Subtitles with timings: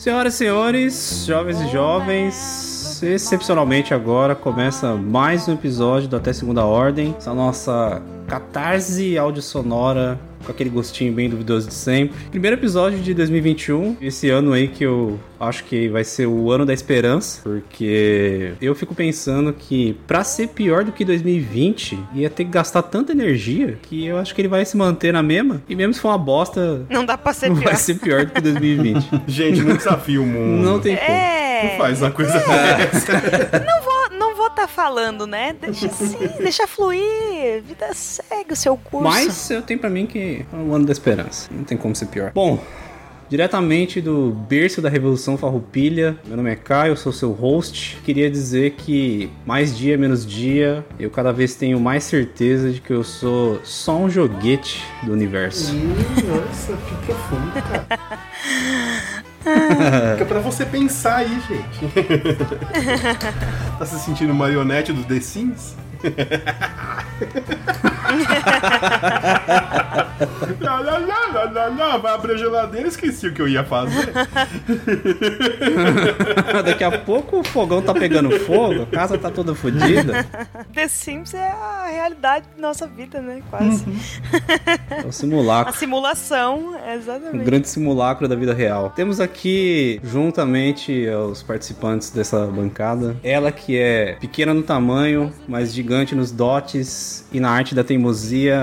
[0.00, 6.64] Senhoras e senhores, jovens e jovens, excepcionalmente agora começa mais um episódio do Até Segunda
[6.64, 10.18] Ordem, essa nossa catarse áudio sonora
[10.50, 12.16] com aquele gostinho bem duvidoso de sempre.
[12.30, 16.66] Primeiro episódio de 2021, esse ano aí que eu acho que vai ser o ano
[16.66, 22.44] da esperança, porque eu fico pensando que para ser pior do que 2020, ia ter
[22.44, 25.62] que gastar tanta energia que eu acho que ele vai se manter na mesma.
[25.68, 27.64] E mesmo se for uma bosta, Não dá pra ser não pior.
[27.70, 29.08] vai ser pior do que 2020.
[29.28, 30.62] Gente, não desafia o mundo.
[30.62, 31.08] não tem como.
[31.10, 31.70] É.
[31.72, 33.12] Não faz uma coisa dessa.
[33.12, 33.89] Não vou, não vou
[34.60, 35.54] tá falando, né?
[35.58, 37.62] Deixa assim, deixa fluir.
[37.62, 39.04] Vida segue o seu curso.
[39.04, 41.48] Mas eu tenho pra mim que é o ano da esperança.
[41.50, 42.32] Não tem como ser pior.
[42.34, 42.62] Bom,
[43.28, 47.98] diretamente do berço da Revolução Farroupilha, meu nome é Caio, eu sou seu host.
[48.04, 52.92] Queria dizer que mais dia menos dia, eu cada vez tenho mais certeza de que
[52.92, 55.74] eu sou só um joguete do universo.
[55.74, 59.20] Nossa, que profundo, cara.
[60.12, 61.80] Fica pra você pensar aí, gente.
[63.78, 65.74] tá se sentindo marionete do The Sims?
[70.60, 73.64] Lá, lá, lá, lá, lá, lá, vai abrir a geladeira, esqueci o que eu ia
[73.64, 74.12] fazer.
[76.64, 80.24] Daqui a pouco o fogão tá pegando fogo, a casa tá toda fodida.
[80.74, 83.42] The Sims é a realidade da nossa vida, né?
[83.50, 83.84] Quase.
[84.90, 85.74] É o A simulacro.
[85.76, 87.44] simulação, Um exatamente.
[87.44, 88.92] grande simulacro da vida real.
[88.94, 96.14] Temos aqui, juntamente aos participantes dessa bancada, ela que é pequena no tamanho, mas gigante
[96.14, 97.99] nos dotes e na arte da teimosia,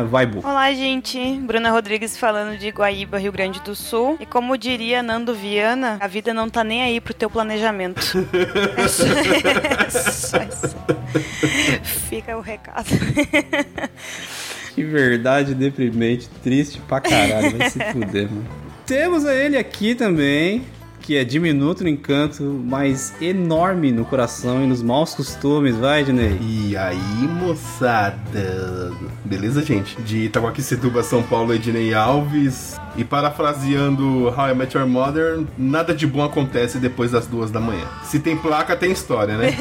[0.09, 0.39] Vaibu.
[0.39, 1.19] Olá, gente.
[1.41, 4.17] Bruna Rodrigues falando de Guaíba, Rio Grande do Sul.
[4.19, 8.01] E como diria Nando Viana, a vida não tá nem aí pro teu planejamento.
[8.77, 10.75] é só, é só isso.
[12.09, 12.87] Fica o recado.
[14.77, 18.45] Que verdade deprimente, triste pra caralho, vai se fuder, mano.
[18.85, 20.63] Temos a ele aqui também,
[21.07, 26.37] que é diminuto no encanto, mas enorme no coração e nos maus costumes, vai, Dinei?
[26.41, 26.97] E aí,
[27.39, 28.91] moçada?
[29.23, 29.95] Beleza, gente?
[30.01, 32.77] De Itacoaquecetuba, São Paulo, Ednei Alves.
[32.97, 37.61] E parafraseando How I Met Your Mother, nada de bom acontece depois das duas da
[37.61, 37.85] manhã.
[38.03, 39.55] Se tem placa, tem história, né?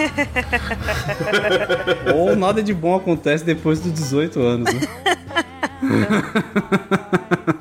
[2.13, 4.81] Ou nada de bom acontece depois dos 18 anos, né?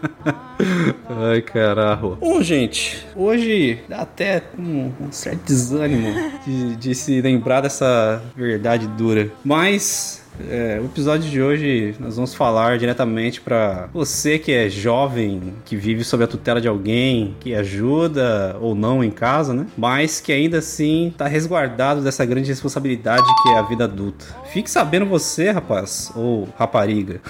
[1.32, 2.18] Ai, caralho.
[2.20, 6.14] Bom, gente, hoje dá até um, um certo desânimo
[6.46, 9.30] de, de se lembrar dessa verdade dura.
[9.44, 10.24] Mas.
[10.50, 15.78] é, o episódio de hoje nós vamos falar diretamente pra você que é jovem, que
[15.78, 19.66] vive sob a tutela de alguém, que ajuda ou não em casa, né?
[19.78, 24.26] Mas que ainda assim tá resguardado dessa grande responsabilidade que é a vida adulta.
[24.52, 27.22] Fique sabendo você, rapaz, ou rapariga,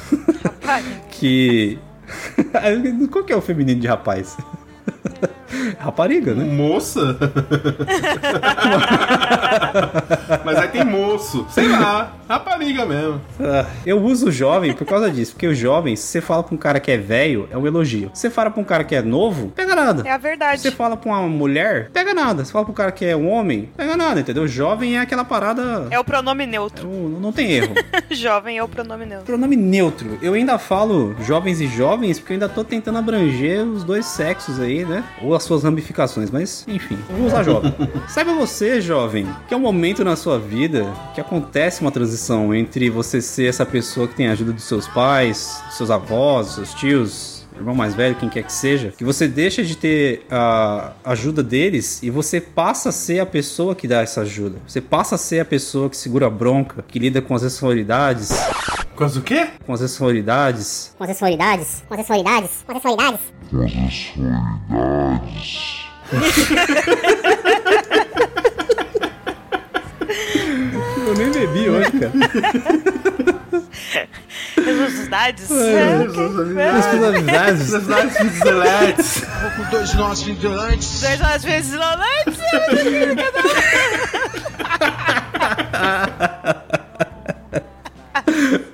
[1.11, 1.77] que.
[3.11, 4.37] Qual que é o feminino de rapaz?
[5.79, 6.43] Rapariga, né?
[6.43, 7.17] Moça?
[10.45, 10.83] Mas aí tem
[11.25, 11.45] moço.
[11.49, 13.21] Sei lá, rapariga mesmo.
[13.39, 16.57] Ah, Eu uso jovem por causa disso, porque o jovem, se você fala pra um
[16.57, 18.11] cara que é velho, é um elogio.
[18.13, 20.03] Se você fala pra um cara que é novo, pega nada.
[20.07, 20.61] É a verdade.
[20.61, 22.43] Se você fala pra uma mulher, pega nada.
[22.43, 24.47] Se você fala pra um cara que é um homem, pega nada, entendeu?
[24.47, 25.87] Jovem é aquela parada.
[25.89, 26.87] É o pronome neutro.
[26.87, 27.73] o- Não tem erro.
[28.11, 29.25] Jovem é o pronome neutro.
[29.25, 30.17] Pronome neutro.
[30.21, 34.59] Eu ainda falo jovens e jovens porque eu ainda tô tentando abranger os dois sexos
[34.59, 35.03] aí, né?
[35.21, 37.73] Ou as suas ramificações, mas enfim, eu vou usar jovem.
[38.07, 42.89] Saiba você, jovem, que é um momento na sua vida que acontece uma transição entre
[42.89, 46.55] você ser essa pessoa que tem a ajuda dos seus pais, dos seus avós, dos
[46.55, 50.91] seus tios, irmão mais velho, quem quer que seja, que você deixa de ter a
[51.05, 54.57] ajuda deles e você passa a ser a pessoa que dá essa ajuda.
[54.67, 58.29] Você passa a ser a pessoa que segura a bronca, que lida com as responsabilidades,
[58.95, 59.47] Quase o quê?
[59.65, 60.93] com as responsabilidades.
[60.97, 63.21] com as sensualidades, com as sensualidades, com as sensualidades.
[71.07, 72.11] Eu nem bebi hoje, cara.
[74.57, 74.63] É,
[76.71, 77.59] Responsabilidades.
[77.59, 79.23] Necessidades vigilantes.
[79.55, 81.01] com dois nossos vigilantes.
[81.01, 82.35] Dois vezes violentes.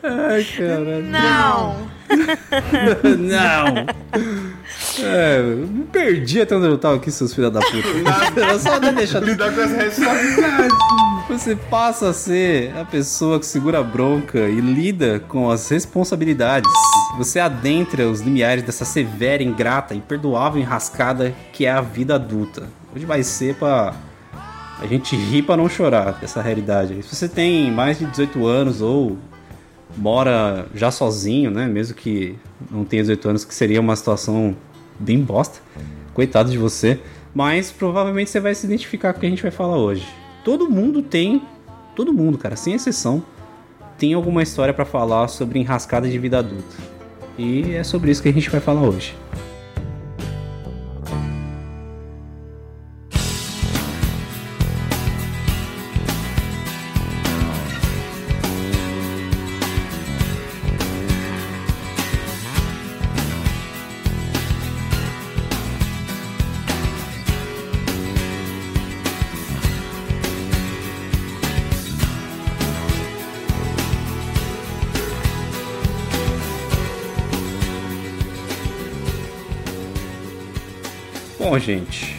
[0.04, 1.04] Ai, caralho.
[1.04, 1.90] Não.
[3.20, 3.86] Não.
[5.04, 8.40] É, me perdi até onde eu tava aqui, seus filhos da puta.
[8.40, 9.22] Era só não deixar.
[9.24, 10.78] Lidar com as responsabilidades.
[11.30, 16.70] Você passa a ser a pessoa que segura a bronca e lida com as responsabilidades.
[17.18, 22.68] Você adentra os limiares dessa severa, ingrata, imperdoável enrascada que é a vida adulta.
[22.94, 23.94] Hoje vai ser pra
[24.82, 27.04] a gente rir pra não chorar dessa realidade.
[27.04, 29.18] Se você tem mais de 18 anos ou
[29.98, 31.68] mora já sozinho, né?
[31.68, 32.36] Mesmo que
[32.70, 34.56] não tenha 18 anos, que seria uma situação
[35.00, 35.60] bem bosta.
[36.14, 37.00] Coitado de você.
[37.34, 40.06] Mas provavelmente você vai se identificar com o que a gente vai falar hoje.
[40.44, 41.42] Todo mundo tem,
[41.96, 43.24] todo mundo, cara, sem exceção,
[43.98, 46.76] tem alguma história para falar sobre enrascada de vida adulta.
[47.38, 49.16] E é sobre isso que a gente vai falar hoje.
[81.72, 82.18] Gente,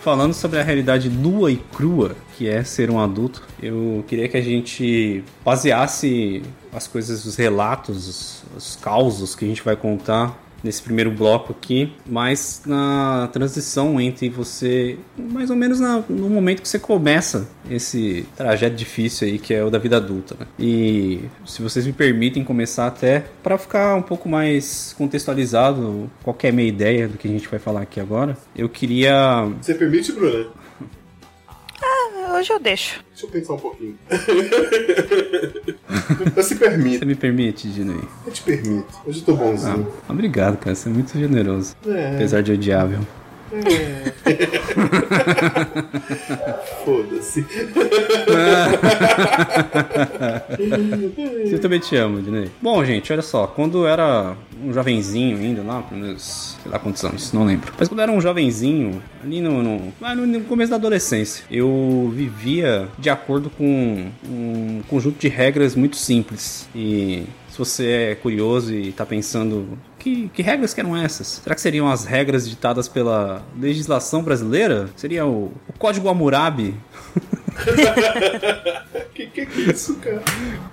[0.00, 4.36] falando sobre a realidade nua e crua que é ser um adulto, eu queria que
[4.36, 6.42] a gente baseasse
[6.72, 11.52] as coisas, os relatos, os, os causos que a gente vai contar nesse primeiro bloco
[11.52, 17.46] aqui, mas na transição entre você, mais ou menos na, no momento que você começa
[17.70, 20.34] esse trajeto difícil aí que é o da vida adulta.
[20.40, 20.46] Né?
[20.58, 26.68] E se vocês me permitem começar até para ficar um pouco mais contextualizado, qualquer meia
[26.68, 29.46] ideia do que a gente vai falar aqui agora, eu queria.
[29.60, 30.46] Você permite, Bruna?
[32.34, 33.00] Hoje eu deixo.
[33.10, 33.96] Deixa eu pensar um pouquinho.
[36.36, 36.98] eu se permite.
[36.98, 38.00] Você me permite, Dinei?
[38.26, 38.92] Eu te permito.
[39.06, 39.86] Hoje eu tô bonzinho.
[40.08, 40.74] Ah, obrigado, cara.
[40.74, 41.76] Você é muito generoso.
[41.86, 42.16] É.
[42.16, 42.98] Apesar de odiável.
[46.84, 47.46] Foda-se.
[51.50, 52.50] Eu também te amo, Dinei.
[52.60, 53.46] Bom, gente, olha só.
[53.46, 57.72] Quando eu era um jovenzinho ainda, lá meus, sei lá quantos anos, não lembro.
[57.78, 59.92] Mas quando eu era um jovenzinho, ali no, no,
[60.26, 66.68] no começo da adolescência, eu vivia de acordo com um conjunto de regras muito simples.
[66.74, 71.40] E se você é curioso e tá pensando que, que, regras que eram essas?
[71.42, 74.90] Será que seriam as regras ditadas pela legislação brasileira?
[74.96, 76.74] Seria o, o Código Hammurabi?
[79.14, 80.22] que que é isso, cara?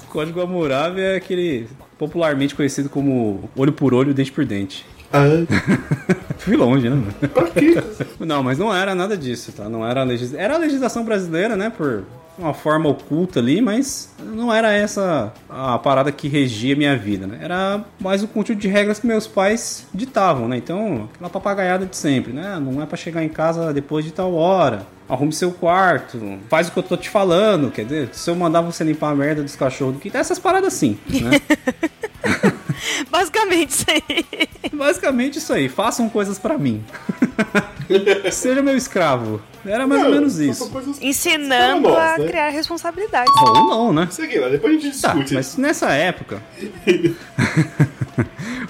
[0.03, 4.85] O Código Hammurabi é aquele popularmente conhecido como olho por olho, dente por dente.
[5.13, 5.23] Ah,
[6.39, 7.01] Fui longe, né?
[7.33, 7.75] pra quê?
[8.19, 9.69] Não, mas não era nada disso, tá?
[9.69, 10.33] Não era a legis...
[10.33, 11.69] Era a legislação brasileira, né?
[11.69, 12.03] Por
[12.37, 17.39] uma forma oculta ali, mas não era essa a parada que regia minha vida, né?
[17.41, 20.57] Era mais o conjunto de regras que meus pais ditavam, né?
[20.57, 22.59] Então, aquela papagaiada de sempre, né?
[22.59, 24.85] Não é pra chegar em casa depois de tal hora.
[25.07, 28.61] Arrume seu quarto, faz o que eu tô te falando, quer dizer, se eu mandar
[28.61, 31.31] você limpar a merda dos cachorros do que essas paradas assim, né?
[33.11, 34.47] Basicamente isso aí.
[34.81, 36.83] Basicamente isso aí, façam coisas pra mim.
[38.31, 39.39] Seja meu escravo.
[39.63, 40.69] Era mais ou Não, menos são isso.
[40.71, 42.25] coisas Ensinando para a né?
[42.25, 43.31] criar responsabilidades.
[43.43, 44.07] Ou não, né?
[44.09, 45.35] Segue lá, depois a gente Tá, discute.
[45.35, 46.41] mas nessa época.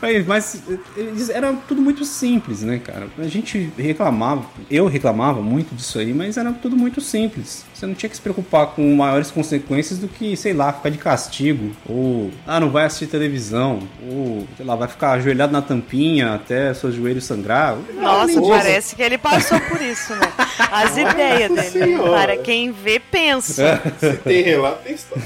[0.01, 0.63] mas, mas
[0.97, 3.07] eles- era tudo muito simples, né, cara?
[3.17, 7.63] A gente reclamava, eu reclamava muito disso aí, mas era tudo muito simples.
[7.73, 10.97] Você não tinha que se preocupar com maiores consequências do que, sei lá, ficar de
[10.99, 16.33] castigo, ou, ah, não vai assistir televisão, ou, sei lá, vai ficar ajoelhado na tampinha
[16.35, 17.75] até seus joelhos sangrar.
[17.95, 20.31] Nossa, parece que ele passou por isso, né?
[20.71, 21.85] As ideias dele.
[21.85, 22.11] Senhora.
[22.11, 23.81] Para quem vê, pensa.
[23.99, 25.23] Se tem relato, tem história.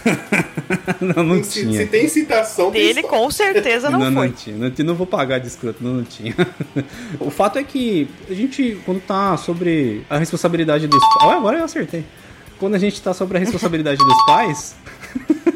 [1.02, 1.82] não, não se, tinha.
[1.82, 3.20] se tem citação, tem Dele, história.
[3.20, 4.28] com certeza, não, não, foi.
[4.28, 4.65] não tinha.
[4.72, 6.36] Tinha- não vou pagar de escroto, não, não tinha.
[7.20, 11.32] o fato é que a gente, quando tá sobre a responsabilidade dos pais.
[11.34, 12.06] agora eu acertei.
[12.60, 14.76] Quando a gente tá sobre a responsabilidade dos pais.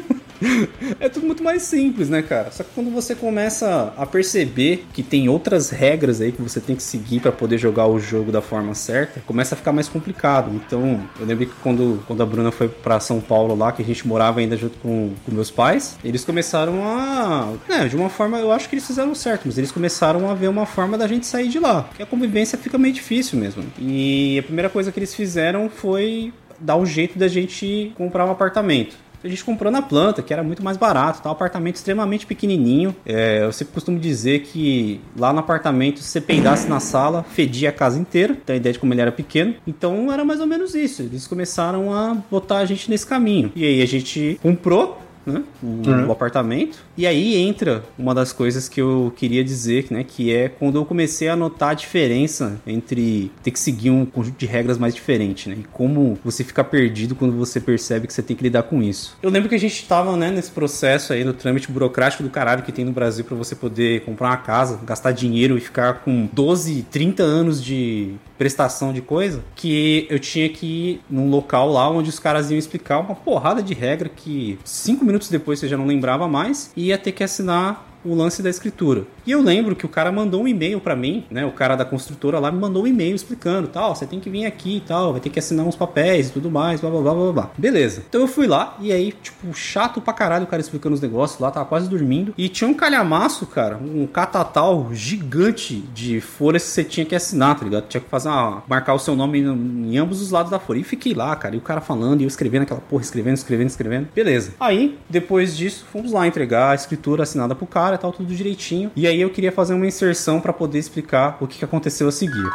[0.98, 2.50] É tudo muito mais simples, né, cara?
[2.50, 6.76] Só que quando você começa a perceber que tem outras regras aí que você tem
[6.76, 10.50] que seguir pra poder jogar o jogo da forma certa, começa a ficar mais complicado.
[10.54, 13.84] Então, eu lembro que quando, quando a Bruna foi pra São Paulo lá, que a
[13.84, 17.52] gente morava ainda junto com, com meus pais, eles começaram a.
[17.68, 20.48] Né, de uma forma, eu acho que eles fizeram certo, mas eles começaram a ver
[20.48, 21.88] uma forma da gente sair de lá.
[21.96, 23.64] Que a convivência fica meio difícil mesmo.
[23.78, 28.30] E a primeira coisa que eles fizeram foi dar o jeito da gente comprar um
[28.30, 28.94] apartamento.
[29.22, 31.28] A gente comprou na planta, que era muito mais barato, tá?
[31.28, 32.94] Um apartamento extremamente pequenininho.
[33.04, 37.68] É, eu sempre costumo dizer que lá no apartamento, se você peidasse na sala, fedia
[37.68, 38.36] a casa inteira.
[38.46, 39.54] Tem a ideia de como ele era pequeno.
[39.66, 41.02] Então era mais ou menos isso.
[41.02, 43.52] Eles começaram a botar a gente nesse caminho.
[43.54, 46.78] E aí a gente comprou né, o, o apartamento.
[47.00, 50.84] E aí entra uma das coisas que eu queria dizer, né, que é quando eu
[50.84, 55.48] comecei a notar a diferença entre ter que seguir um conjunto de regras mais diferente,
[55.48, 58.82] né, e como você fica perdido quando você percebe que você tem que lidar com
[58.82, 59.16] isso.
[59.22, 62.62] Eu lembro que a gente tava, né, nesse processo aí, no trâmite burocrático do caralho
[62.62, 66.28] que tem no Brasil para você poder comprar uma casa, gastar dinheiro e ficar com
[66.30, 71.90] 12, 30 anos de prestação de coisa, que eu tinha que ir num local lá
[71.90, 75.76] onde os caras iam explicar uma porrada de regra que cinco minutos depois você já
[75.76, 79.04] não lembrava mais e ia ter que assinar o lance da escritura.
[79.30, 81.46] E eu lembro que o cara mandou um e-mail para mim, né?
[81.46, 84.44] O cara da construtora lá me mandou um e-mail explicando, tal, você tem que vir
[84.44, 87.14] aqui e tal, vai ter que assinar uns papéis e tudo mais, blá blá blá
[87.14, 87.50] blá blá.
[87.56, 88.02] Beleza.
[88.08, 91.38] Então eu fui lá e aí, tipo, chato pra caralho o cara explicando os negócios
[91.38, 92.34] lá, tava quase dormindo.
[92.36, 97.56] E tinha um calhamaço, cara, um catatal gigante de folhas que você tinha que assinar,
[97.56, 97.86] tá ligado?
[97.86, 100.80] Tinha que fazer uma, marcar o seu nome em, em ambos os lados da folha.
[100.80, 103.68] E fiquei lá, cara, e o cara falando, e eu escrevendo aquela porra, escrevendo, escrevendo,
[103.68, 104.08] escrevendo.
[104.12, 104.54] Beleza.
[104.58, 108.90] Aí, depois disso, fomos lá entregar a escritura assinada pro cara e tal, tudo direitinho.
[108.96, 112.48] E aí eu queria fazer uma inserção para poder explicar o que, aconteceu a seguir.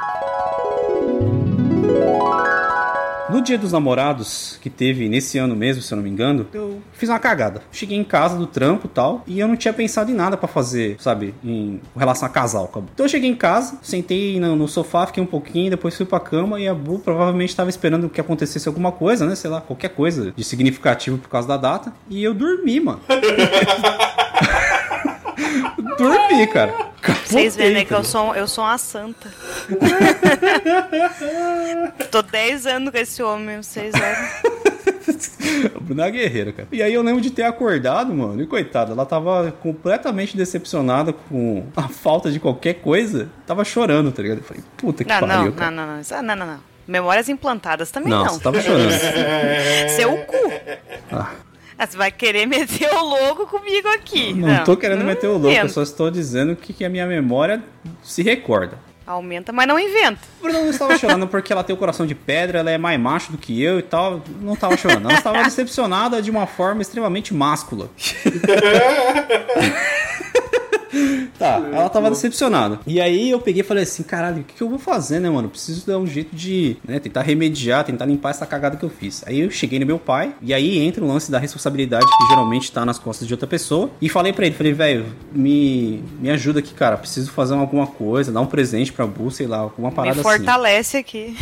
[3.29, 6.81] No dia dos namorados, que teve nesse ano mesmo, se eu não me engano, eu
[6.93, 7.61] fiz uma cagada.
[7.71, 10.95] Cheguei em casa do trampo tal, e eu não tinha pensado em nada para fazer,
[10.99, 12.71] sabe, em relação a casal.
[12.93, 16.19] Então eu cheguei em casa, sentei no, no, sofá, fiquei um pouquinho, depois fui pra
[16.19, 19.35] cama e a Bu provavelmente estava esperando que acontecesse alguma coisa, né?
[19.35, 21.93] Sei lá, qualquer coisa de significativo por causa da data.
[22.09, 23.01] E eu dormi, mano.
[25.97, 26.73] dormi, cara.
[27.23, 29.31] Vocês veem, né, que eu sou, eu sou uma santa.
[32.11, 33.93] Tô 10 anos com esse homem, vocês.
[35.75, 36.67] A Bruna é guerreira, cara.
[36.71, 41.65] E aí eu lembro de ter acordado, mano, e coitada, ela tava completamente decepcionada com
[41.75, 43.29] a falta de qualquer coisa.
[43.45, 44.39] Tava chorando, tá ligado?
[44.39, 45.71] Eu falei, puta que não, pariu, não, cara.
[45.71, 46.75] Não, não, não, não, não, não.
[46.87, 48.25] Memórias implantadas também não.
[48.25, 48.33] não.
[48.33, 48.91] Você tava chorando.
[49.89, 50.51] Seu cu.
[51.11, 51.31] Ah.
[51.77, 54.33] Ah, você vai querer meter o louco comigo aqui.
[54.33, 55.69] Não, Não, tô querendo não meter o louco, eu inventa.
[55.69, 57.61] só estou dizendo que, que a minha memória
[58.03, 58.77] se recorda.
[59.07, 60.19] Aumenta, mas não inventa.
[60.41, 63.31] Bruna não estava chorando porque ela tem o coração de pedra, ela é mais macho
[63.31, 64.23] do que eu e tal.
[64.41, 65.07] Não estava chorando.
[65.07, 67.89] Ela estava decepcionada de uma forma extremamente máscula.
[71.37, 72.79] Tá, ela tava decepcionada.
[72.87, 75.29] E aí eu peguei e falei assim, caralho, o que, que eu vou fazer, né,
[75.29, 75.49] mano?
[75.49, 79.23] Preciso dar um jeito de, né, tentar remediar, tentar limpar essa cagada que eu fiz.
[79.27, 82.71] Aí eu cheguei no meu pai, e aí entra o lance da responsabilidade que geralmente
[82.71, 83.89] tá nas costas de outra pessoa.
[84.01, 86.97] E falei pra ele, falei, velho, me, me ajuda aqui, cara.
[86.97, 90.29] Preciso fazer alguma coisa, dar um presente pra Bu, sei lá, alguma parada Me assim.
[90.37, 91.35] fortalece aqui.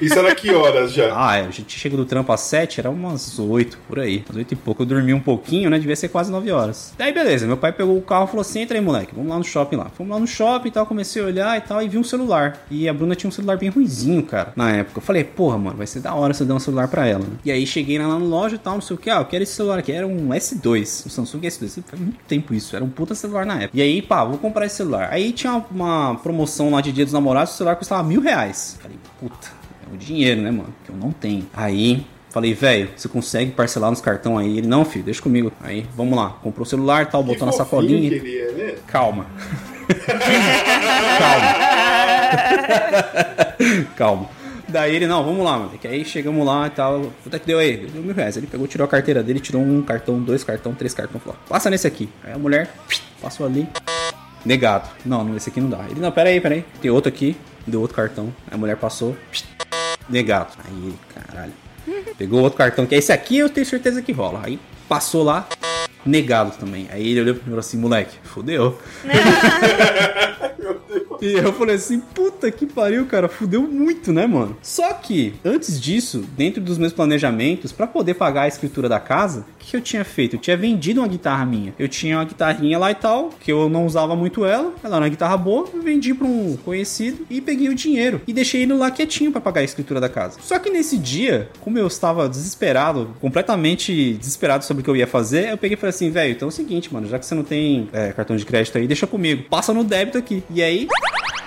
[0.00, 1.12] Isso era que horas já?
[1.14, 4.24] Ah, é, a gente chega do trampo às 7, era umas 8 por aí.
[4.28, 4.82] Às 8 e pouco.
[4.82, 5.78] Eu dormi um pouquinho, né?
[5.78, 6.92] Devia ser quase 9 horas.
[6.96, 7.46] Daí, beleza.
[7.46, 8.99] Meu pai pegou o carro e falou assim: entra aí, moleque.
[9.12, 9.86] Vamos lá no shopping lá.
[9.96, 10.86] Fomos lá no shopping e tal.
[10.86, 11.82] Comecei a olhar e tal.
[11.82, 12.58] E vi um celular.
[12.70, 14.52] E a Bruna tinha um celular bem ruizinho, cara.
[14.56, 14.98] Na época.
[14.98, 17.20] Eu falei, porra, mano, vai ser da hora se eu der um celular pra ela.
[17.24, 17.36] Né?
[17.44, 19.10] E aí cheguei lá na loja e tal, não sei o que.
[19.10, 19.92] Ah, eu quero esse celular aqui.
[19.92, 21.06] Era um S2.
[21.06, 21.82] Um Samsung S2.
[21.86, 22.74] Faz muito tempo isso.
[22.74, 23.70] Era um puta celular na época.
[23.78, 25.08] E aí, pá, vou comprar esse celular.
[25.10, 27.54] Aí tinha uma promoção lá de Dia dos Namorados.
[27.54, 28.78] O celular custava mil reais.
[28.80, 29.48] Falei, puta,
[29.90, 30.74] é o dinheiro, né, mano?
[30.84, 31.46] Que eu não tenho.
[31.52, 32.04] Aí.
[32.30, 34.58] Falei, velho, você consegue parcelar nos cartão aí?
[34.58, 35.52] Ele, não, filho, deixa comigo.
[35.60, 36.30] Aí, vamos lá.
[36.42, 38.08] Comprou o celular tal, botou na sacolinha.
[38.08, 38.74] que ele é, né?
[38.86, 39.26] Calma.
[41.18, 41.46] Calma.
[43.96, 44.30] Calma.
[44.68, 45.76] Daí ele, não, vamos lá, mano.
[45.76, 47.10] Que aí chegamos lá e tal.
[47.24, 47.76] Quanto é que deu aí?
[47.88, 48.36] Deu mil reais.
[48.36, 51.20] Ele pegou, tirou a carteira dele, tirou um cartão, dois cartão, três cartão.
[51.20, 52.08] Falou, passa nesse aqui.
[52.22, 52.70] Aí a mulher
[53.20, 53.68] passou ali.
[54.44, 54.88] Negado.
[55.04, 55.84] Não, não, esse aqui não dá.
[55.90, 56.64] Ele, não, pera aí, pera aí.
[56.80, 57.36] Tem outro aqui.
[57.66, 58.32] Deu outro cartão.
[58.46, 59.16] Aí a mulher passou.
[60.08, 60.52] Negado.
[60.64, 61.52] Aí caralho.
[62.18, 64.40] Pegou outro cartão, que é esse aqui eu tenho certeza que rola.
[64.44, 64.58] Aí
[64.88, 65.48] passou lá,
[66.04, 66.88] negado também.
[66.90, 68.78] Aí ele olhou pra mim e falou assim, moleque, fudeu.
[71.20, 74.56] E eu falei assim, puta que pariu, cara, fudeu muito, né, mano?
[74.62, 79.44] Só que, antes disso, dentro dos meus planejamentos, pra poder pagar a escritura da casa,
[79.60, 80.36] que, eu tinha feito?
[80.36, 81.74] Eu tinha vendido uma guitarra minha.
[81.78, 85.04] Eu tinha uma guitarrinha lá e tal, que eu não usava muito ela, ela era
[85.04, 88.20] uma guitarra boa, eu vendi pra um conhecido e peguei o dinheiro.
[88.26, 90.38] E deixei ele lá quietinho pra pagar a escritura da casa.
[90.40, 95.06] Só que nesse dia, como eu estava desesperado, completamente desesperado sobre o que eu ia
[95.06, 97.34] fazer, eu peguei e falei assim, velho, então é o seguinte, mano, já que você
[97.34, 99.44] não tem é, cartão de crédito aí, deixa comigo.
[99.48, 100.42] Passa no débito aqui.
[100.50, 100.88] E aí,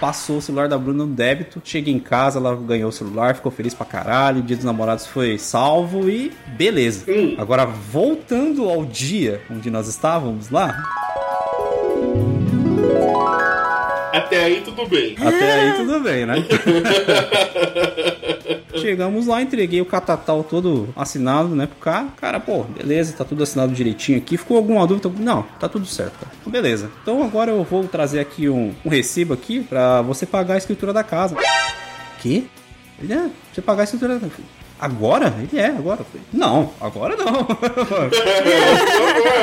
[0.03, 1.61] passou o celular da Bruna no débito.
[1.63, 4.41] Cheguei em casa, ela ganhou o celular, ficou feliz pra caralho.
[4.41, 7.09] O dia dos namorados foi salvo e beleza.
[7.09, 7.35] Hum.
[7.37, 10.83] Agora, voltando ao dia onde nós estávamos lá,
[14.13, 15.15] Até aí tudo bem.
[15.19, 16.35] até aí tudo bem, né?
[18.77, 22.09] Chegamos lá, entreguei o catatal todo assinado, né, pro cara.
[22.21, 24.37] Cara, pô, beleza, tá tudo assinado direitinho aqui.
[24.37, 25.11] Ficou alguma dúvida?
[25.17, 26.31] Não, tá tudo certo, cara.
[26.39, 26.91] Então, beleza.
[27.01, 30.93] Então agora eu vou trazer aqui um, um recibo aqui pra você pagar a escritura
[30.93, 31.35] da casa.
[32.19, 32.47] Que?
[33.01, 34.43] Ele é, você pagar a escritura da casa.
[34.79, 35.33] Agora?
[35.39, 36.03] Ele é, agora.
[36.03, 37.47] Falei, Não, agora não.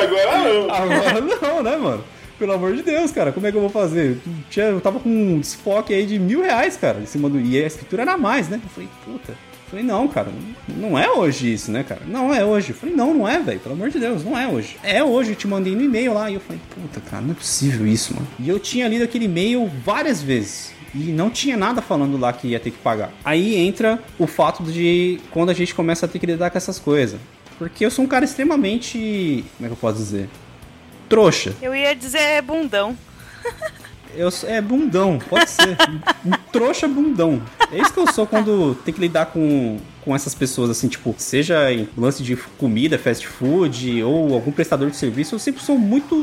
[0.01, 0.71] Agora não.
[0.71, 2.05] Agora não, né, mano?
[2.41, 4.19] Pelo amor de Deus, cara, como é que eu vou fazer?
[4.57, 7.39] Eu, tava com um desfoque aí de mil reais, cara, em cima do.
[7.39, 8.59] E a escritura era mais, né?
[8.65, 9.33] Eu falei, puta.
[9.33, 10.33] Eu falei, não, cara,
[10.67, 12.01] não é hoje isso, né, cara?
[12.07, 12.71] Não é hoje.
[12.71, 14.79] Eu falei, não, não é, velho, pelo amor de Deus, não é hoje.
[14.83, 16.31] É hoje, eu te mandei no e-mail lá.
[16.31, 18.27] E eu falei, puta, cara, não é possível isso, mano.
[18.39, 20.73] E eu tinha lido aquele e-mail várias vezes.
[20.95, 23.13] E não tinha nada falando lá que ia ter que pagar.
[23.23, 26.79] Aí entra o fato de quando a gente começa a ter que lidar com essas
[26.79, 27.21] coisas.
[27.59, 29.45] Porque eu sou um cara extremamente.
[29.59, 30.31] Como é que eu posso dizer?
[31.11, 31.55] Trouxa.
[31.61, 32.97] Eu ia dizer bundão.
[34.15, 35.77] Eu, é bundão, pode ser.
[36.25, 37.43] Um trouxa bundão.
[37.73, 41.15] É isso que eu sou quando tem que lidar com, com essas pessoas, assim, tipo,
[41.19, 45.79] seja em lance de comida, fast food ou algum prestador de serviço, eu sempre sou
[45.79, 46.17] muito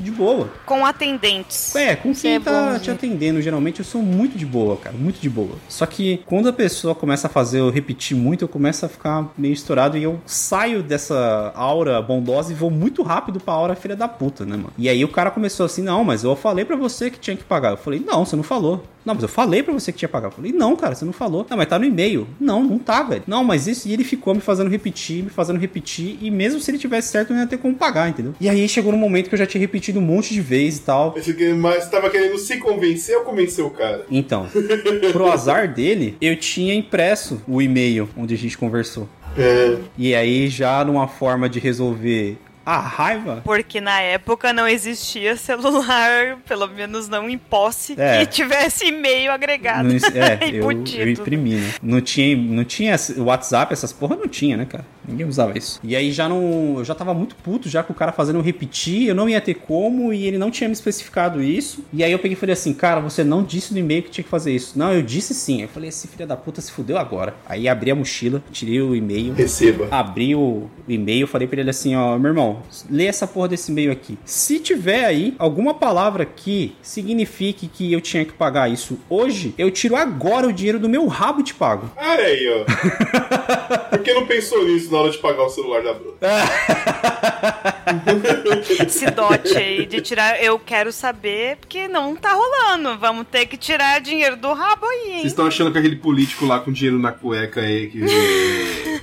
[0.00, 0.48] de boa.
[0.66, 1.74] Com atendentes.
[1.74, 2.80] É, com quem é tá bonzinho.
[2.80, 5.56] te atendendo, geralmente eu sou muito de boa, cara, muito de boa.
[5.68, 9.32] Só que quando a pessoa começa a fazer eu repetir muito, eu começo a ficar
[9.36, 13.96] meio estourado e eu saio dessa aura bondosa e vou muito rápido pra aura filha
[13.96, 14.72] da puta, né, mano?
[14.78, 17.44] E aí o cara começou assim: não, mas eu falei pra você que tinha que
[17.44, 17.72] pagar.
[17.72, 18.84] Eu falei: não, você não falou.
[19.04, 20.28] Não, mas eu falei pra você que tinha pagar.
[20.28, 21.46] Eu falei, não, cara, você não falou.
[21.48, 22.26] Não, mas tá no e-mail.
[22.40, 23.22] Não, não tá, velho.
[23.26, 23.88] Não, mas isso.
[23.88, 26.18] E ele ficou me fazendo repetir, me fazendo repetir.
[26.20, 28.34] E mesmo se ele tivesse certo, eu não ia ter como pagar, entendeu?
[28.40, 30.82] E aí chegou no momento que eu já tinha repetido um monte de vezes e
[30.82, 31.14] tal.
[31.58, 34.06] Mas tava querendo se convencer ou convencer o cara?
[34.10, 34.48] Então,
[35.12, 39.08] pro azar dele, eu tinha impresso o e-mail onde a gente conversou.
[39.36, 39.76] É.
[39.98, 46.38] E aí, já numa forma de resolver a raiva, Porque na época não existia celular,
[46.48, 48.20] pelo menos não em posse, É.
[48.24, 49.88] que tivesse e-mail agregado.
[49.88, 51.74] não- é, eu, eu imprimi, né?
[51.82, 54.84] Não tinha, não tinha WhatsApp, essas porra não tinha, né, cara?
[55.06, 55.80] Ninguém usava isso.
[55.82, 56.76] E aí já não.
[56.78, 59.40] Eu já tava muito puto já com o cara fazendo eu repetir, eu não ia
[59.40, 61.84] ter como e ele não tinha me especificado isso.
[61.92, 64.24] E aí eu peguei e falei assim, cara, você não disse no e-mail que tinha
[64.24, 64.78] que fazer isso.
[64.78, 65.62] Não, eu disse sim.
[65.62, 67.34] Eu falei, esse filho da puta se fudeu agora.
[67.46, 69.34] Aí abri a mochila, tirei o e-mail.
[69.34, 69.88] Receba.
[69.90, 73.92] Abri o e-mail, falei pra ele assim, ó, meu irmão, lê essa porra desse e-mail
[73.92, 74.18] aqui.
[74.24, 79.70] Se tiver aí alguma palavra que signifique que eu tinha que pagar isso hoje, eu
[79.70, 81.90] tiro agora o dinheiro do meu rabo e te pago.
[81.96, 83.90] Olha aí, ó.
[83.90, 86.14] Por que não pensou nisso na hora de pagar o celular da Bruna?
[88.86, 92.98] Esse dote aí de tirar, eu quero saber, porque não tá rolando.
[92.98, 96.60] Vamos ter que tirar dinheiro do rabo aí, Vocês estão achando que aquele político lá
[96.60, 98.00] com dinheiro na cueca aí que.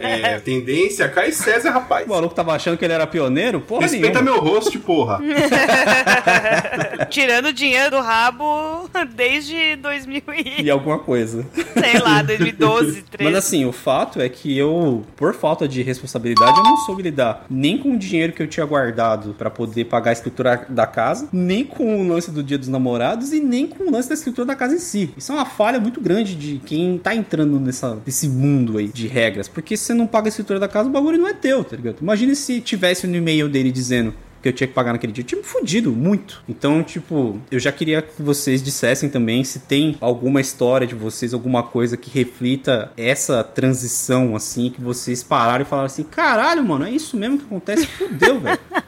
[0.00, 2.04] É, tendência, cai César, rapaz.
[2.06, 3.60] O maluco tava achando que ele era pioneiro?
[3.60, 4.42] Porra Respeita nenhuma.
[4.42, 5.20] meu rosto, porra.
[7.08, 10.22] Tirando dinheiro do rabo desde 2000
[10.58, 11.46] e, E alguma coisa.
[11.78, 13.32] sei lá, 2012, 13.
[13.32, 17.44] Mas assim, o fato é que eu, por falta de responsabilidade, eu não soube lidar
[17.50, 21.28] nem com o dinheiro que eu tinha guardado pra poder pagar a escritura da casa,
[21.32, 24.46] nem com o lance do dia dos namorados e nem com o lance da escritura
[24.46, 25.10] da casa em si.
[25.16, 29.06] Isso é uma falha muito grande de quem tá entrando nessa, nesse mundo aí de
[29.06, 29.48] regras.
[29.48, 31.76] Porque se você não paga a escritura da casa, o bagulho não é teu, tá
[31.76, 31.96] ligado?
[32.00, 35.22] Imagina se tivesse no e-mail dele dizendo que eu tinha que pagar naquele dia.
[35.22, 36.44] Eu tinha me fudido muito.
[36.46, 41.32] Então, tipo, eu já queria que vocês dissessem também se tem alguma história de vocês,
[41.32, 46.84] alguma coisa que reflita essa transição, assim, que vocês pararam e falaram assim: caralho, mano,
[46.84, 47.86] é isso mesmo que acontece?
[47.86, 48.58] Fudeu, velho.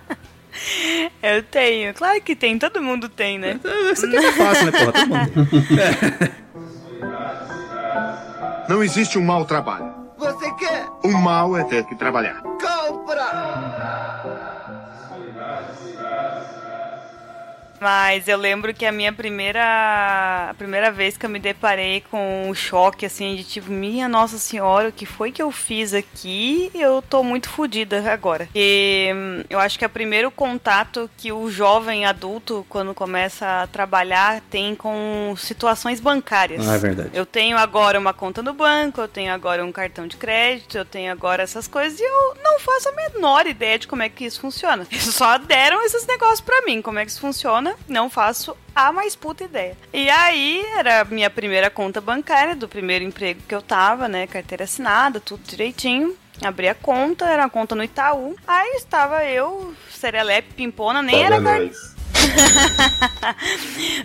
[1.22, 3.60] Eu tenho, claro que tem, todo mundo tem, né?
[3.92, 4.92] Isso aqui é fácil, né, porra?
[4.92, 5.32] Todo mundo.
[8.68, 10.05] Não existe um mau trabalho.
[10.16, 10.88] Você quer?
[11.04, 12.40] O mal é ter que trabalhar.
[12.42, 13.76] Compra!
[17.80, 22.48] Mas eu lembro que a minha primeira a primeira vez que eu me deparei com
[22.48, 26.70] um choque assim de tipo, minha nossa senhora, o que foi que eu fiz aqui?
[26.74, 28.48] Eu tô muito fodida agora.
[28.54, 33.62] E hum, eu acho que é o primeiro contato que o jovem adulto quando começa
[33.62, 36.68] a trabalhar tem com situações bancárias.
[36.68, 37.10] Ah, é verdade.
[37.12, 40.84] Eu tenho agora uma conta no banco, eu tenho agora um cartão de crédito, eu
[40.84, 44.24] tenho agora essas coisas e eu não faço a menor ideia de como é que
[44.24, 44.86] isso funciona.
[44.90, 48.92] Eles só deram esses negócios pra mim, como é que isso funciona, não faço a
[48.92, 49.76] mais puta ideia.
[49.92, 54.26] E aí era a minha primeira conta bancária do primeiro emprego que eu tava, né,
[54.26, 56.16] carteira assinada, tudo direitinho.
[56.42, 58.36] Abri a conta, era uma conta no Itaú.
[58.46, 61.96] Aí estava eu, serelepe, pimpona, nem era Paga car- nós.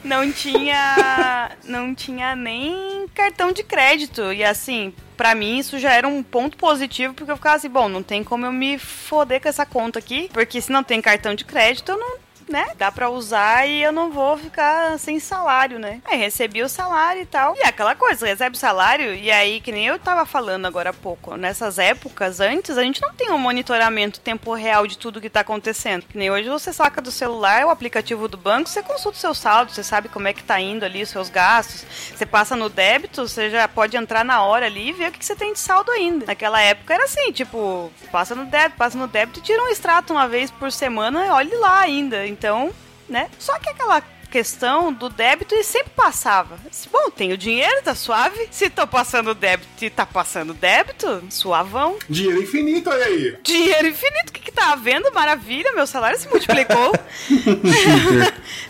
[0.04, 6.08] não tinha não tinha nem cartão de crédito e assim Pra mim, isso já era
[6.08, 9.48] um ponto positivo, porque eu ficava assim, bom, não tem como eu me foder com
[9.50, 12.18] essa conta aqui, porque se não tem cartão de crédito, eu não,
[12.52, 12.68] né?
[12.78, 16.02] Dá pra usar e eu não vou ficar sem salário, né?
[16.06, 17.56] Aí recebi o salário e tal.
[17.56, 20.90] E é aquela coisa, recebe o salário, e aí, que nem eu tava falando agora
[20.90, 25.22] há pouco, nessas épocas antes, a gente não tem um monitoramento tempo real de tudo
[25.22, 26.04] que tá acontecendo.
[26.04, 29.34] Que nem hoje você saca do celular o aplicativo do banco, você consulta o seu
[29.34, 31.86] saldo, você sabe como é que tá indo ali os seus gastos.
[32.16, 35.20] Você passa no débito, você já pode entrar na hora ali e ver o que
[35.20, 36.26] que você tem de saldo ainda.
[36.26, 40.28] Naquela época era assim, tipo, passa no débito, passa no débito tira um extrato uma
[40.28, 42.28] vez por semana olhe lá ainda.
[42.42, 42.74] Então,
[43.08, 43.30] né?
[43.38, 44.02] Só que aquela
[44.32, 46.58] questão do débito e sempre passava.
[46.92, 48.48] Bom, tenho dinheiro, tá suave.
[48.50, 52.00] Se tô passando débito e tá passando débito, suavão.
[52.10, 53.38] Dinheiro infinito, olha aí.
[53.44, 55.14] Dinheiro infinito, o que que tá havendo?
[55.14, 56.94] Maravilha, meu salário se multiplicou.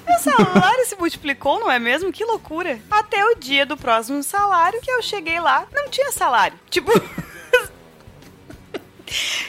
[0.05, 2.11] meu salário se multiplicou, não é mesmo?
[2.11, 2.77] Que loucura.
[2.91, 6.59] Até o dia do próximo salário que eu cheguei lá, não tinha salário.
[6.69, 6.91] Tipo.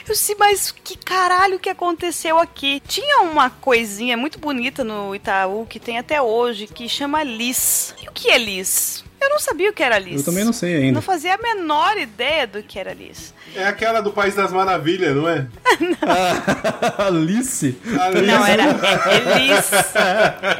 [0.07, 2.81] Eu disse, mas que caralho que aconteceu aqui?
[2.87, 7.95] Tinha uma coisinha muito bonita no Itaú que tem até hoje que chama Liz.
[8.01, 9.03] E o que é Liz?
[9.23, 10.19] Eu não sabia o que era Liz.
[10.19, 10.91] Eu também não sei ainda.
[10.93, 13.33] Não fazia a menor ideia do que era Liz.
[13.55, 15.47] É aquela do País das Maravilhas, não é?
[16.97, 17.77] Alice?
[17.99, 18.63] Ali- Não, era
[19.15, 19.71] Elis.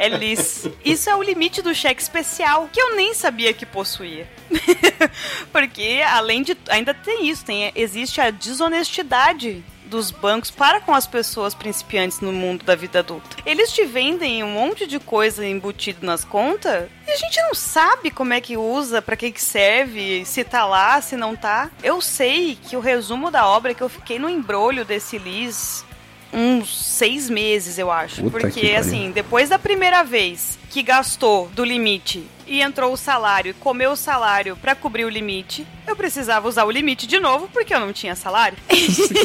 [0.00, 0.68] Elis.
[0.84, 4.26] Isso é o limite do cheque especial, que eu nem sabia que possuía.
[5.52, 6.56] Porque, além de.
[6.68, 9.62] Ainda tem isso, tem, existe a desonestidade
[9.94, 13.36] dos bancos para com as pessoas principiantes no mundo da vida adulta.
[13.46, 18.10] Eles te vendem um monte de coisa embutido nas contas e a gente não sabe
[18.10, 21.70] como é que usa, pra que que serve, se tá lá, se não tá.
[21.82, 25.84] Eu sei que o resumo da obra é que eu fiquei no embrolho desse Liz
[26.32, 28.22] uns seis meses, eu acho.
[28.22, 32.96] Puta que Porque, assim, depois da primeira vez que gastou do limite e entrou o
[32.96, 37.20] salário e comeu o salário pra cobrir o limite, eu precisava usar o limite de
[37.20, 38.58] novo porque eu não tinha salário.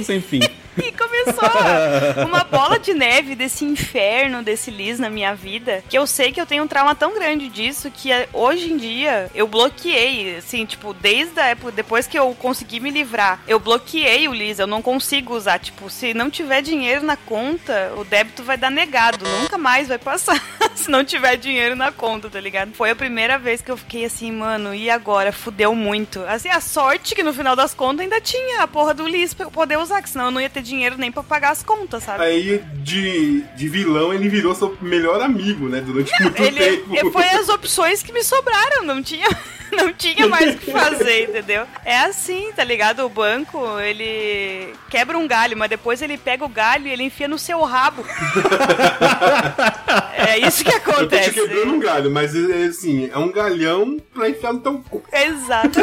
[0.04, 0.42] Sem fim.
[0.82, 6.08] E começou uma bola de neve desse inferno, desse Liz na minha vida, que eu
[6.08, 9.46] sei que eu tenho um trauma tão grande disso que eh, hoje em dia eu
[9.46, 14.34] bloqueei, assim, tipo, desde a época, depois que eu consegui me livrar, eu bloqueei o
[14.34, 18.58] Liz, eu não consigo usar, tipo, se não tiver dinheiro na conta, o débito vai
[18.58, 20.42] dar negado, nunca mais vai passar
[20.76, 22.74] se não tiver dinheiro na conta, tá ligado?
[22.74, 25.32] Foi a primeira vez que eu fiquei assim, mano, e agora?
[25.32, 26.22] Fudeu muito.
[26.28, 29.46] Assim, a sorte que no final das contas ainda tinha a porra do Liz pra
[29.46, 32.04] eu poder usar, que senão eu não ia ter dinheiro nem pra pagar as contas,
[32.04, 32.24] sabe?
[32.24, 35.82] Aí, de, de vilão, ele virou seu melhor amigo, né?
[35.82, 37.12] Durante muito Ele tempo.
[37.12, 39.28] foi as opções que me sobraram, não tinha,
[39.72, 41.66] não tinha mais o que fazer, entendeu?
[41.86, 43.06] É assim, tá ligado?
[43.06, 47.28] O banco, ele quebra um galho, mas depois ele pega o galho e ele enfia
[47.28, 48.04] no seu rabo.
[50.14, 50.82] é isso que Eu
[51.30, 51.56] tô te acontece.
[51.60, 55.04] quebrando um galho, mas é assim, é um galhão pra enfiar no teu cu.
[55.12, 55.80] Exato.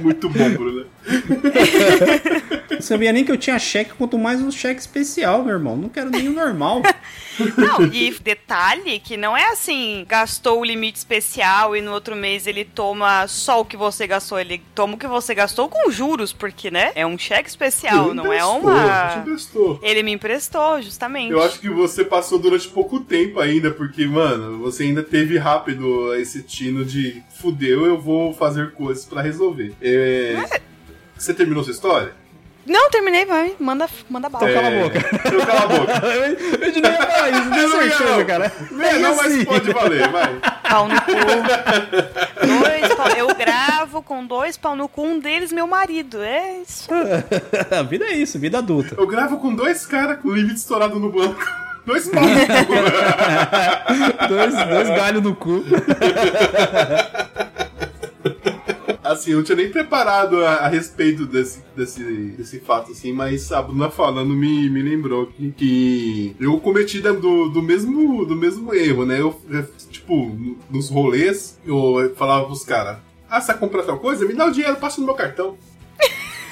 [0.00, 0.86] Muito bom, Bruno.
[2.70, 5.76] Não sabia nem que eu tinha cheque, quanto mais um cheque especial, meu irmão.
[5.76, 6.82] Não quero nem o normal.
[7.56, 12.46] Não, e detalhe que não é assim, gastou o limite especial e no outro mês
[12.46, 16.32] ele toma só o que você gastou, ele toma o que você gastou com juros,
[16.32, 16.92] porque, né?
[16.94, 19.24] É um cheque especial, não é uma.
[19.82, 21.30] Ele me emprestou, justamente.
[21.30, 26.14] Eu acho que você passou durante pouco tempo ainda, porque, mano, você ainda teve rápido
[26.14, 29.74] esse tino de fudeu, eu vou fazer coisas pra resolver.
[29.80, 30.36] É...
[31.18, 32.12] Você terminou sua história?
[32.66, 33.54] Não, terminei, vai.
[33.60, 34.52] Manda, manda bala.
[34.52, 34.98] cala a É, boca.
[34.98, 35.92] Então cala a boca.
[36.66, 38.24] Eu não ia falar isso, não certeza, não.
[38.24, 38.52] cara.
[38.82, 40.40] É, não, mas pode valer, vai.
[40.68, 41.12] Pau no cu.
[42.44, 46.20] Dois pau- Eu gravo com dois pau no cu, um deles meu marido.
[46.20, 46.88] É isso.
[47.70, 48.96] A vida é isso, vida adulta.
[48.98, 51.46] Eu gravo com dois caras com limite estourado no banco.
[51.86, 52.24] Dois pau.
[54.28, 55.62] Dois, dois galhos no cu.
[59.12, 63.50] Assim, eu não tinha nem preparado a, a respeito desse, desse, desse fato, assim, mas
[63.52, 68.74] a Bruna falando me, me lembrou que, que eu cometi do, do, mesmo, do mesmo
[68.74, 69.20] erro, né?
[69.20, 70.36] Eu, eu, tipo,
[70.70, 74.24] nos rolês, eu falava pros caras, ah, você vai comprar tal coisa?
[74.24, 75.56] Me dá o dinheiro, passa no meu cartão.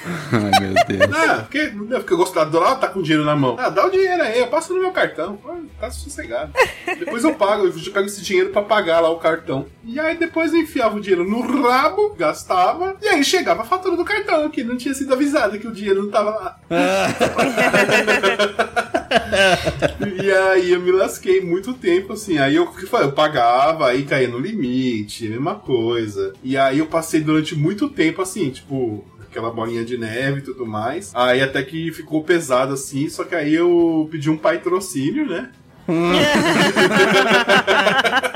[0.31, 1.11] Ai, meu Deus.
[1.13, 3.55] Ah, porque, porque eu gosto da dólar, tá com dinheiro na mão.
[3.59, 5.39] Ah, dá o dinheiro aí, eu passo no meu cartão.
[5.47, 6.51] Ah, Tá sossegado.
[6.99, 9.65] depois eu pago, eu pego esse dinheiro pra pagar lá o cartão.
[9.83, 13.95] E aí depois eu enfiava o dinheiro no rabo, gastava, e aí chegava a fatura
[13.97, 16.59] do cartão, que não tinha sido avisado que o dinheiro não tava lá.
[20.23, 22.37] e aí eu me lasquei muito tempo, assim.
[22.37, 22.69] Aí eu,
[23.01, 26.33] eu pagava, aí caía no limite, mesma coisa.
[26.43, 29.03] E aí eu passei durante muito tempo, assim, tipo,
[29.35, 31.11] aquela bolinha de neve e tudo mais.
[31.13, 35.49] Aí até que ficou pesado assim, só que aí eu pedi um patrocínio, né?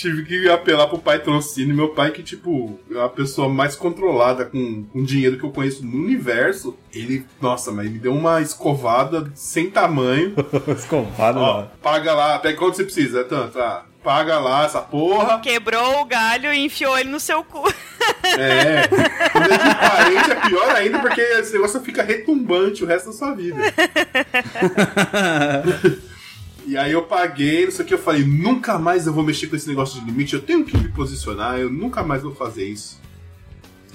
[0.00, 1.76] Tive que apelar pro patrocínio.
[1.76, 5.84] Meu pai, que, tipo, é a pessoa mais controlada com, com dinheiro que eu conheço
[5.84, 10.34] no universo, ele, nossa, mas ele deu uma escovada sem tamanho.
[10.74, 15.38] Escovado Ó, paga lá, pega quanto você precisa, é tanto, ah, paga lá essa porra.
[15.40, 17.62] Quebrou o galho e enfiou ele no seu cu.
[18.24, 18.88] É.
[19.32, 23.12] Quando é de parente é pior ainda, porque esse negócio fica retumbante o resto da
[23.12, 23.58] sua vida.
[26.70, 29.48] E aí eu paguei, não sei o que, eu falei, nunca mais eu vou mexer
[29.48, 32.64] com esse negócio de limite, eu tenho que me posicionar, eu nunca mais vou fazer
[32.64, 33.00] isso.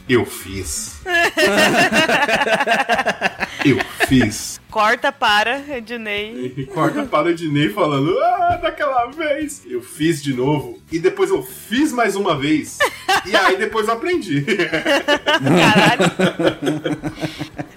[0.09, 0.99] Eu fiz.
[3.63, 4.59] eu Fiz.
[4.75, 6.53] Corta para, Ednei.
[6.57, 9.61] E corta para Ednei falando, ah, daquela vez.
[9.65, 10.77] Eu fiz de novo.
[10.91, 12.77] E depois eu fiz mais uma vez.
[13.25, 14.43] e aí depois eu aprendi.
[14.43, 16.11] Caralho.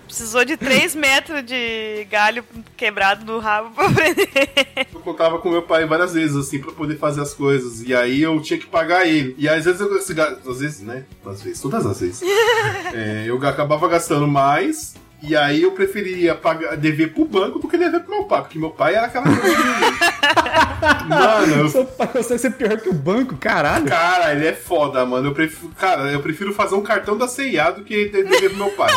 [0.06, 2.44] Precisou de 3 metros de galho
[2.76, 4.58] quebrado no rabo pra aprender.
[4.92, 7.80] Eu contava com meu pai várias vezes, assim, pra poder fazer as coisas.
[7.80, 9.36] E aí eu tinha que pagar ele.
[9.38, 9.96] E às vezes eu.
[9.96, 11.04] Às vezes, né?
[11.24, 12.22] Às vezes, todas as vezes.
[12.92, 14.96] É, eu acabava gastando mais.
[15.20, 18.58] E aí eu preferia pagar, dever pro banco do que dever pro meu pai, porque
[18.58, 21.08] meu pai era aquela coisa de...
[21.08, 23.86] Mano, eu Seu pai consegue ser pior que o banco, caralho.
[23.86, 25.28] Cara, ele é foda, mano.
[25.28, 28.70] Eu prefiro, cara, eu prefiro fazer um cartão da CIA do que dever pro meu
[28.70, 28.92] pai.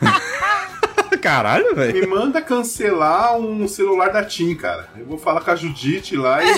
[1.20, 2.00] Caralho, velho.
[2.00, 4.88] Me manda cancelar um celular da TIM, cara.
[4.96, 6.48] Eu vou falar com a Judite lá e.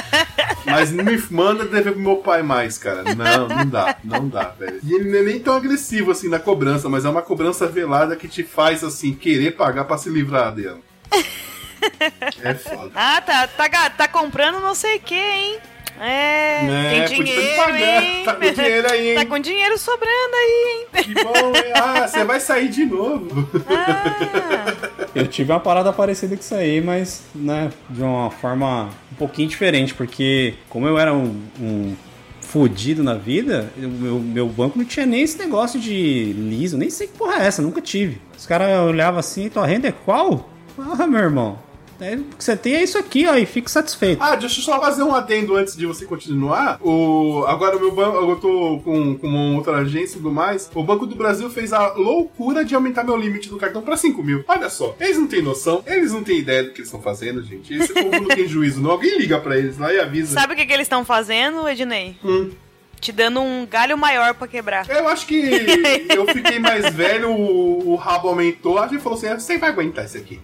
[0.64, 3.02] Mas não me manda dever pro meu pai mais, cara.
[3.14, 4.80] Não, não dá, não dá, velho.
[4.82, 8.14] E ele não é nem tão agressivo assim na cobrança, mas é uma cobrança velada
[8.14, 10.78] que te faz, assim, querer pagar pra se livrar dela.
[12.42, 12.90] É foda.
[12.94, 15.58] Ah, tá, tá, tá comprando não sei o que, hein?
[16.02, 18.02] É, Né, tem dinheiro, pagar.
[18.02, 18.24] hein?
[18.24, 19.14] Tá com dinheiro aí, hein?
[19.16, 21.04] Tá com dinheiro sobrando aí, hein?
[21.04, 21.72] Que bom, hein?
[21.74, 23.48] Ah, você vai sair de novo.
[23.68, 24.72] Ah,
[25.14, 29.48] Eu tive uma parada parecida com isso aí, mas, né, de uma forma um pouquinho
[29.48, 31.94] diferente, porque como eu era um, um
[32.40, 36.88] fudido na vida, o meu, meu banco não tinha nem esse negócio de liso, nem
[36.90, 38.20] sei que porra é essa, nunca tive.
[38.38, 40.48] Os caras olhavam assim, tua renda é qual?
[40.78, 41.58] Ah, meu irmão,
[42.00, 44.22] é, o que você tem é isso aqui, ó, e fique satisfeito.
[44.22, 46.78] Ah, deixa eu só fazer um adendo antes de você continuar.
[46.82, 50.70] O, agora o meu banco, eu tô com, com uma outra agência e tudo mais.
[50.74, 54.22] O Banco do Brasil fez a loucura de aumentar meu limite do cartão pra 5
[54.22, 54.44] mil.
[54.48, 57.42] Olha só, eles não têm noção, eles não têm ideia do que eles estão fazendo,
[57.42, 57.72] gente.
[57.74, 58.90] Esse povo não tem juízo, não.
[58.90, 60.34] Alguém liga pra eles lá e avisa.
[60.38, 62.16] sabe o que, que eles estão fazendo, Ednei?
[62.24, 62.50] Hum.
[63.00, 64.84] Te dando um galho maior pra quebrar.
[64.88, 65.40] Eu acho que
[66.14, 70.04] eu fiquei mais velho, o, o rabo aumentou, a gente falou assim: você vai aguentar
[70.04, 70.38] isso aqui.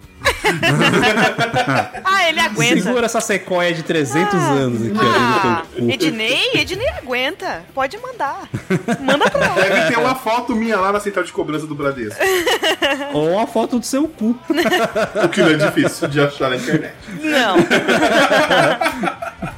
[2.03, 2.81] Ah, ele aguenta.
[2.81, 5.63] Segura essa sequoia de 300 anos aqui, Ah.
[5.77, 7.63] Ednei, Ednei aguenta.
[7.73, 8.49] Pode mandar.
[9.01, 9.55] Manda pra lá.
[9.55, 12.19] Deve ter uma foto minha lá na central de cobrança do Bradesco.
[13.13, 14.35] Ou uma foto do seu cu.
[15.23, 16.93] O que não é difícil de achar na internet.
[17.21, 17.57] Não.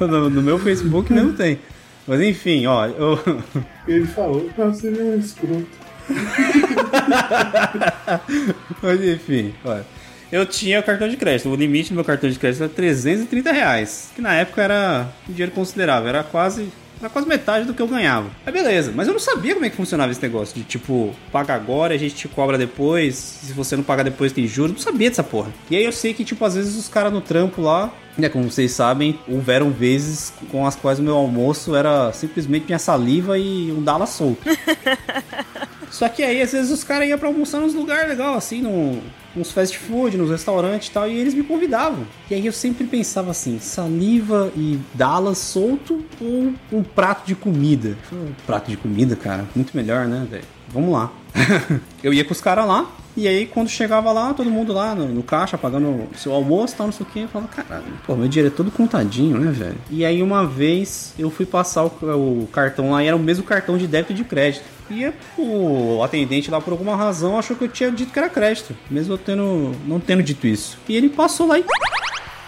[0.06, 1.58] No, no meu Facebook não tem.
[2.06, 3.18] Mas enfim, ó, eu.
[3.86, 5.66] Ele falou: você é um escroto.
[8.82, 9.84] Mas enfim, olha.
[10.32, 11.48] Eu tinha o cartão de crédito.
[11.48, 14.10] O limite do meu cartão de crédito era 330 reais.
[14.14, 16.08] Que na época era um dinheiro considerável.
[16.08, 16.68] Era quase.
[17.00, 18.30] Era quase metade do que eu ganhava.
[18.44, 21.54] Aí beleza, mas eu não sabia como é que funcionava esse negócio de tipo, paga
[21.54, 24.72] agora, a gente te cobra depois, se você não pagar depois tem juros.
[24.72, 25.50] Não sabia dessa porra.
[25.70, 28.50] E aí eu sei que, tipo, às vezes os caras no trampo lá, né, como
[28.50, 33.72] vocês sabem, houveram vezes com as quais o meu almoço era simplesmente minha saliva e
[33.72, 34.42] um dala solto.
[35.90, 39.00] Só que aí, às vezes, os caras iam pra almoçar nos lugares legais, assim, num,
[39.36, 42.06] uns fast food, nos restaurantes e tal, e eles me convidavam.
[42.30, 47.96] E aí eu sempre pensava assim, saliva e Dallas solto ou um prato de comida?
[48.12, 50.44] Um prato de comida, cara, muito melhor, né, velho?
[50.68, 51.12] Vamos lá.
[52.02, 55.08] eu ia com os caras lá, e aí quando chegava lá, todo mundo lá no,
[55.08, 58.14] no caixa, pagando seu almoço e tal, não sei o que, eu falava, caralho, pô,
[58.14, 59.78] meu dinheiro é todo contadinho, né, velho?
[59.90, 63.44] E aí uma vez eu fui passar o, o cartão lá, e era o mesmo
[63.44, 64.64] cartão de débito e de crédito.
[64.90, 68.76] E o atendente lá, por alguma razão, achou que eu tinha dito que era crédito,
[68.90, 70.78] mesmo eu tendo, não tendo dito isso.
[70.88, 71.64] E ele passou lá e.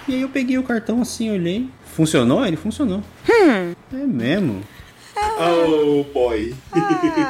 [0.09, 1.69] E aí eu peguei o cartão assim, olhei.
[1.95, 2.45] Funcionou?
[2.45, 3.01] Ele funcionou.
[3.93, 4.63] É mesmo.
[5.17, 6.55] Oh, boy.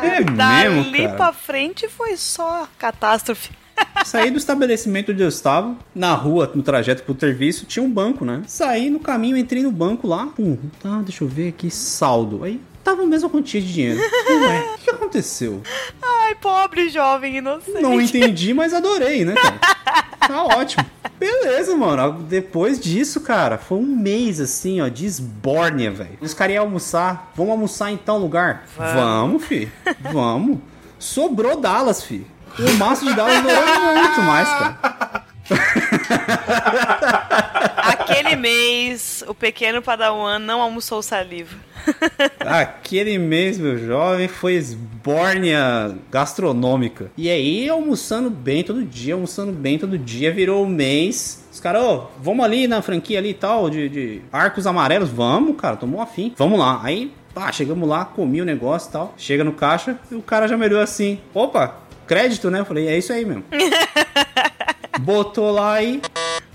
[0.03, 1.17] É mesmo, Dali cara.
[1.17, 3.51] pra frente foi só catástrofe.
[4.05, 8.25] Saí do estabelecimento onde eu estava, na rua, no trajeto pro serviço, tinha um banco,
[8.25, 8.43] né?
[8.47, 10.27] Saí no caminho, entrei no banco lá.
[10.27, 12.45] Pum, tá, deixa eu ver aqui, saldo.
[12.45, 13.99] Aí tava a mesma quantia de dinheiro.
[14.01, 15.63] Ué, o que aconteceu?
[16.03, 17.81] Ai, pobre jovem inocente.
[17.81, 19.61] Não entendi, mas adorei, né, cara?
[20.27, 20.85] Tá ótimo.
[21.19, 22.23] Beleza, mano.
[22.23, 26.19] Depois disso, cara, foi um mês assim, ó, de esbórnia, velho.
[26.21, 27.33] Os caras iam almoçar.
[27.35, 28.65] Vamos almoçar em tal lugar?
[28.77, 29.71] Vamos, fi.
[30.13, 30.59] Vamos.
[30.99, 32.27] Sobrou Dallas, fi.
[32.59, 35.23] O maço de Dallas durou muito mais, cara.
[38.13, 41.57] Aquele mês, o pequeno Padawan não almoçou saliva.
[42.39, 47.11] Aquele mês, meu jovem, foi esbórnia gastronômica.
[47.17, 51.45] E aí, almoçando bem todo dia, almoçando bem todo dia, virou o mês.
[51.53, 55.09] Os caras, ô, vamos ali na franquia ali e tal, de, de arcos amarelos.
[55.11, 56.33] Vamos, cara, tomou afim.
[56.37, 56.81] Vamos lá.
[56.83, 59.15] Aí, pá, chegamos lá, comi o negócio e tal.
[59.17, 62.61] Chega no caixa e o cara já me olhou assim: opa, crédito, né?
[62.61, 63.45] Eu falei, é isso aí mesmo.
[65.01, 66.01] Botou lá e.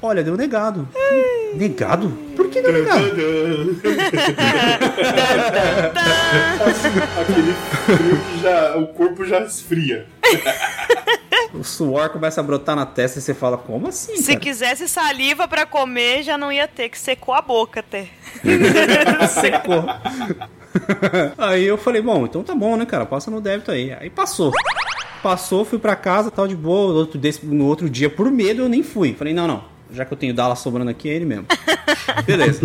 [0.01, 0.87] Olha, deu negado.
[1.55, 2.09] Negado?
[2.35, 3.07] Por que deu negado?
[7.21, 7.53] Aquele
[7.85, 8.77] frio que já.
[8.77, 10.05] O corpo já esfria.
[11.53, 14.17] o suor começa a brotar na testa e você fala, como assim?
[14.17, 14.39] Se cara?
[14.39, 18.07] quisesse saliva pra comer, já não ia ter, que secou a boca até.
[19.29, 19.85] Secou.
[21.37, 23.05] aí eu falei, bom, então tá bom, né, cara?
[23.05, 23.93] Passa no débito aí.
[23.93, 24.51] Aí passou.
[25.23, 27.07] Passou, fui pra casa, tal de boa.
[27.43, 29.13] No outro dia, por medo, eu nem fui.
[29.13, 29.76] Falei, não, não.
[29.91, 31.45] Já que eu tenho Dallas sobrando aqui, é ele mesmo.
[32.25, 32.61] Beleza.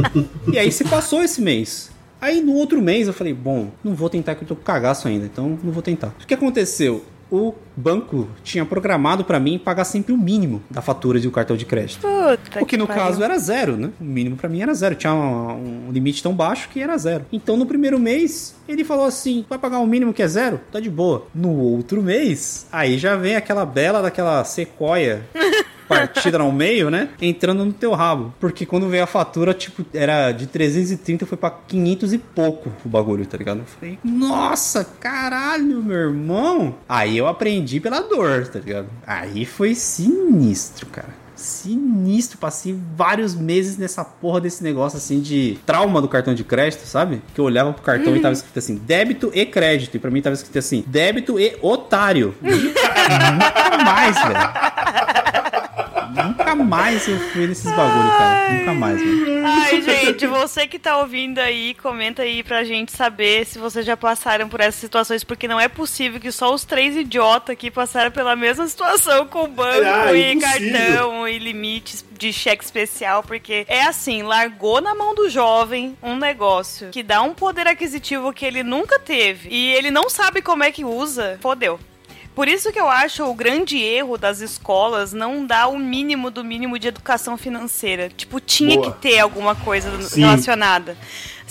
[0.53, 1.91] E aí se passou esse mês.
[2.21, 5.09] Aí no outro mês eu falei, bom, não vou tentar que eu tô com cagaço
[5.09, 6.15] ainda, então não vou tentar.
[6.23, 7.05] O que aconteceu?
[7.35, 11.57] O banco tinha programado pra mim pagar sempre o mínimo da fatura de um cartão
[11.57, 12.03] de crédito.
[12.03, 13.03] Puta O que no pariu.
[13.03, 13.89] caso era zero, né?
[13.99, 14.95] O mínimo pra mim era zero.
[14.95, 17.25] Tinha um, um limite tão baixo que era zero.
[17.33, 20.61] Então no primeiro mês, ele falou assim: vai pagar o mínimo que é zero?
[20.71, 21.27] Tá de boa.
[21.35, 25.23] No outro mês, aí já vem aquela bela daquela sequoia.
[25.97, 27.11] Partida no meio, né?
[27.21, 28.35] Entrando no teu rabo.
[28.41, 32.89] Porque quando veio a fatura, tipo, era de 330, foi pra 500 e pouco o
[32.89, 33.59] bagulho, tá ligado?
[33.59, 36.75] Eu falei, nossa, caralho, meu irmão.
[36.89, 38.89] Aí eu aprendi pela dor, tá ligado?
[39.07, 42.39] Aí foi sinistro, cara sinistro.
[42.39, 47.23] Passei vários meses nessa porra desse negócio assim de trauma do cartão de crédito, sabe?
[47.35, 49.97] Que eu olhava pro cartão e tava escrito assim: débito e crédito.
[49.97, 52.35] E pra mim tava escrito assim: débito e otário.
[52.41, 55.72] Nunca mais, velho.
[56.15, 58.53] Nunca mais eu fui nesses bagulho, cara.
[58.53, 59.47] Nunca mais, velho.
[59.47, 63.97] Ai, gente, você que tá ouvindo aí, comenta aí pra gente saber se vocês já
[63.97, 68.11] passaram por essas situações, porque não é possível que só os três idiotas aqui passaram
[68.11, 70.73] pela mesma situação com o banco Ah, e impossível.
[70.73, 76.17] cartão e limites de cheque especial, porque é assim, largou na mão do jovem um
[76.17, 80.63] negócio que dá um poder aquisitivo que ele nunca teve e ele não sabe como
[80.63, 81.81] é que usa, fodeu.
[82.35, 86.43] Por isso que eu acho o grande erro das escolas não dar o mínimo do
[86.43, 88.09] mínimo de educação financeira.
[88.09, 88.93] Tipo, tinha Boa.
[88.93, 90.23] que ter alguma coisa Sim.
[90.23, 90.97] relacionada.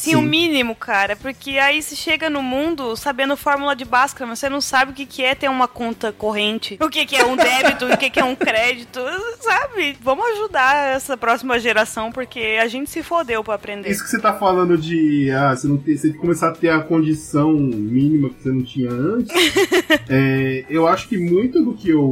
[0.02, 4.40] Sim, o mínimo, cara, porque aí se chega no mundo sabendo fórmula de Bhaskara, mas
[4.40, 7.24] você não sabe o que, que é ter uma conta corrente, o que, que é
[7.24, 9.00] um débito, o que, que é um crédito,
[9.40, 9.96] sabe?
[10.02, 13.92] Vamos ajudar essa próxima geração, porque a gente se fodeu pra aprender.
[13.92, 16.80] Isso que você tá falando de ah, você não ter, você começar a ter a
[16.80, 19.32] condição mínima que você não tinha antes,
[20.10, 22.12] é, eu acho que muito do que eu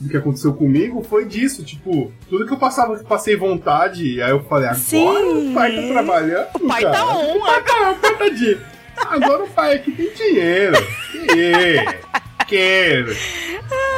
[0.00, 4.42] do que aconteceu comigo foi disso, tipo, tudo que eu passava, passei vontade, aí eu
[4.44, 5.50] falei, agora Sim.
[5.50, 6.94] o pai tá trabalhando, O pai cara.
[6.96, 8.58] tá on, O pai tá, o pai tá de...
[8.96, 10.76] Agora o pai aqui tem dinheiro.
[11.10, 11.84] Que?
[12.46, 13.16] Quero.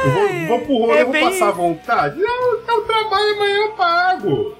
[0.03, 2.19] Eu vou, vou pro rolê, é eu vou bem passar vontade?
[2.19, 4.55] Não, eu trabalho amanhã eu pago.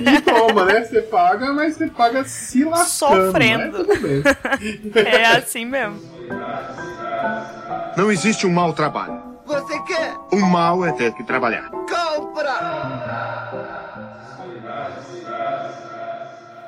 [0.00, 0.84] E toma, né?
[0.84, 3.26] Você paga, mas você paga se lascando.
[3.26, 3.78] Sofrendo.
[3.78, 4.22] Mas tudo bem.
[5.06, 6.00] É assim mesmo.
[7.96, 9.22] Não existe um mau trabalho.
[9.46, 10.14] Você quer?
[10.32, 11.70] O mal é ter que trabalhar.
[11.70, 13.81] Compra!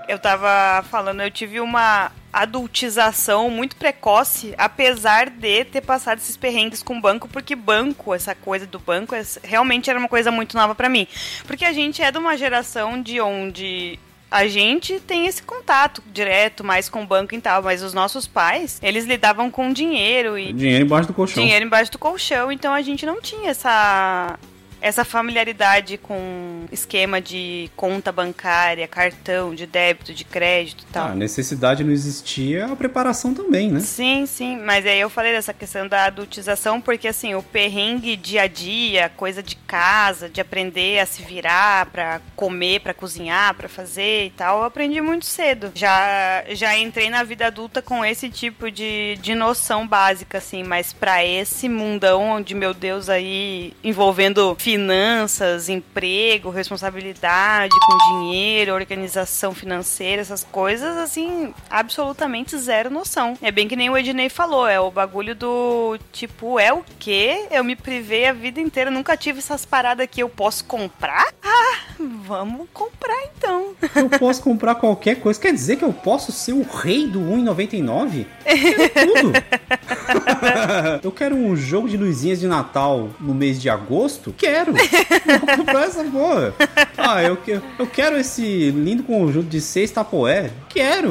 [0.09, 6.83] Eu tava falando, eu tive uma adultização muito precoce, apesar de ter passado esses perrengues
[6.83, 10.75] com banco, porque banco, essa coisa do banco, é- realmente era uma coisa muito nova
[10.75, 11.07] pra mim.
[11.47, 13.99] Porque a gente é de uma geração de onde
[14.31, 18.27] a gente tem esse contato direto mais com o banco e tal, mas os nossos
[18.27, 21.40] pais, eles lidavam com dinheiro e Dinheiro embaixo do colchão.
[21.43, 24.37] dinheiro embaixo do colchão, então a gente não tinha essa
[24.85, 31.07] essa familiaridade com esquema de conta bancária, cartão, de débito, de crédito e tal.
[31.09, 33.81] Ah, a necessidade não existia, a preparação também, né?
[33.81, 38.42] Sim, sim, mas aí eu falei dessa questão da adultização, porque assim, o perrengue dia
[38.42, 43.70] a dia, coisa de casa, de aprender a se virar pra comer, pra cozinhar, pra
[43.70, 45.73] fazer e tal, eu aprendi muito cedo.
[45.75, 50.92] Já, já entrei na vida adulta com esse tipo de, de noção básica, assim, mas
[50.92, 60.20] pra esse mundão onde, meu Deus, aí envolvendo finanças, emprego, responsabilidade com dinheiro, organização financeira,
[60.20, 63.38] essas coisas, assim, absolutamente zero noção.
[63.40, 67.46] É bem que nem o Ednei falou, é o bagulho do tipo, é o quê?
[67.52, 71.32] Eu me privei a vida inteira, nunca tive essas paradas que eu posso comprar?
[71.40, 71.78] Ah,
[72.26, 73.74] vamos comprar então.
[73.94, 75.40] Eu posso comprar qualquer coisa.
[75.40, 78.26] Quer dizer que eu posso ser o rei do 1,99?
[78.44, 79.32] Eu quero tudo.
[81.02, 84.32] eu quero um jogo de luzinhas de Natal no mês de agosto?
[84.72, 85.40] Quero.
[85.46, 86.55] Vou comprar essa porra.
[86.96, 87.38] Ah, eu,
[87.79, 90.50] eu quero esse lindo conjunto de seis tapoé.
[90.68, 91.11] Quero.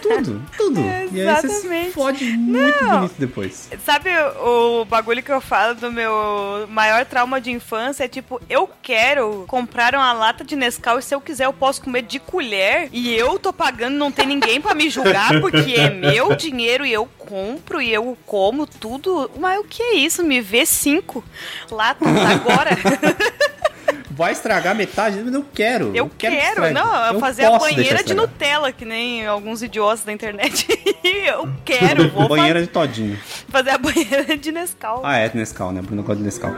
[0.00, 0.42] Tudo.
[0.56, 0.80] Tudo.
[1.12, 1.92] E aí você se Exatamente.
[1.92, 2.96] fode muito Não.
[2.98, 3.68] bonito depois.
[3.84, 4.10] Sabe
[4.40, 8.04] o, o bagulho que eu falo do meu maior trauma de infância?
[8.04, 11.82] É tipo, eu quero comprar uma lata de Nescau e se eu quiser eu posso
[11.82, 15.90] comer de colher e eu tô pagando, não tem ninguém pra me julgar porque é
[15.90, 19.30] meu dinheiro e eu compro e eu como tudo.
[19.38, 20.22] Mas o que é isso?
[20.22, 21.24] Me vê cinco
[21.70, 22.75] latas agora?
[24.10, 25.94] vai estragar metade, eu quero.
[25.94, 26.74] Eu, que quero, estrague.
[26.74, 28.14] não, Eu fazer a banheira de.
[28.14, 30.66] Nutella, que nem alguns idiotas da internet.
[31.04, 33.18] eu quero, vou Banheira de todinho.
[33.48, 35.02] fazer a banheira de Nescau.
[35.04, 35.82] Ah, é Nescau, né?
[35.82, 36.54] Bruno gosta de Nescau.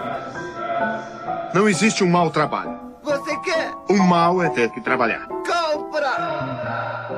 [1.55, 2.79] Não existe um mau trabalho.
[3.03, 3.73] Você quer?
[3.89, 5.27] O mal é ter que trabalhar.
[5.27, 7.09] Compra!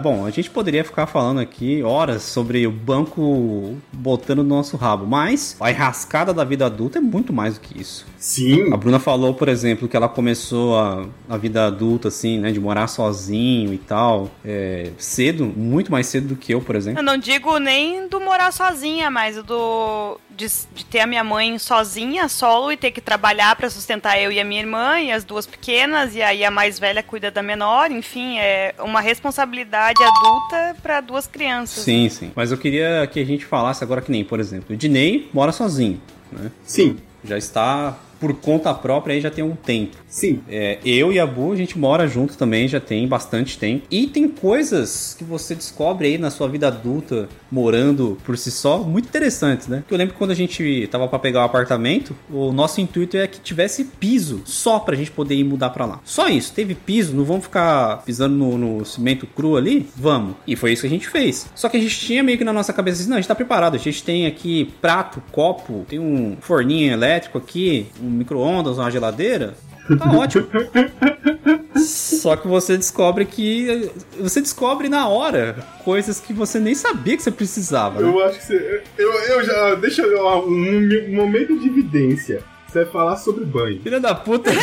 [0.00, 5.06] Bom, a gente poderia ficar falando aqui horas sobre o banco botando no nosso rabo,
[5.06, 8.06] mas a enrascada da vida adulta é muito mais do que isso.
[8.18, 8.72] Sim.
[8.72, 12.60] A Bruna falou, por exemplo, que ela começou a, a vida adulta, assim, né, de
[12.60, 16.98] morar sozinho e tal, é, cedo, muito mais cedo do que eu, por exemplo.
[16.98, 21.58] Eu não digo nem do morar sozinha, mas do de, de ter a minha mãe
[21.58, 25.24] sozinha, solo, e ter que trabalhar pra sustentar eu e a minha irmã e as
[25.24, 30.76] duas pequenas, e aí a mais velha cuida da menor, enfim, é uma responsabilidade adulta
[30.82, 31.84] pra duas crianças.
[31.84, 32.32] Sim, sim.
[32.34, 35.52] Mas eu queria que a gente falasse agora que nem, por exemplo, o Dinei mora
[35.52, 36.50] sozinho, né?
[36.64, 36.98] Sim.
[37.24, 39.96] Já está por conta própria aí já tem um tempo.
[40.06, 40.42] Sim.
[40.48, 43.84] É, eu e a Bu, a gente mora junto também, já tem bastante tempo.
[43.90, 48.78] E tem coisas que você descobre aí na sua vida adulta, morando por si só,
[48.78, 49.82] muito interessantes, né?
[49.90, 53.26] Eu lembro que quando a gente tava pra pegar o apartamento, o nosso intuito é
[53.26, 56.00] que tivesse piso, só pra gente poder ir mudar pra lá.
[56.04, 59.88] Só isso, teve piso, não vamos ficar pisando no, no cimento cru ali?
[59.96, 60.36] Vamos.
[60.46, 61.50] E foi isso que a gente fez.
[61.56, 63.34] Só que a gente tinha meio que na nossa cabeça assim, não, a gente tá
[63.34, 68.90] preparado, a gente tem aqui prato, copo, tem um forninho elétrico aqui, um micro-ondas, uma
[68.90, 69.54] geladeira.
[69.98, 70.46] Tá ótimo.
[71.76, 73.90] Só que você descobre que.
[74.20, 78.00] Você descobre na hora coisas que você nem sabia que você precisava.
[78.00, 78.08] né?
[78.08, 78.82] Eu acho que você.
[78.96, 79.74] Eu, eu já.
[79.74, 80.24] Deixa eu.
[80.24, 82.42] ó, Um, um momento de evidência.
[82.68, 83.82] Você vai falar sobre banho.
[83.82, 84.50] Filha da puta.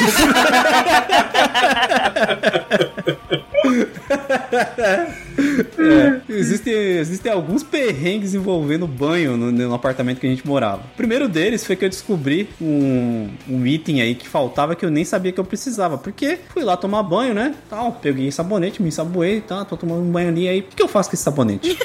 [5.77, 10.83] É, existem, existem alguns perrengues envolvendo banho no, no apartamento que a gente morava.
[10.93, 14.91] O primeiro deles foi que eu descobri um, um item aí que faltava que eu
[14.91, 15.97] nem sabia que eu precisava.
[15.97, 17.55] Porque fui lá tomar banho, né?
[17.69, 19.63] Tal, peguei sabonete, me ensaboei, tá?
[19.63, 20.49] Tô tomando um banho ali.
[20.49, 21.77] Aí, o que, que eu faço com esse sabonete?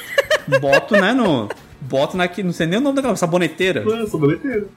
[0.61, 1.49] Boto, né, no...
[1.81, 2.29] Boto na...
[2.43, 3.85] Não sei nem o nome daquela saboneteira.
[3.87, 4.69] Ah, saboneteiro.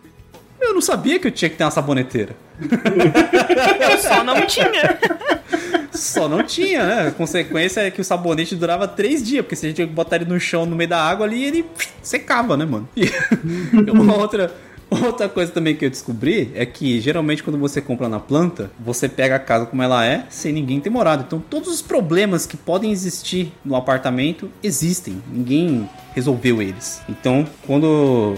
[0.60, 2.36] Eu não sabia que eu tinha que ter uma saboneteira.
[2.60, 4.68] Eu só não tinha.
[5.98, 7.08] Só não tinha, né?
[7.08, 10.26] A consequência é que o sabonete durava três dias, porque se a gente botar ele
[10.26, 11.66] no chão, no meio da água ali, ele
[12.02, 12.88] secava, né, mano?
[12.96, 13.10] E
[13.92, 14.54] uma outra,
[14.90, 19.10] outra coisa também que eu descobri é que geralmente quando você compra na planta, você
[19.10, 21.24] pega a casa como ela é, sem ninguém ter morado.
[21.26, 25.22] Então todos os problemas que podem existir no apartamento existem.
[25.32, 27.02] Ninguém resolveu eles.
[27.10, 28.36] Então, quando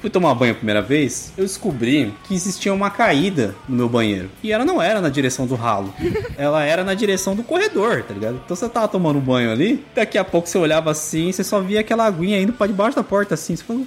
[0.00, 4.30] fui tomar banho a primeira vez, eu descobri que existia uma caída no meu banheiro.
[4.42, 5.92] E ela não era na direção do ralo.
[6.36, 8.40] ela era na direção do corredor, tá ligado?
[8.44, 11.60] Então você tava tomando um banho ali, daqui a pouco você olhava assim você só
[11.60, 13.56] via aquela aguinha indo pra debaixo da porta assim.
[13.56, 13.86] Você falou,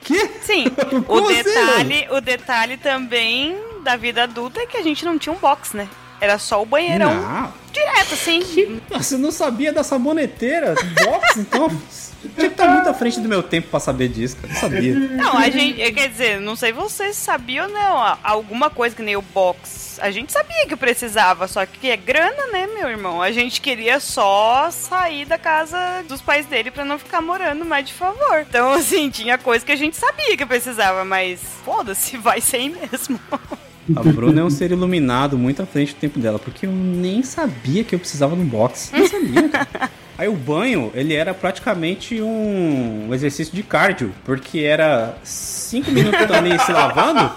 [0.00, 0.30] quê?
[0.42, 0.64] Sim,
[1.08, 5.32] o assim, detalhe, o detalhe também da vida adulta é que a gente não tinha
[5.32, 5.88] um box, né?
[6.20, 7.52] Era só o banheirão Não.
[7.72, 8.80] direto, assim.
[8.90, 10.76] Você não sabia da saboneteira?
[11.04, 11.68] Box, então.
[12.22, 14.52] Tinha que estar muito à frente do meu tempo pra saber disso, cara.
[14.54, 14.94] Eu sabia.
[14.94, 19.02] Não, a gente, quer dizer, não sei vocês sabiam ou não, a- alguma coisa que
[19.02, 19.98] nem o box.
[20.00, 23.20] A gente sabia que precisava, só que é grana, né, meu irmão?
[23.20, 27.86] A gente queria só sair da casa dos pais dele pra não ficar morando mais
[27.86, 28.40] de favor.
[28.48, 33.20] Então, assim, tinha coisa que a gente sabia que precisava, mas foda-se, vai sem mesmo.
[33.96, 37.22] A Bruna é um ser iluminado muito à frente do tempo dela, porque eu nem
[37.22, 38.90] sabia que eu precisava de um box.
[38.92, 39.90] Nem sabia, cara.
[40.22, 46.56] Aí o banho, ele era praticamente um exercício de cardio, porque era cinco minutos ali
[46.60, 47.28] se lavando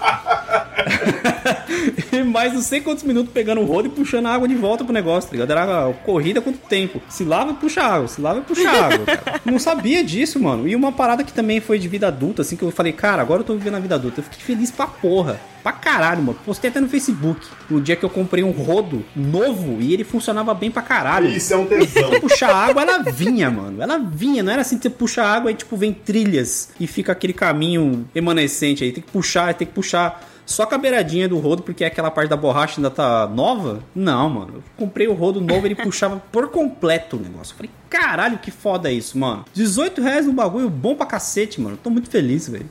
[2.12, 4.84] e mais não sei quantos minutos pegando o rodo e puxando a água de volta
[4.84, 5.50] pro negócio, tá ligado?
[5.50, 7.02] Era corrida quanto tempo.
[7.08, 9.40] Se lava e puxa água, se lava e puxa água, cara.
[9.44, 10.68] Não sabia disso, mano.
[10.68, 13.40] E uma parada que também foi de vida adulta, assim, que eu falei, cara, agora
[13.40, 14.20] eu tô vivendo a vida adulta.
[14.20, 15.40] Eu fiquei feliz pra porra.
[15.62, 16.38] Pra caralho, mano.
[16.46, 17.44] Postei até no Facebook.
[17.68, 21.28] No dia que eu comprei um rodo novo e ele funcionava bem pra caralho.
[21.28, 22.20] Isso é um tesão.
[22.20, 23.82] Puxar água, ela vinha, mano.
[23.82, 27.12] Ela vinha, não era assim que você puxa água e tipo vem trilhas e fica
[27.12, 28.92] aquele caminho remanescente aí.
[28.92, 32.30] Tem que puxar, tem que puxar só com a beiradinha do rodo, porque aquela parte
[32.30, 33.82] da borracha ainda tá nova.
[33.94, 34.52] Não, mano.
[34.56, 37.52] Eu comprei o rodo novo, ele puxava por completo o negócio.
[37.52, 39.44] Eu falei, caralho, que foda isso, mano.
[39.52, 41.76] 18 reais no bagulho, bom pra cacete, mano.
[41.76, 42.70] Tô muito feliz, velho.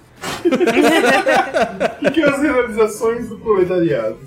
[2.05, 4.17] O que é as realizações do proletariado?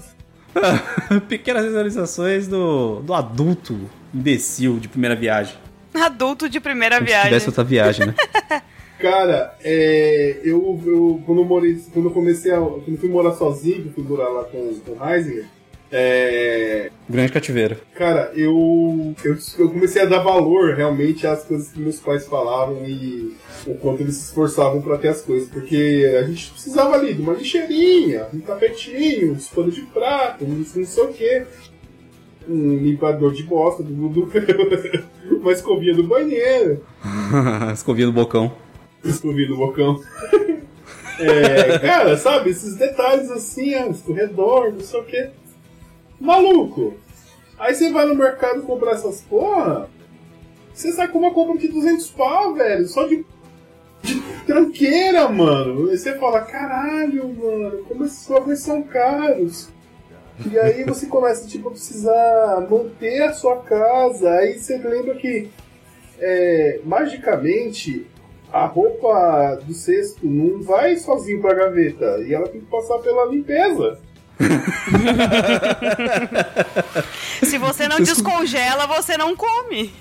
[1.29, 3.79] Pequenas visualizações do, do adulto
[4.15, 5.55] imbecil de primeira viagem.
[6.07, 7.29] Adulto de primeira Como se viagem.
[7.31, 8.15] tivesse outra viagem, né?
[8.99, 13.33] Cara, é, eu, eu quando eu morei, quando eu comecei a, quando eu fui morar
[13.33, 15.45] sozinho, que eu fui morar lá com, com o Heisinger,
[15.93, 17.77] É, Grande cativeiro.
[17.95, 22.85] Cara, eu, eu, eu comecei a dar valor realmente às coisas que meus pais falavam
[22.87, 23.37] e
[23.67, 25.49] o quanto eles se esforçavam pra ter as coisas.
[25.49, 30.49] Porque a gente precisava ali de uma lixeirinha, um tapetinho, uns panos de prato, um
[30.49, 31.45] não sei o quê.
[32.49, 34.31] Um limpador de bosta, do, do,
[35.41, 36.83] uma escovinha do banheiro,
[37.75, 38.51] Escovinha do bocão.
[39.05, 40.01] escovinha do bocão.
[41.21, 45.31] É, cara, sabe, esses detalhes assim, ó, escorredor, não sei o quê.
[46.21, 46.95] Maluco!
[47.59, 49.89] Aí você vai no mercado comprar essas porra,
[50.73, 53.27] você sai com uma compra de 200 pau, velho, só de,
[54.01, 55.91] de tranqueira, mano.
[55.91, 59.71] Aí você fala, caralho, mano, como esses bagulhos são caros.
[60.47, 64.31] E aí você começa, tipo, a precisar manter a sua casa.
[64.31, 65.49] Aí você lembra que,
[66.21, 68.07] é, magicamente,
[68.53, 72.19] a roupa do cesto não vai sozinho pra gaveta.
[72.27, 73.99] E ela tem que passar pela limpeza.
[77.43, 79.93] Se você não descongela, você não come.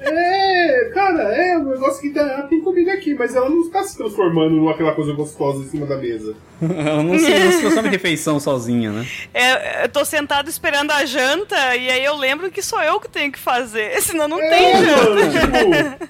[0.00, 3.96] É, cara, é um negócio que tá, tem comida aqui, mas ela não está se
[3.96, 6.36] transformando naquela coisa gostosa em cima da mesa.
[6.60, 9.06] Ela não se, não se transforma em refeição sozinha, né?
[9.32, 13.08] É, eu tô sentado esperando a janta e aí eu lembro que sou eu que
[13.08, 15.04] tenho que fazer, senão não é, tem janta.
[15.04, 16.08] mano, tipo,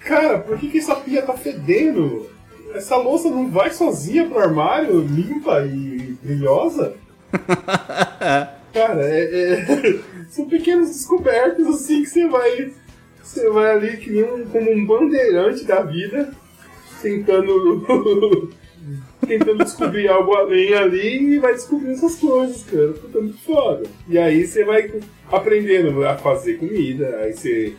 [0.00, 2.28] cara, por que, que essa pia tá fedendo?
[2.74, 6.94] Essa louça não vai sozinha pro armário, limpa e brilhosa?
[8.72, 9.98] Cara, é, é-
[10.28, 12.72] são pequenas descobertas assim que você vai.
[13.22, 16.32] Você vai ali que um, como um bandeirante da vida,
[17.02, 18.50] tentando.
[19.26, 22.92] tentando descobrir algo além ali e vai descobrir essas coisas, cara.
[22.92, 23.82] Puta, muito foda.
[24.08, 24.92] E aí você vai
[25.32, 27.74] aprendendo a fazer comida, aí você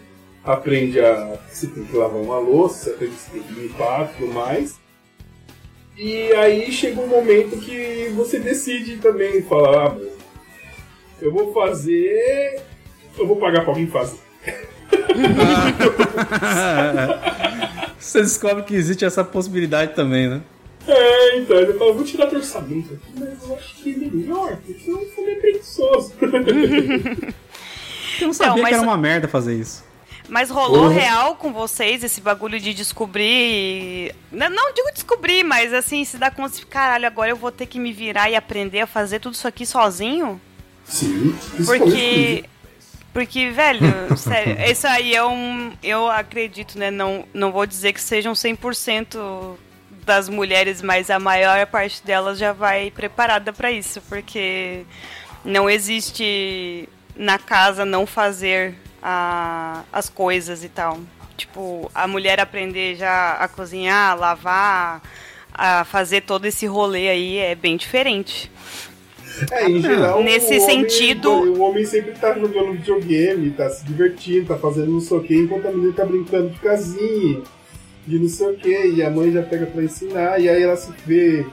[0.48, 1.38] aprende a.
[1.52, 4.34] Você tem que lavar uma louça, você aprende que você tem que limpar e tudo
[4.34, 4.80] mais.
[5.98, 9.98] E aí chega um momento que você decide também falar, ah,
[11.22, 12.62] eu vou fazer.
[13.18, 14.20] Eu vou pagar pra alguém fazer.
[18.00, 20.42] Você descobre que existe essa possibilidade também, né?
[20.88, 24.58] É, então, ele fala, vou tirar do orçamento aqui, mas eu acho que é melhor,
[24.66, 26.14] porque eu sou meio preguiçoso.
[28.20, 29.84] Eu não sabia mas- que era uma merda fazer isso.
[30.28, 30.94] Mas rolou Porra.
[31.00, 34.14] real com vocês esse bagulho de descobrir.
[34.32, 37.66] Não, não digo descobrir, mas assim, se dá conta de caralho, agora eu vou ter
[37.66, 40.40] que me virar e aprender a fazer tudo isso aqui sozinho?
[40.86, 42.46] Sim, Porque.
[43.14, 43.82] Porque, velho,
[44.16, 45.72] sério, isso aí é um.
[45.82, 46.92] Eu acredito, né?
[46.92, 49.56] Não, não vou dizer que sejam 100%
[50.06, 54.86] das mulheres, mas a maior parte delas já vai preparada pra isso, porque
[55.44, 61.00] não existe na casa não fazer a- as coisas e tal.
[61.36, 65.02] Tipo, a mulher aprender já a cozinhar, a lavar,
[65.54, 68.52] a fazer todo esse rolê aí é bem diferente.
[69.52, 73.86] É, em geral, Nesse o homem- sentido- o homem sempre tá jogando videogame, tá se
[73.86, 77.42] divertindo, tá fazendo não sei o que, enquanto a menina tá brincando de casinha,
[78.08, 80.76] de não sei o que, e a mãe já pega pra ensinar, e aí ela
[80.76, 81.46] se vê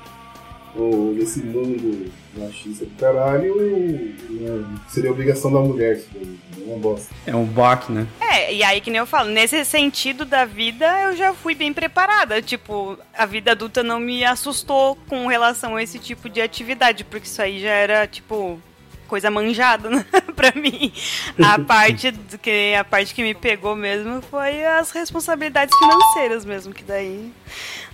[0.74, 7.14] oh, nesse mundo machista do caralho, né, seria obrigação da mulher, é uma bosta.
[7.26, 8.06] É um baque, né?
[8.20, 11.72] É, e aí que nem eu falo, nesse sentido da vida eu já fui bem
[11.72, 12.42] preparada.
[12.42, 17.26] Tipo, a vida adulta não me assustou com relação a esse tipo de atividade, porque
[17.26, 18.60] isso aí já era, tipo,
[19.06, 20.92] coisa manjada né, pra mim.
[21.42, 26.72] A parte do que a parte que me pegou mesmo foi as responsabilidades financeiras mesmo,
[26.72, 27.32] que daí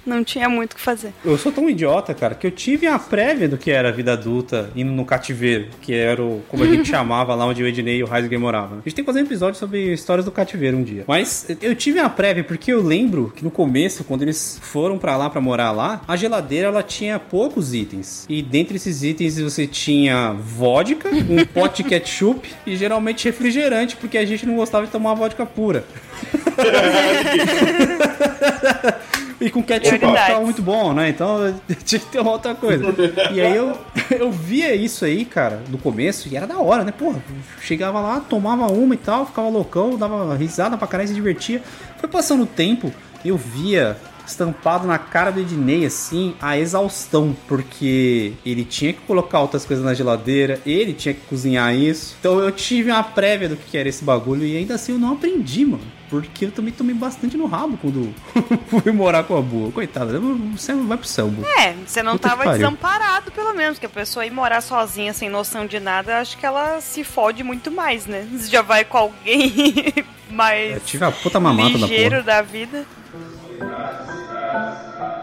[0.04, 1.12] não tinha muito o que fazer.
[1.24, 4.12] Eu sou tão idiota, cara, que eu tive a prévia do que era a vida
[4.12, 7.98] adulta indo no cativeiro, que era o, como a gente chamava lá onde o Ednei
[7.98, 8.78] e o Heisger moravam.
[8.78, 11.04] A gente tem que fazer um episódio sobre histórias do cativeiro um dia.
[11.06, 15.16] Mas eu tive a prévia porque eu lembro que no começo, quando eles foram pra
[15.16, 18.26] lá pra morar lá, a geladeira ela tinha poucos itens.
[18.28, 24.18] E dentre esses itens você tinha vodka, um pote de ketchup e geralmente refrigerante, porque
[24.18, 25.84] a gente não gostava de tomar vodka pura.
[29.40, 31.08] E com ketchup ficava muito bom, né?
[31.08, 32.84] Então tinha que ter uma outra coisa.
[33.32, 33.76] E aí eu,
[34.10, 36.92] eu via isso aí, cara, no começo, e era da hora, né?
[36.92, 37.22] Porra,
[37.62, 41.62] chegava lá, tomava uma e tal, ficava loucão, dava risada pra caralho, se divertia.
[41.98, 42.92] Foi passando o tempo,
[43.24, 43.96] eu via
[44.30, 49.84] estampado na cara do Ednei, assim, a exaustão, porque ele tinha que colocar outras coisas
[49.84, 52.16] na geladeira, ele tinha que cozinhar isso.
[52.20, 55.12] Então eu tive uma prévia do que era esse bagulho e ainda assim eu não
[55.14, 55.82] aprendi, mano.
[56.08, 58.12] Porque eu também tomei bastante no rabo quando
[58.68, 59.70] fui morar com a boa.
[59.70, 60.18] Coitada,
[60.56, 61.44] você vai pro sambo.
[61.46, 65.30] É, você não Puta tava desamparado, pelo menos, que a pessoa ir morar sozinha sem
[65.30, 68.26] noção de nada, acho que ela se fode muito mais, né?
[68.32, 69.94] Você já vai com alguém
[70.28, 72.22] mais Eu tive a puta mamata da ligeiro porra.
[72.22, 72.84] da vida.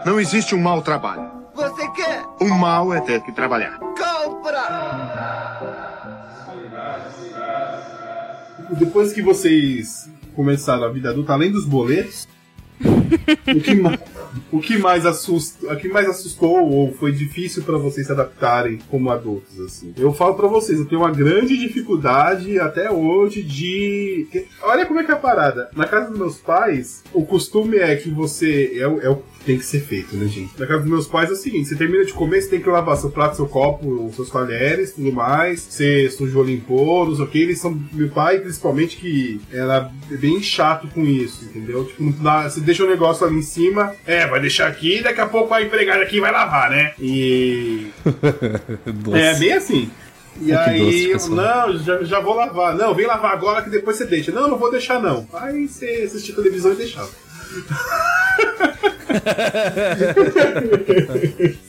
[0.04, 1.30] Não existe um mau trabalho.
[1.54, 2.22] Você quer?
[2.40, 3.78] O mal é ter que trabalhar.
[3.78, 5.58] Compra!
[8.78, 12.28] Depois que vocês começaram a vida adulta, além dos boletos,
[12.84, 13.98] o que, ma-
[14.52, 18.78] o que mais assusta, o que mais assustou ou foi difícil pra vocês se adaptarem
[18.90, 19.92] como adultos assim?
[19.96, 24.26] Eu falo pra vocês, eu tenho uma grande dificuldade até hoje de
[24.62, 25.70] Olha como é que é a parada.
[25.74, 29.64] Na casa dos meus pais, o costume é que você é, é o tem que
[29.64, 30.52] ser feito, né, gente?
[30.58, 32.68] Na casa dos meus pais é o seguinte: você termina de comer, você tem que
[32.68, 35.60] lavar seu prato, seu copo, seus talheres, tudo mais.
[35.60, 37.38] Você sujou, limpou, não sei o que.
[37.38, 37.80] Eles são.
[37.92, 41.84] Meu pai, principalmente, que era bem chato com isso, entendeu?
[41.86, 45.20] Tipo, não dá- você deixa o negócio ali em cima, é, vai deixar aqui, daqui
[45.20, 46.92] a pouco a empregada aqui vai lavar, né?
[47.00, 47.86] E.
[48.86, 49.18] Doce.
[49.18, 49.90] É, bem assim.
[50.40, 51.66] E Oh, doce, aí, pessoal.
[51.68, 52.72] não, já, já vou lavar.
[52.76, 54.30] Não, vem lavar agora que depois você deixa.
[54.30, 55.26] Não, não vou deixar não.
[55.32, 57.08] Aí você assistia televisão e deixava.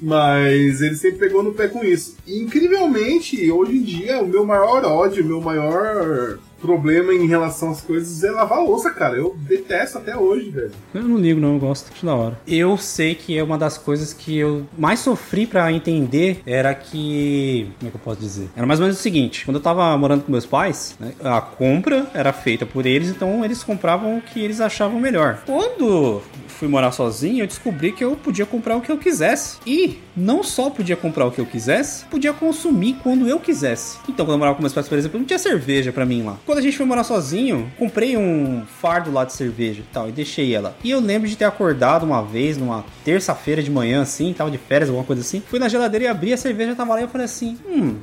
[0.00, 2.16] Mas ele sempre pegou no pé com isso.
[2.26, 7.70] E, incrivelmente, hoje em dia, o meu maior ódio, o meu maior problema em relação
[7.70, 9.16] às coisas é lavar a louça, cara.
[9.16, 10.70] Eu detesto até hoje, velho.
[10.94, 12.40] Eu não ligo, não, eu gosto, acho da hora.
[12.46, 17.70] Eu sei que é uma das coisas que eu mais sofri pra entender era que.
[17.78, 18.48] Como é que eu posso dizer?
[18.56, 21.40] Era mais ou menos o seguinte: quando eu tava morando com meus pais, né, a
[21.40, 25.42] compra era feita por eles, então eles compravam o que eles achavam melhor.
[25.44, 26.22] Quando
[26.56, 29.58] fui morar sozinho, eu descobri que eu podia comprar o que eu quisesse.
[29.66, 33.98] E não só podia comprar o que eu quisesse, podia consumir quando eu quisesse.
[34.08, 36.36] Então, quando eu morava com meus pais, por exemplo, não tinha cerveja pra mim lá.
[36.46, 40.12] Quando a gente foi morar sozinho, comprei um fardo lá de cerveja e tal, e
[40.12, 40.76] deixei ela.
[40.82, 44.58] E eu lembro de ter acordado uma vez, numa terça-feira de manhã, assim, tava de
[44.58, 45.42] férias, alguma coisa assim.
[45.46, 47.96] Fui na geladeira e abri a cerveja, tava lá e eu falei assim: hum,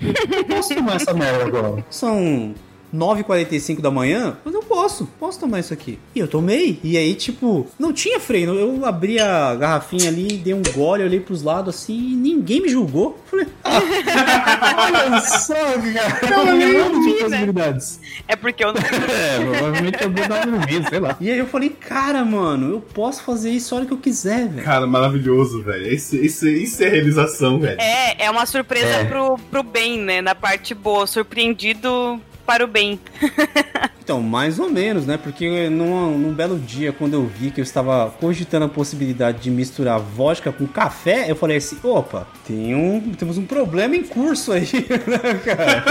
[0.48, 1.84] Posso tomar essa merda agora?
[1.90, 2.54] são
[2.94, 5.98] 9h45 da manhã, mas eu posso, posso tomar isso aqui.
[6.14, 8.54] E eu tomei, e aí, tipo, não tinha freio.
[8.54, 12.68] Eu abri a garrafinha ali, dei um gole, olhei pros lados assim, e ninguém me
[12.68, 13.18] julgou.
[13.26, 16.40] Falei, Olha só, cara.
[16.40, 18.00] Um milhão de possibilidades.
[18.26, 18.78] É porque eu não.
[19.08, 21.16] É, provavelmente eu vou dar no meio, sei lá.
[21.20, 24.48] E aí eu falei, cara, mano, eu posso fazer isso a hora que eu quiser,
[24.48, 24.64] velho.
[24.64, 25.92] Cara, maravilhoso, velho.
[25.92, 27.80] Isso, isso, isso é realização, velho.
[27.80, 30.20] É, é uma surpresa Pro, pro bem, né?
[30.20, 31.06] Na parte boa.
[31.06, 32.98] Surpreendido para o bem.
[34.08, 35.18] Então, mais ou menos, né?
[35.18, 39.50] Porque num, num belo dia, quando eu vi que eu estava cogitando a possibilidade de
[39.50, 44.52] misturar vodka com café, eu falei assim: opa, tem um, temos um problema em curso
[44.52, 44.62] aí,
[45.06, 45.84] né, cara?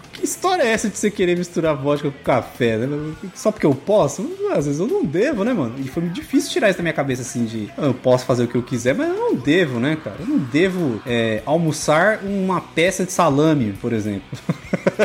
[0.20, 3.14] que história é essa de você querer misturar vodka com café, né?
[3.34, 4.30] Só porque eu posso?
[4.54, 5.74] Às vezes eu não devo, né, mano?
[5.78, 8.48] E foi difícil tirar isso da minha cabeça assim de "Ah, eu posso fazer o
[8.48, 10.16] que eu quiser, mas eu não devo, né, cara?
[10.20, 14.28] Eu não devo é, almoçar uma peça de salame, por exemplo.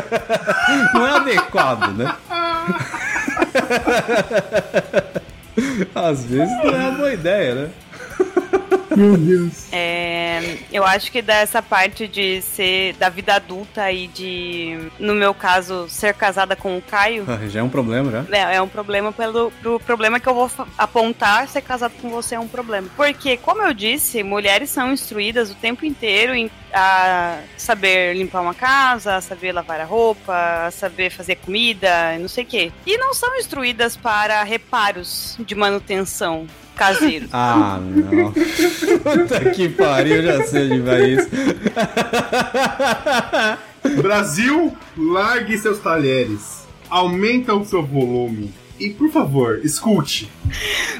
[0.92, 2.14] não é adequado, né?
[5.94, 7.68] Às vezes não é uma boa ideia, né?
[8.96, 9.70] Meu Deus.
[9.70, 15.34] É, eu acho que dessa parte de ser da vida adulta e de, no meu
[15.34, 17.24] caso, ser casada com o Caio.
[17.28, 18.24] Ah, Já é um problema, já.
[18.36, 22.36] É, é um problema pelo pro problema que eu vou apontar, ser casado com você
[22.36, 22.88] é um problema.
[22.96, 28.54] Porque, como eu disse, mulheres são instruídas o tempo inteiro em, a saber limpar uma
[28.54, 32.72] casa, a saber lavar a roupa, a saber fazer comida, não sei o quê.
[32.86, 36.46] E não são instruídas para reparos de manutenção
[36.76, 37.28] caseiros.
[37.32, 38.32] Ah, não.
[38.32, 41.28] Puta que pariu, já sei onde vai isso.
[44.02, 46.66] Brasil, largue seus talheres.
[46.88, 48.52] Aumenta o seu volume.
[48.78, 50.30] E, por favor, escute.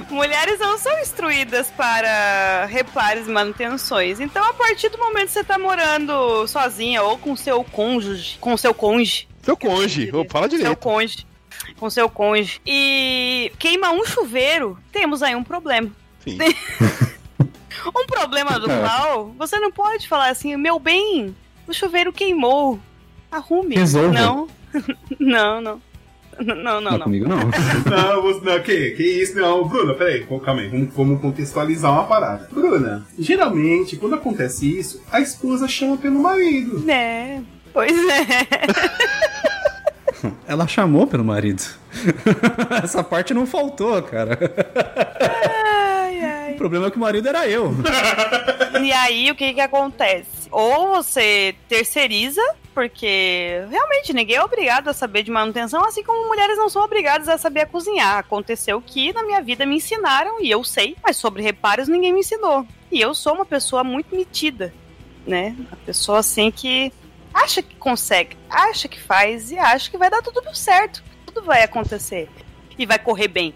[0.09, 4.19] Mulheres não são instruídas para reparos e manutenções.
[4.19, 8.57] Então, a partir do momento que você tá morando sozinha ou com seu cônjuge, com
[8.57, 10.79] seu cônjuge, Seu cônjuge, ô, fala seu direito.
[10.79, 11.27] cônjuge,
[11.79, 15.91] com seu cônjuge, e queima um chuveiro, temos aí um problema.
[16.25, 16.39] Sim.
[17.95, 21.37] Um problema do qual você não pode falar assim, meu bem,
[21.69, 22.81] o chuveiro queimou,
[23.31, 23.77] arrume.
[23.77, 24.09] Resolva.
[24.13, 24.49] Não,
[25.21, 25.83] não, não.
[26.39, 26.99] Não, não, Não, não.
[27.01, 27.39] comigo não.
[27.89, 29.67] Não, você, não, que, que isso, não.
[29.67, 32.47] Bruna, peraí, calma aí, vamos, vamos contextualizar uma parada.
[32.53, 36.85] Bruna, geralmente, quando acontece isso, a esposa chama pelo marido.
[36.91, 37.41] É,
[37.73, 39.16] pois é.
[40.47, 41.63] Ela chamou pelo marido.
[42.83, 44.39] Essa parte não faltou, cara.
[45.65, 46.53] Ai, ai.
[46.53, 47.75] O problema é que o marido era eu.
[48.83, 50.49] E aí, o que que acontece?
[50.51, 52.43] Ou você terceiriza,
[52.75, 57.29] porque realmente ninguém é obrigado a saber de manutenção, assim como mulheres não são obrigadas
[57.29, 58.19] a saber a cozinhar.
[58.19, 62.21] Aconteceu que na minha vida me ensinaram, e eu sei, mas sobre reparos ninguém me
[62.21, 62.67] ensinou.
[62.93, 64.73] E eu sou uma pessoa muito metida,
[65.27, 65.57] né?
[65.59, 66.93] Uma pessoa assim que
[67.37, 71.03] acha que consegue, acha que faz e acha que vai dar tudo certo.
[71.27, 72.29] Tudo vai acontecer.
[72.79, 73.55] E vai correr bem.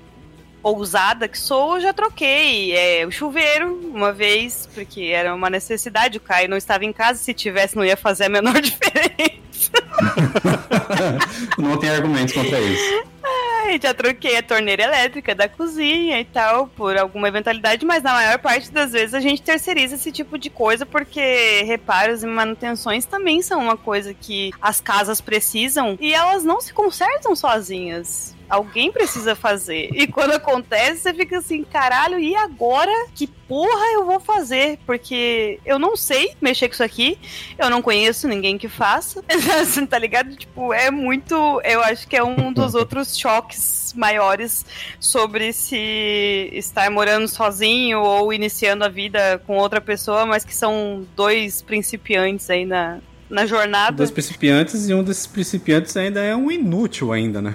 [0.62, 6.18] ousada que sou, já troquei é, o chuveiro uma vez, porque era uma necessidade.
[6.18, 9.40] O Caio não estava em casa, se tivesse, não ia fazer a menor diferença.
[11.58, 13.04] Não tem argumentos contra isso.
[13.22, 18.12] Ai, já troquei a torneira elétrica da cozinha e tal, por alguma eventualidade, mas na
[18.12, 23.04] maior parte das vezes a gente terceiriza esse tipo de coisa, porque reparos e manutenções
[23.04, 28.34] também são uma coisa que as casas precisam e elas não se consertam sozinhas.
[28.50, 29.90] Alguém precisa fazer.
[29.94, 32.92] E quando acontece, você fica assim, caralho, e agora?
[33.14, 34.78] Que porra eu vou fazer?
[34.84, 37.16] Porque eu não sei mexer com isso aqui.
[37.56, 39.24] Eu não conheço ninguém que faça.
[39.60, 40.34] Assim, tá ligado?
[40.36, 41.60] Tipo, é muito.
[41.64, 44.64] Eu acho que é um dos outros choques maiores
[44.98, 51.06] sobre se estar morando sozinho ou iniciando a vida com outra pessoa, mas que são
[51.16, 52.98] dois principiantes aí na,
[53.30, 53.96] na jornada.
[53.96, 57.54] Dois principiantes e um desses principiantes ainda é um inútil ainda, né?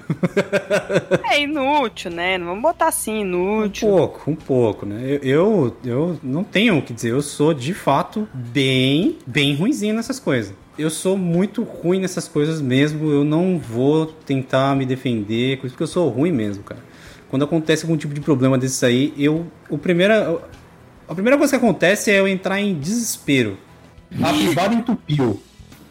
[1.30, 2.38] É inútil, né?
[2.38, 3.88] Não vamos botar assim, Um inútil.
[3.88, 5.00] pouco, um pouco, né?
[5.04, 9.94] Eu, eu, eu não tenho o que dizer, eu sou de fato bem, bem ruimzinho
[9.94, 10.54] nessas coisas.
[10.78, 15.74] Eu sou muito ruim nessas coisas mesmo, eu não vou tentar me defender, com isso,
[15.74, 16.80] porque eu sou ruim mesmo, cara.
[17.28, 19.46] Quando acontece algum tipo de problema desses aí, eu.
[19.68, 20.38] O primeira,
[21.08, 23.58] a primeira coisa que acontece é eu entrar em desespero.
[24.22, 25.40] A privada entupiu.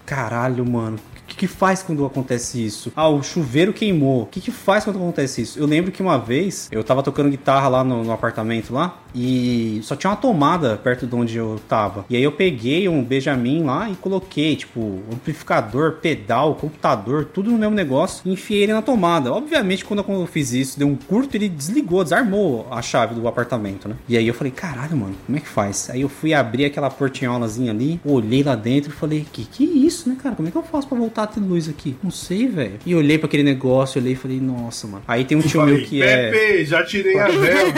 [0.06, 0.99] Caralho, mano.
[1.36, 2.91] Que, que faz quando acontece isso?
[2.95, 4.23] Ah, o chuveiro queimou.
[4.23, 5.59] O que, que faz quando acontece isso?
[5.59, 9.79] Eu lembro que uma vez eu tava tocando guitarra lá no, no apartamento lá e
[9.83, 12.05] só tinha uma tomada perto de onde eu tava.
[12.09, 17.57] E aí eu peguei um Benjamin lá e coloquei, tipo, amplificador, pedal, computador, tudo no
[17.57, 19.31] mesmo negócio e enfiei ele na tomada.
[19.31, 23.88] Obviamente, quando eu fiz isso, deu um curto, ele desligou, desarmou a chave do apartamento,
[23.88, 23.95] né?
[24.07, 25.89] E aí eu falei, caralho, mano, como é que faz?
[25.89, 29.67] Aí eu fui abrir aquela portinholazinha ali, olhei lá dentro e falei, que que é
[29.67, 30.36] isso, né, cara?
[30.36, 31.95] Como é que eu faço pra voltar ter luz aqui?
[32.03, 32.80] Não sei, velho.
[32.86, 35.03] E olhei pra aquele negócio, olhei e falei, nossa, mano.
[35.07, 36.32] Aí tem um tio meu que é.
[36.32, 37.73] Pepe, já tirei a vela.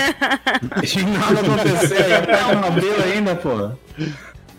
[1.13, 3.71] Nada aconteceu, já tá abril ainda, pô.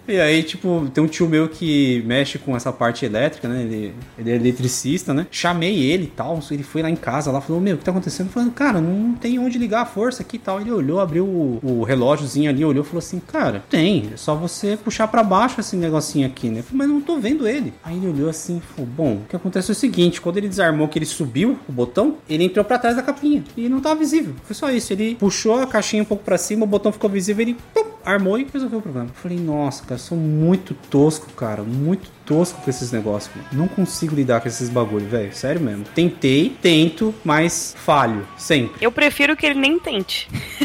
[0.08, 3.60] E aí, tipo, tem um tio meu que mexe com essa parte elétrica, né?
[3.60, 5.26] Ele, ele é eletricista, né?
[5.30, 6.40] Chamei ele e tal.
[6.50, 8.30] Ele foi lá em casa lá, falou: Meu, o que tá acontecendo?
[8.30, 10.62] Falei, cara, não tem onde ligar a força aqui e tal.
[10.62, 14.34] Ele olhou, abriu o, o relógiozinho ali, olhou e falou assim: Cara, tem, é só
[14.34, 16.62] você puxar pra baixo esse negocinho aqui, né?
[16.62, 17.74] Falei, mas não tô vendo ele.
[17.84, 20.48] Aí ele olhou assim e falou: Bom, o que acontece é o seguinte: quando ele
[20.48, 23.96] desarmou, que ele subiu o botão, ele entrou pra trás da capinha e não tava
[23.96, 24.34] visível.
[24.44, 24.90] Foi só isso.
[24.90, 28.38] Ele puxou a caixinha um pouco pra cima, o botão ficou visível, ele pum, armou
[28.38, 29.08] e resolveu o problema.
[29.08, 31.62] Eu falei, nossa, cara, sou muito tosco, cara.
[31.62, 33.48] Muito tosco com esses negócios, mano.
[33.52, 35.34] Não consigo lidar com esses bagulho, velho.
[35.34, 35.84] Sério mesmo.
[35.94, 38.26] Tentei, tento, mas falho.
[38.36, 38.84] Sempre.
[38.84, 40.28] Eu prefiro que ele nem tente.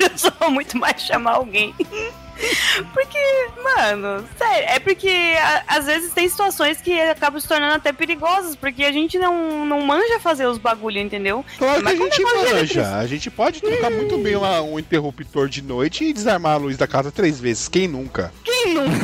[0.00, 1.74] eu já sou muito mais chamar alguém.
[2.94, 3.18] Porque,
[3.62, 5.08] mano, sério, é porque
[5.40, 9.66] a- às vezes tem situações que acabam se tornando até perigosas, porque a gente não,
[9.66, 11.44] não manja fazer os bagulho, entendeu?
[11.58, 12.96] Claro que a Mas gente é manja.
[12.96, 16.76] A gente pode trocar muito bem lá um interruptor de noite e desarmar a luz
[16.76, 17.68] da casa três vezes.
[17.68, 18.32] Quem nunca?
[18.44, 18.98] Quem nunca?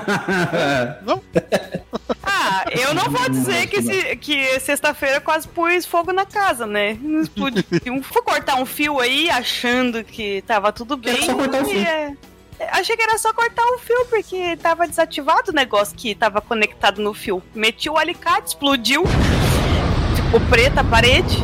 [1.04, 1.22] Não?
[2.22, 6.96] Ah, eu não vou dizer que, se- que sexta-feira quase pus fogo na casa, né?
[7.00, 7.62] Não explodiu.
[8.02, 11.22] Fui cortar um fio aí achando que tava tudo bem.
[11.22, 11.80] Só cortar o fio.
[11.80, 12.12] é-
[12.72, 17.00] Achei que era só cortar o fio, porque tava desativado o negócio que tava conectado
[17.00, 17.42] no fio.
[17.54, 19.04] Meti o alicate, explodiu.
[20.16, 21.38] Ficou preta a parede.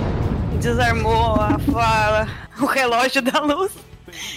[0.60, 2.26] Desarmou a- a-
[2.60, 3.72] o relógio da luz.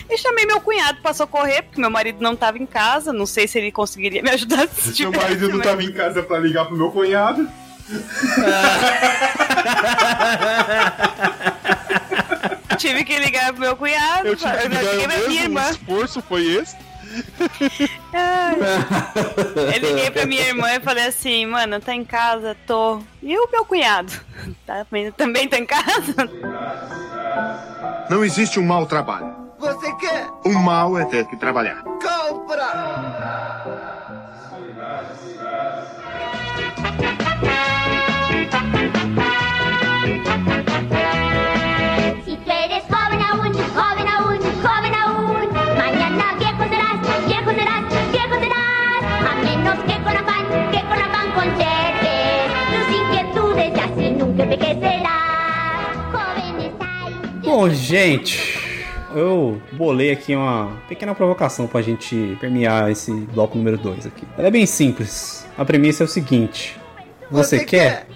[0.09, 3.13] E chamei meu cunhado pra socorrer, porque meu marido não tava em casa.
[3.13, 5.91] Não sei se ele conseguiria me ajudar se Meu tivesse, marido não mas- tava em
[5.91, 7.47] casa pra ligar pro meu cunhado.
[12.79, 14.29] Tive que ligar pro meu cunhado.
[14.29, 15.67] Eu tive que eu ligar liguei pra minha irmã.
[15.67, 16.75] o esforço foi esse.
[19.73, 22.55] Eu liguei pra minha irmã e falei assim, mano, tá em casa?
[22.65, 23.01] Tô.
[23.21, 24.13] E o meu cunhado?
[24.65, 24.85] Tá,
[25.17, 26.15] também tá em casa?
[28.09, 29.35] Não existe um mau trabalho.
[29.59, 30.29] Você quer?
[30.45, 31.83] O mal é ter que trabalhar.
[31.83, 33.59] Compra!
[57.43, 58.59] Bom, gente.
[59.15, 64.23] Eu bolei aqui uma pequena provocação pra gente permear esse bloco número 2 aqui.
[64.37, 65.47] Ela é bem simples.
[65.57, 66.79] A premissa é o seguinte:
[67.31, 68.07] Você, Você quer?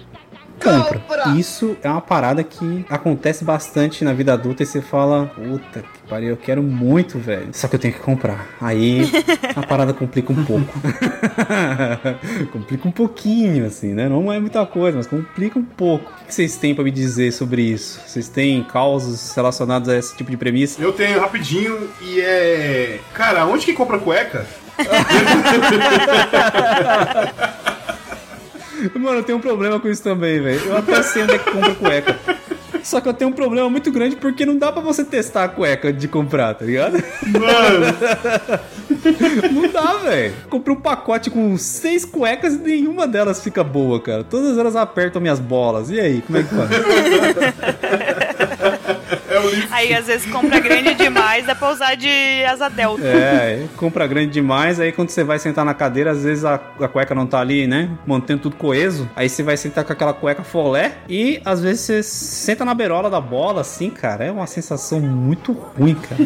[0.64, 0.98] Compra.
[0.98, 1.28] Compra!
[1.38, 6.08] Isso é uma parada que acontece bastante na vida adulta e você fala, puta que
[6.08, 7.48] pariu, eu quero muito, velho.
[7.52, 8.48] Só que eu tenho que comprar.
[8.60, 9.02] Aí
[9.54, 10.80] a parada complica um pouco.
[12.52, 14.08] complica um pouquinho, assim, né?
[14.08, 16.10] Não é muita coisa, mas complica um pouco.
[16.22, 18.00] O que vocês têm pra me dizer sobre isso?
[18.06, 20.82] Vocês têm causos relacionados a esse tipo de premissa?
[20.82, 23.00] Eu tenho rapidinho e é.
[23.12, 24.46] Cara, onde que compra cueca?
[28.98, 30.60] Mano, eu tenho um problema com isso também, velho.
[30.66, 32.18] Eu até sei onde é que compra cueca.
[32.82, 35.48] Só que eu tenho um problema muito grande porque não dá pra você testar a
[35.48, 37.02] cueca de comprar, tá ligado?
[37.26, 37.86] Mano,
[39.52, 40.34] Não dá, velho.
[40.50, 44.24] Comprei um pacote com seis cuecas e nenhuma delas fica boa, cara.
[44.24, 45.90] Todas elas apertam minhas bolas.
[45.90, 46.70] E aí, como é que faz?
[49.70, 53.02] Aí às vezes compra grande demais, dá pra usar de asa delta.
[53.04, 56.88] É, compra grande demais, aí quando você vai sentar na cadeira, às vezes a, a
[56.88, 57.90] cueca não tá ali, né?
[58.06, 59.08] Mantendo tudo coeso.
[59.16, 63.08] Aí você vai sentar com aquela cueca folé e às vezes você senta na beirola
[63.10, 64.24] da bola, assim, cara.
[64.24, 66.16] É uma sensação muito ruim, cara.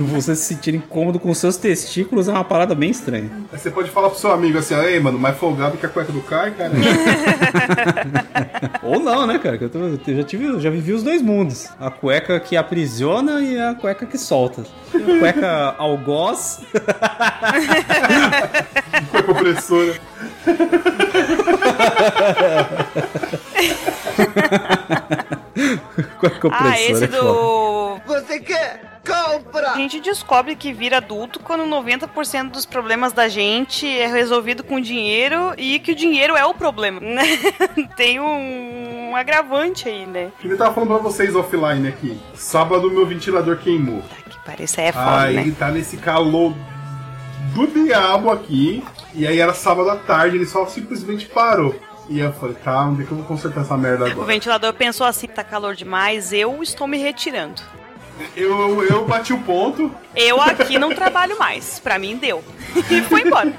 [0.00, 3.30] você se sentir incômodo com seus testículos é uma parada bem estranha.
[3.52, 6.12] Aí você pode falar pro seu amigo assim, ei, mano, mais folgado que a cueca
[6.12, 6.72] do Kai, cara.
[8.82, 9.58] Ou não, né, cara?
[9.60, 11.68] Eu, tô- eu já, tive, já vivi os dois mundos.
[11.80, 14.62] A cueca que aprisiona e a cueca que solta.
[14.94, 16.60] A cueca algoz.
[19.10, 19.94] cueca opressora.
[26.20, 26.70] cueca opressora.
[26.70, 27.98] Ah, esse é do.
[28.06, 28.93] Você quer?
[29.12, 29.74] A Compra!
[29.74, 35.52] gente descobre que vira adulto quando 90% dos problemas da gente é resolvido com dinheiro
[35.58, 37.22] e que o dinheiro é o problema, né?
[37.96, 40.30] Tem um, um agravante aí, né?
[40.42, 42.18] Eu tava falando pra vocês offline aqui.
[42.34, 44.02] Sábado meu ventilador queimou.
[44.30, 45.54] Que parece é foda, aí né?
[45.58, 46.54] tá nesse calor
[47.54, 48.82] do diabo aqui.
[49.12, 51.74] E aí era sábado à tarde, ele só simplesmente parou.
[52.08, 54.26] E eu falei, tá, onde é que eu vou consertar essa merda O agora?
[54.26, 57.62] ventilador pensou assim, tá calor demais, eu estou me retirando.
[58.36, 62.42] Eu, eu bati o ponto, Eu aqui não trabalho mais, pra mim deu.
[62.90, 63.52] E foi embora.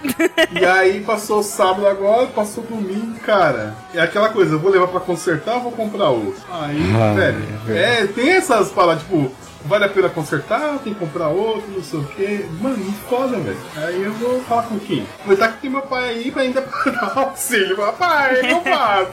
[0.51, 3.75] e aí passou sábado agora, passou domingo, cara.
[3.93, 6.41] É aquela coisa, eu vou levar pra consertar ou vou comprar outro?
[6.51, 9.31] Aí, Ah, velho, é é, tem essas paradas, tipo,
[9.65, 12.45] vale a pena consertar, tem que comprar outro, não sei o quê.
[12.61, 13.57] Mano, muito foda, velho.
[13.77, 15.05] Aí eu vou falar com quem?
[15.19, 17.75] Aproveitar que tem meu pai aí pra ainda dar auxílio.
[17.77, 19.11] Papai, não faço.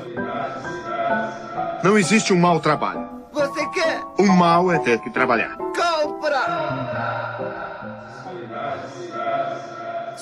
[1.82, 3.08] Não existe um mau trabalho.
[3.32, 4.02] Você quer?
[4.18, 5.56] O mal é ter que trabalhar.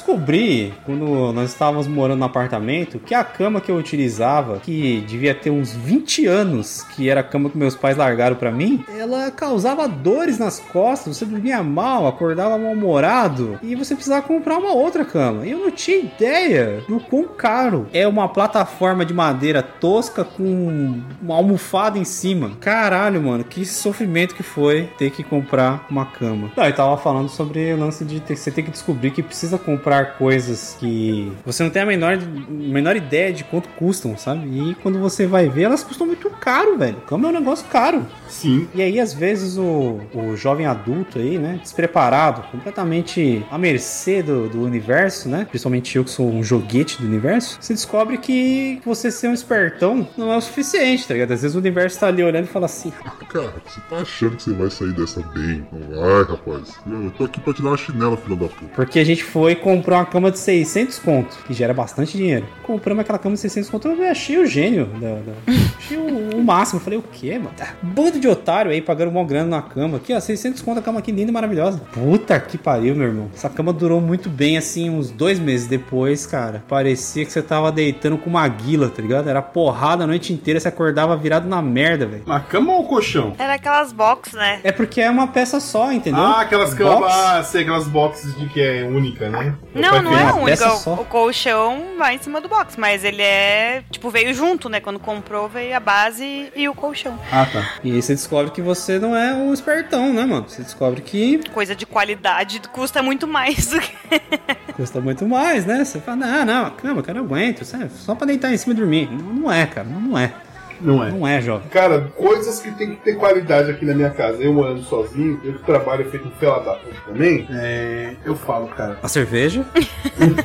[0.08, 5.34] Descobri, quando nós estávamos morando no apartamento, que a cama que eu utilizava, que devia
[5.34, 9.30] ter uns 20 anos, que era a cama que meus pais largaram pra mim, ela
[9.30, 15.04] causava dores nas costas, você dormia mal, acordava mal-humorado, e você precisava comprar uma outra
[15.04, 15.44] cama.
[15.44, 21.02] E eu não tinha ideia do quão caro é uma plataforma de madeira tosca com
[21.20, 22.52] uma almofada em cima.
[22.60, 26.50] Caralho, mano, que sofrimento que foi ter que comprar uma cama.
[26.56, 29.58] Não, eu tava falando sobre o lance de ter, você ter que descobrir que precisa
[29.58, 32.18] comprar coisas que você não tem a menor,
[32.48, 34.46] menor ideia de quanto custam, sabe?
[34.48, 36.96] E quando você vai ver, elas custam muito caro, velho.
[37.06, 38.06] Cama é um negócio caro.
[38.28, 38.68] Sim.
[38.74, 44.48] E aí, às vezes, o, o jovem adulto aí, né, despreparado, completamente à mercê do,
[44.48, 45.46] do universo, né?
[45.48, 50.06] Principalmente eu que sou um joguete do universo, você descobre que você ser um espertão
[50.16, 51.32] não é o suficiente, tá ligado?
[51.32, 52.92] Às vezes o universo tá ali olhando e fala assim:
[53.28, 55.66] Cara, você tá achando que você vai sair dessa bem?
[55.72, 56.78] Não vai, rapaz.
[56.86, 58.72] Eu tô aqui pra te dar uma chinela, filho da puta.
[58.74, 62.46] Porque a gente foi comprar uma cama de 600 conto, que gera bastante dinheiro.
[62.64, 64.86] Compramos aquela cama de 600 conto, eu achei o gênio.
[65.00, 66.78] Da, da- achei o, o máximo.
[66.80, 67.50] Eu falei, o quê, mano?
[67.56, 69.96] Tá, Bando de otário aí pagando mó grana na cama.
[69.98, 71.80] Aqui, ó, 600 conto a cama aqui linda e maravilhosa.
[71.92, 73.28] Puta que pariu, meu irmão.
[73.34, 76.62] Essa cama durou muito bem, assim, uns dois meses depois, cara.
[76.68, 79.28] Parecia que você tava deitando com uma guila, tá ligado?
[79.28, 82.22] Era porrada a noite inteira, você acordava virado na merda, velho.
[82.26, 83.32] Na cama ou colchão?
[83.38, 84.60] Era aquelas box, né?
[84.62, 86.20] É porque é uma peça só, entendeu?
[86.22, 86.78] Ah, aquelas Box.
[86.84, 89.54] camas, ah, sei, aquelas boxes de que é única, né?
[89.78, 90.70] Não, não é uma único.
[90.76, 90.94] só.
[90.94, 93.82] O colchão vai em cima do box, mas ele é.
[93.90, 94.80] Tipo, veio junto, né?
[94.80, 97.18] Quando comprou, veio a base e o colchão.
[97.30, 97.74] Ah, tá.
[97.82, 100.48] E aí você descobre que você não é um espertão, né, mano?
[100.48, 103.92] Você descobre que Coisa de qualidade custa muito mais do que.
[104.74, 105.84] custa muito mais, né?
[105.84, 107.62] Você fala, não, não, cama, cara, eu aguento.
[107.62, 109.08] isso é Só pra deitar em cima e dormir.
[109.10, 110.32] Não, não é, cara, não, não é.
[110.80, 111.10] Não é.
[111.10, 111.68] Não é, jovem.
[111.68, 114.42] Cara, coisas que tem que ter qualidade aqui na minha casa.
[114.42, 117.46] Eu morando sozinho, eu que trabalho feito um fela da puta também.
[117.50, 118.14] É.
[118.24, 118.98] Eu falo, cara.
[119.02, 119.64] A cerveja?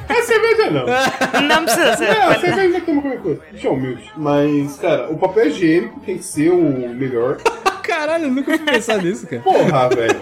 [0.09, 0.85] É cerveja não.
[1.47, 2.05] Não precisa ser.
[2.05, 3.41] É, a cerveja toma qualquer coisa.
[3.51, 4.11] Deixa eu humilde.
[4.15, 7.37] Mas, cara, o papel higiênico tem que ser o melhor.
[7.83, 9.41] Caralho, eu nunca fui pensar nisso, cara.
[9.41, 10.21] Porra, velho.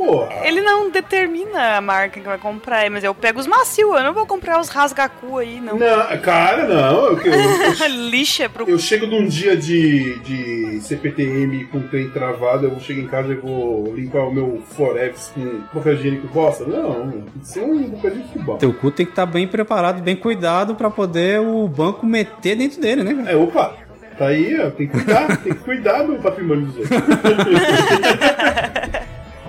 [0.00, 0.26] Pô.
[0.42, 4.14] Ele não determina a marca que vai comprar, mas eu pego os macios, eu não
[4.14, 5.78] vou comprar os rasgacu aí, não.
[5.78, 7.06] Não, cara, não.
[7.08, 7.32] Eu, eu,
[7.84, 8.68] eu, Lixa pro.
[8.68, 13.06] eu chego num dia de, de CPTM com o trem travado, eu vou chegar em
[13.06, 16.64] casa e vou limpar o meu Forex com papel higiênico bosta?
[16.64, 18.56] Não, tem que ser um bocadinho de futebol.
[18.56, 22.80] Teu cu tem que estar bem preparado, bem cuidado pra poder o banco meter dentro
[22.80, 23.32] dele, né?
[23.32, 23.74] É, opa,
[24.16, 27.00] tá aí, ó, tem que cuidar, tem que cuidar do patrimônio dos outros.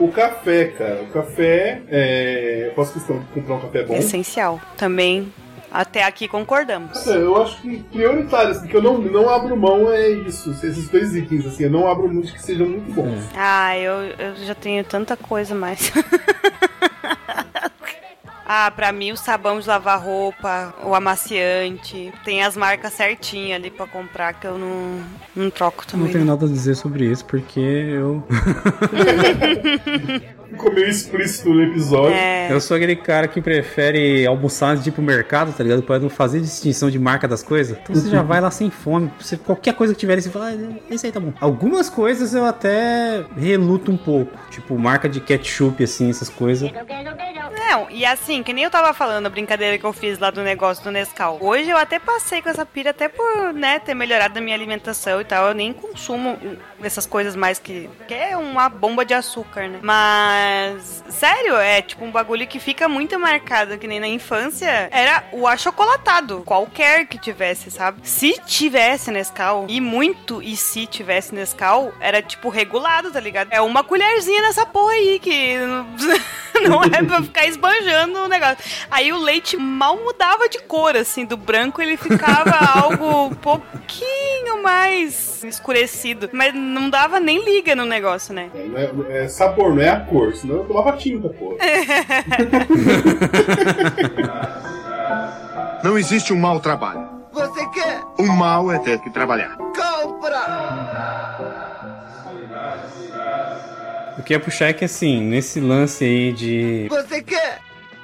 [0.04, 3.96] o café, cara, o café, é, eu faço questão de comprar um café bom.
[3.96, 4.60] Essencial.
[4.78, 5.32] Também.
[5.72, 7.08] Até aqui concordamos.
[7.08, 11.16] Eu acho que prioritário, assim, que eu não, não abro mão é isso, esses dois
[11.16, 13.24] itens, assim, eu não abro mão de que sejam muito bons.
[13.38, 15.90] Ah, eu, eu já tenho tanta coisa mais.
[18.54, 23.72] Ah, pra mim o sabão de lavar roupa, o amaciante, tem as marcas certinhas ali
[23.72, 25.02] pra comprar que eu não,
[25.34, 26.12] não troco Não também.
[26.12, 28.22] tenho nada a dizer sobre isso, porque eu.
[30.52, 32.14] Ficou meio explícito no episódio.
[32.14, 32.52] É.
[32.52, 35.82] Eu sou aquele cara que prefere almoçar antes de ir pro mercado, tá ligado?
[35.82, 37.78] Pra não fazer distinção de marca das coisas.
[37.82, 39.10] Então você já vai lá sem fome.
[39.20, 41.34] Você, qualquer coisa que tiver ali, você fala, ah, esse aí tá bom.
[41.40, 44.38] Algumas coisas eu até reluto um pouco.
[44.50, 46.70] Tipo, marca de ketchup, assim, essas coisas.
[47.72, 50.42] Não, e assim, que nem eu tava falando a brincadeira que eu fiz lá do
[50.42, 51.38] negócio do Nescau.
[51.40, 55.22] Hoje eu até passei com essa pira, até por, né, ter melhorado a minha alimentação
[55.22, 55.48] e tal.
[55.48, 56.38] Eu nem consumo
[56.84, 57.90] essas coisas mais que.
[58.08, 59.80] que é uma bomba de açúcar, né?
[59.82, 60.41] Mas,
[61.10, 64.90] sério, é tipo um bagulho que fica muito marcado, que nem na infância.
[64.92, 66.44] Era o achocolatado.
[66.46, 68.00] Qualquer que tivesse, sabe?
[68.04, 73.50] Se tivesse Nescau, e muito, e se tivesse Nescau, era tipo regulado, tá ligado?
[73.52, 75.56] É uma colherzinha nessa porra aí que.
[76.62, 78.58] Não é pra ficar esbanjando o negócio.
[78.92, 85.31] Aí o leite mal mudava de cor, assim, do branco ele ficava algo pouquinho mais
[85.50, 86.30] escurecido.
[86.32, 88.50] Mas não dava nem liga no negócio, né?
[88.54, 91.58] É, não é- é sabor, não é a cor, senão eu tomava tinta, pô.
[95.84, 97.10] Não existe um mau trabalho.
[97.32, 98.02] Você quer?
[98.20, 99.58] O mal é ter que trabalhar.
[99.58, 100.42] Compra!
[104.18, 107.60] Eu queria puxar é que, assim, nesse lance aí de Você quer?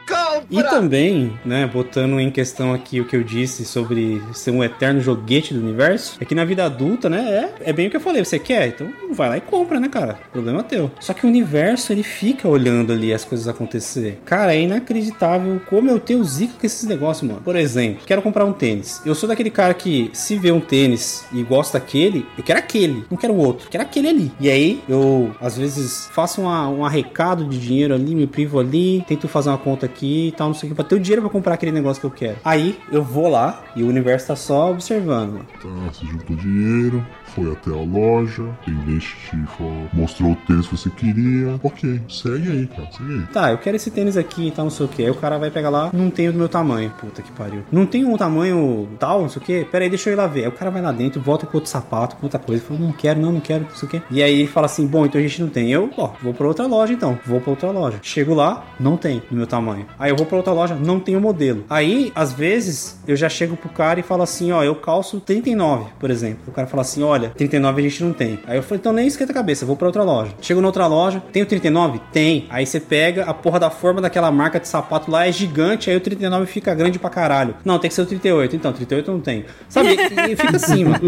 [0.08, 0.46] Compra!
[0.50, 5.02] E também, né, botando em questão aqui o que eu disse sobre ser um eterno
[5.02, 8.02] joguete do universo, é que na vida adulta, né, é, é bem o que eu
[8.02, 10.18] falei, você quer, então vai lá e compra, né, cara?
[10.32, 10.90] Problema teu.
[11.00, 14.22] Só que o universo, ele fica olhando ali as coisas acontecer.
[14.26, 17.42] Cara, é inacreditável como eu tenho zica com esses negócios, mano.
[17.44, 19.02] Por exemplo, quero comprar um tênis.
[19.06, 23.04] Eu sou daquele cara que, se vê um tênis e gosta daquele, eu quero aquele,
[23.10, 24.32] não quero o outro, quero aquele ali.
[24.40, 29.04] E aí, eu, às vezes, faço uma- um arrecado de dinheiro ali, me privo ali,
[29.08, 31.22] tento fazer uma conta aqui e tal, não sei o que, pra ter o dinheiro
[31.22, 32.38] pra comprar aquele negócio que eu quero.
[32.44, 35.40] Aí, eu vou lá e o universo tá só observando.
[35.62, 40.68] Tá, você juntou dinheiro, foi até a loja, tem gente te falou- mostrou o tênis
[40.68, 41.60] que você queria.
[41.64, 43.22] Ok, segue aí, cara, segue aí.
[43.34, 45.04] Tá, eu quero esse tênis aqui e tal, não sei o que.
[45.04, 46.92] Aí o cara vai pegar lá, não tem o do meu tamanho.
[47.00, 47.64] Puta que pariu.
[47.72, 49.66] Não tem um tamanho tal, não sei o que.
[49.66, 50.42] Pera aí, deixa eu ir lá ver.
[50.44, 52.64] Aí o cara vai lá dentro, volta com outro sapato, com outra coisa.
[52.64, 54.02] Fala, não quero, não, não quero, não sei o que.
[54.12, 55.72] E aí ele fala assim: bom, então a gente não tem.
[55.72, 57.18] Eu, ó, vou pra outra loja então.
[57.26, 58.00] Vou pra outra loja.
[58.02, 59.86] Chego lá, não tem no meu tamanho.
[60.00, 61.66] Aí eu vou pra outra loja, não tem o modelo.
[61.70, 65.86] Aí, às vezes, eu já chego pro cara e falo assim: ó, eu calço 39,
[66.00, 66.44] por exemplo.
[66.48, 68.40] O cara fala assim: olha, 39 a gente não tem.
[68.48, 70.32] Aí eu falo, então nem esquenta a cabeça, vou pra outra loja.
[70.42, 72.00] Chego na outra loja, tem o 39?
[72.12, 72.46] Tem.
[72.50, 75.96] Aí você pega a porra da forma daquela marca de sapato lá, é gigante, aí
[75.96, 77.56] o 39 fica grande pra caralho.
[77.66, 78.56] Não, tem que ser o 38.
[78.56, 79.46] Então, 38 não tem.
[79.70, 79.98] Sabe?
[80.28, 81.00] E, fica assim, mano.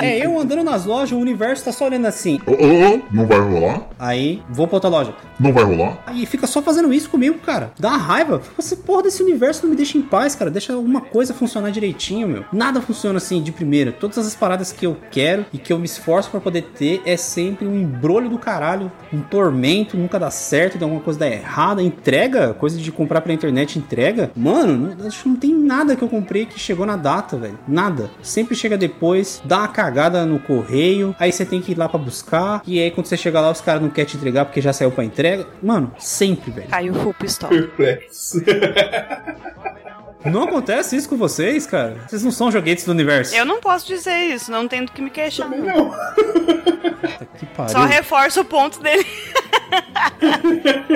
[0.00, 2.40] É, eu andando nas lojas, o universo tá só olhando assim.
[2.46, 3.82] Ô, ô, ô, não vai rolar?
[3.98, 5.14] Aí, vou pra outra loja.
[5.38, 5.98] Não vai rolar?
[6.06, 7.72] Aí fica só fazendo isso comigo, cara.
[7.78, 8.40] Dá uma raiva.
[8.56, 10.50] Você, porra, desse universo não me deixa em paz, cara.
[10.50, 12.44] Deixa alguma coisa funcionar direitinho, meu.
[12.50, 13.92] Nada funciona assim de primeira.
[13.92, 17.16] Todas as paradas que eu quero e que eu me esforço pra poder ter é
[17.18, 21.82] sempre um embrolho do caralho, um tormento, nunca dá certo, dá alguma coisa dá errada.
[21.82, 24.30] Entrega, coisa de comprar pela internet, entrega.
[24.34, 27.58] Mano, não, acho que não tem nada que eu comprei que chegou na data, velho.
[27.68, 28.10] Nada.
[28.22, 31.98] Sempre chega depois, dá uma cagada no correio, aí você tem que ir lá pra
[31.98, 32.62] buscar.
[32.66, 34.90] E aí quando você chega lá, os caras não querem te entregar porque já saiu
[34.90, 35.46] pra entrega.
[35.62, 36.68] Mano, sempre, velho.
[36.68, 37.14] Caiu full
[37.98, 38.44] です。
[40.24, 41.96] Não acontece isso com vocês, cara?
[42.08, 43.34] Vocês não são joguetes do universo.
[43.34, 45.48] Eu não posso dizer isso, não tenho do que me queixar.
[45.48, 45.90] Não.
[47.38, 47.72] Que pariu.
[47.72, 49.06] Só reforça o ponto dele.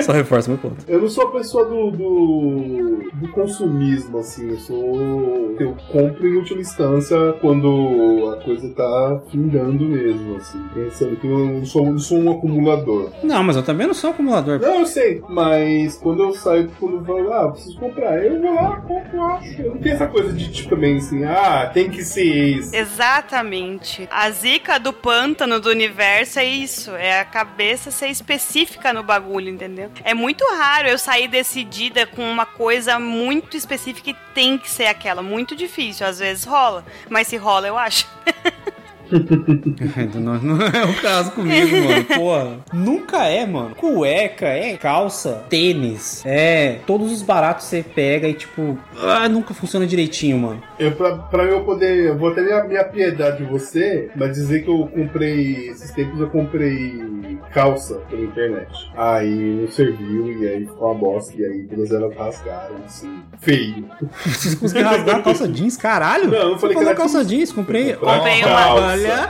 [0.01, 0.83] Só reforça meu ponto.
[0.87, 4.49] Eu não sou a pessoa do, do, do consumismo, assim.
[4.49, 5.55] Eu sou.
[5.59, 10.61] Eu compro em última instância quando a coisa tá findando mesmo, assim.
[10.73, 13.11] Pensando que eu não sou, não sou um acumulador.
[13.23, 14.59] Não, mas eu também não sou acumulador.
[14.59, 18.53] Não, eu sei, mas quando eu saio, quando eu falo, ah, preciso comprar, eu vou
[18.53, 22.57] lá, compro, Eu não tenho essa coisa de tipo também assim, ah, tem que ser
[22.57, 22.75] esse.
[22.75, 24.07] Exatamente.
[24.11, 26.91] A zica do pântano do universo é isso.
[26.91, 29.91] É a cabeça ser específica no bagulho, entendeu?
[30.03, 34.87] É muito raro eu sair decidida com uma coisa muito específica e tem que ser
[34.87, 35.21] aquela.
[35.21, 36.07] Muito difícil.
[36.07, 36.83] Às vezes rola.
[37.09, 38.07] Mas se rola, eu acho.
[40.15, 42.05] não, não é o caso comigo, mano.
[42.05, 42.57] Porra.
[42.73, 43.75] Nunca é, mano.
[43.75, 46.23] Cueca, é calça, tênis.
[46.25, 46.79] É.
[46.85, 50.63] Todos os baratos você pega e, tipo, ah, nunca funciona direitinho, mano.
[50.79, 52.07] Eu, pra, pra eu poder.
[52.07, 55.69] Eu vou ter minha, minha piedade de você, mas dizer que eu comprei.
[55.69, 58.91] Esses tempos eu comprei calça pela internet.
[58.95, 61.33] Aí não serviu e aí ficou uma bosta.
[61.39, 63.85] E aí todas elas rasgaram, assim, feio.
[64.25, 66.29] Vocês conseguiram rasgar a calça jeans, caralho?
[66.29, 67.29] Não, eu não falei que calça jeans.
[67.29, 67.93] jeans, comprei.
[67.93, 68.92] Comprei uma.
[68.93, 69.29] Olha.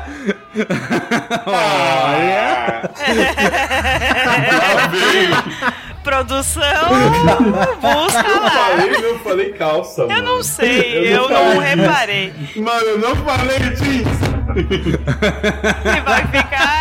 [1.47, 2.89] Olha.
[6.03, 6.61] Produção,
[7.79, 8.49] busca Eu lá.
[8.49, 10.21] falei, eu falei calça, Eu mano.
[10.35, 12.33] não sei, eu Eu não reparei.
[12.57, 14.07] Mano, eu não falei jeans.
[15.85, 16.72] E vai ficar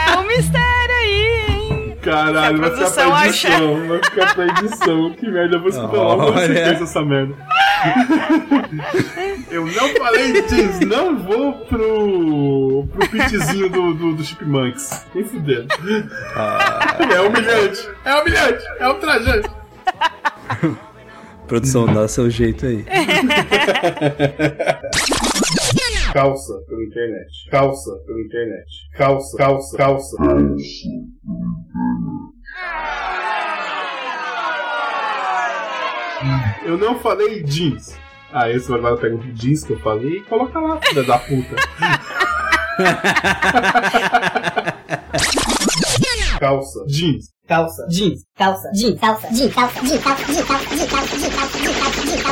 [2.03, 3.89] Caralho, vai ficar pra edição.
[3.89, 5.13] Vai ficar pra edição.
[5.13, 6.41] Que merda, eu vou escutar Olha.
[6.41, 7.35] esquecer essa merda.
[9.51, 12.87] Eu não falei jeans, não vou pro.
[12.93, 15.05] pro pitzinho do, do, do Chipmunks.
[15.15, 15.69] Nem fudendo.
[17.13, 19.51] É humilhante, é humilhante, é ultrajante.
[21.47, 22.85] Produção, dá seu jeito aí.
[26.13, 27.51] Calça pela internet.
[27.51, 28.67] Calça pela internet.
[28.97, 30.17] Calça, calça, calça.
[36.65, 37.97] Eu não falei jeans.
[38.31, 41.57] Ah, esse agora pega o jeans que eu falei e coloca lá, filha da puta.
[46.39, 47.33] Calça, jeans.
[47.47, 51.17] Calça, jeans, calça, jeans, calça, jeans, calça, jeans, calça, jeans, calça, jeans, calça, jeans, calça,
[51.19, 52.32] jeans, calça, jeans, calça, jeans, calça, jeans, calça,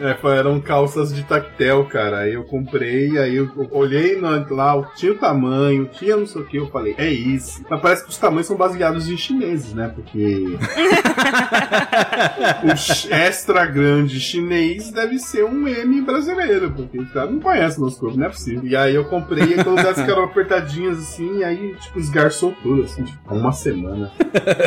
[0.00, 2.18] É, eram calças de tactel, cara.
[2.18, 6.56] Aí eu comprei, aí eu olhei lá, tinha o tamanho, tinha não sei o que,
[6.56, 7.64] eu falei, é isso.
[7.68, 9.92] Mas parece que os tamanhos são baseados em chineses, né?
[9.94, 10.56] Porque
[12.64, 17.98] o extra grande chinês deve ser um M brasileiro, porque o cara não conhece nosso
[17.98, 18.64] corpo, não é possível.
[18.64, 22.82] E aí eu comprei, e todas elas ficaram apertadinhas assim, e aí, tipo, esgarçou tudo,
[22.82, 24.10] assim, tipo, uma semana.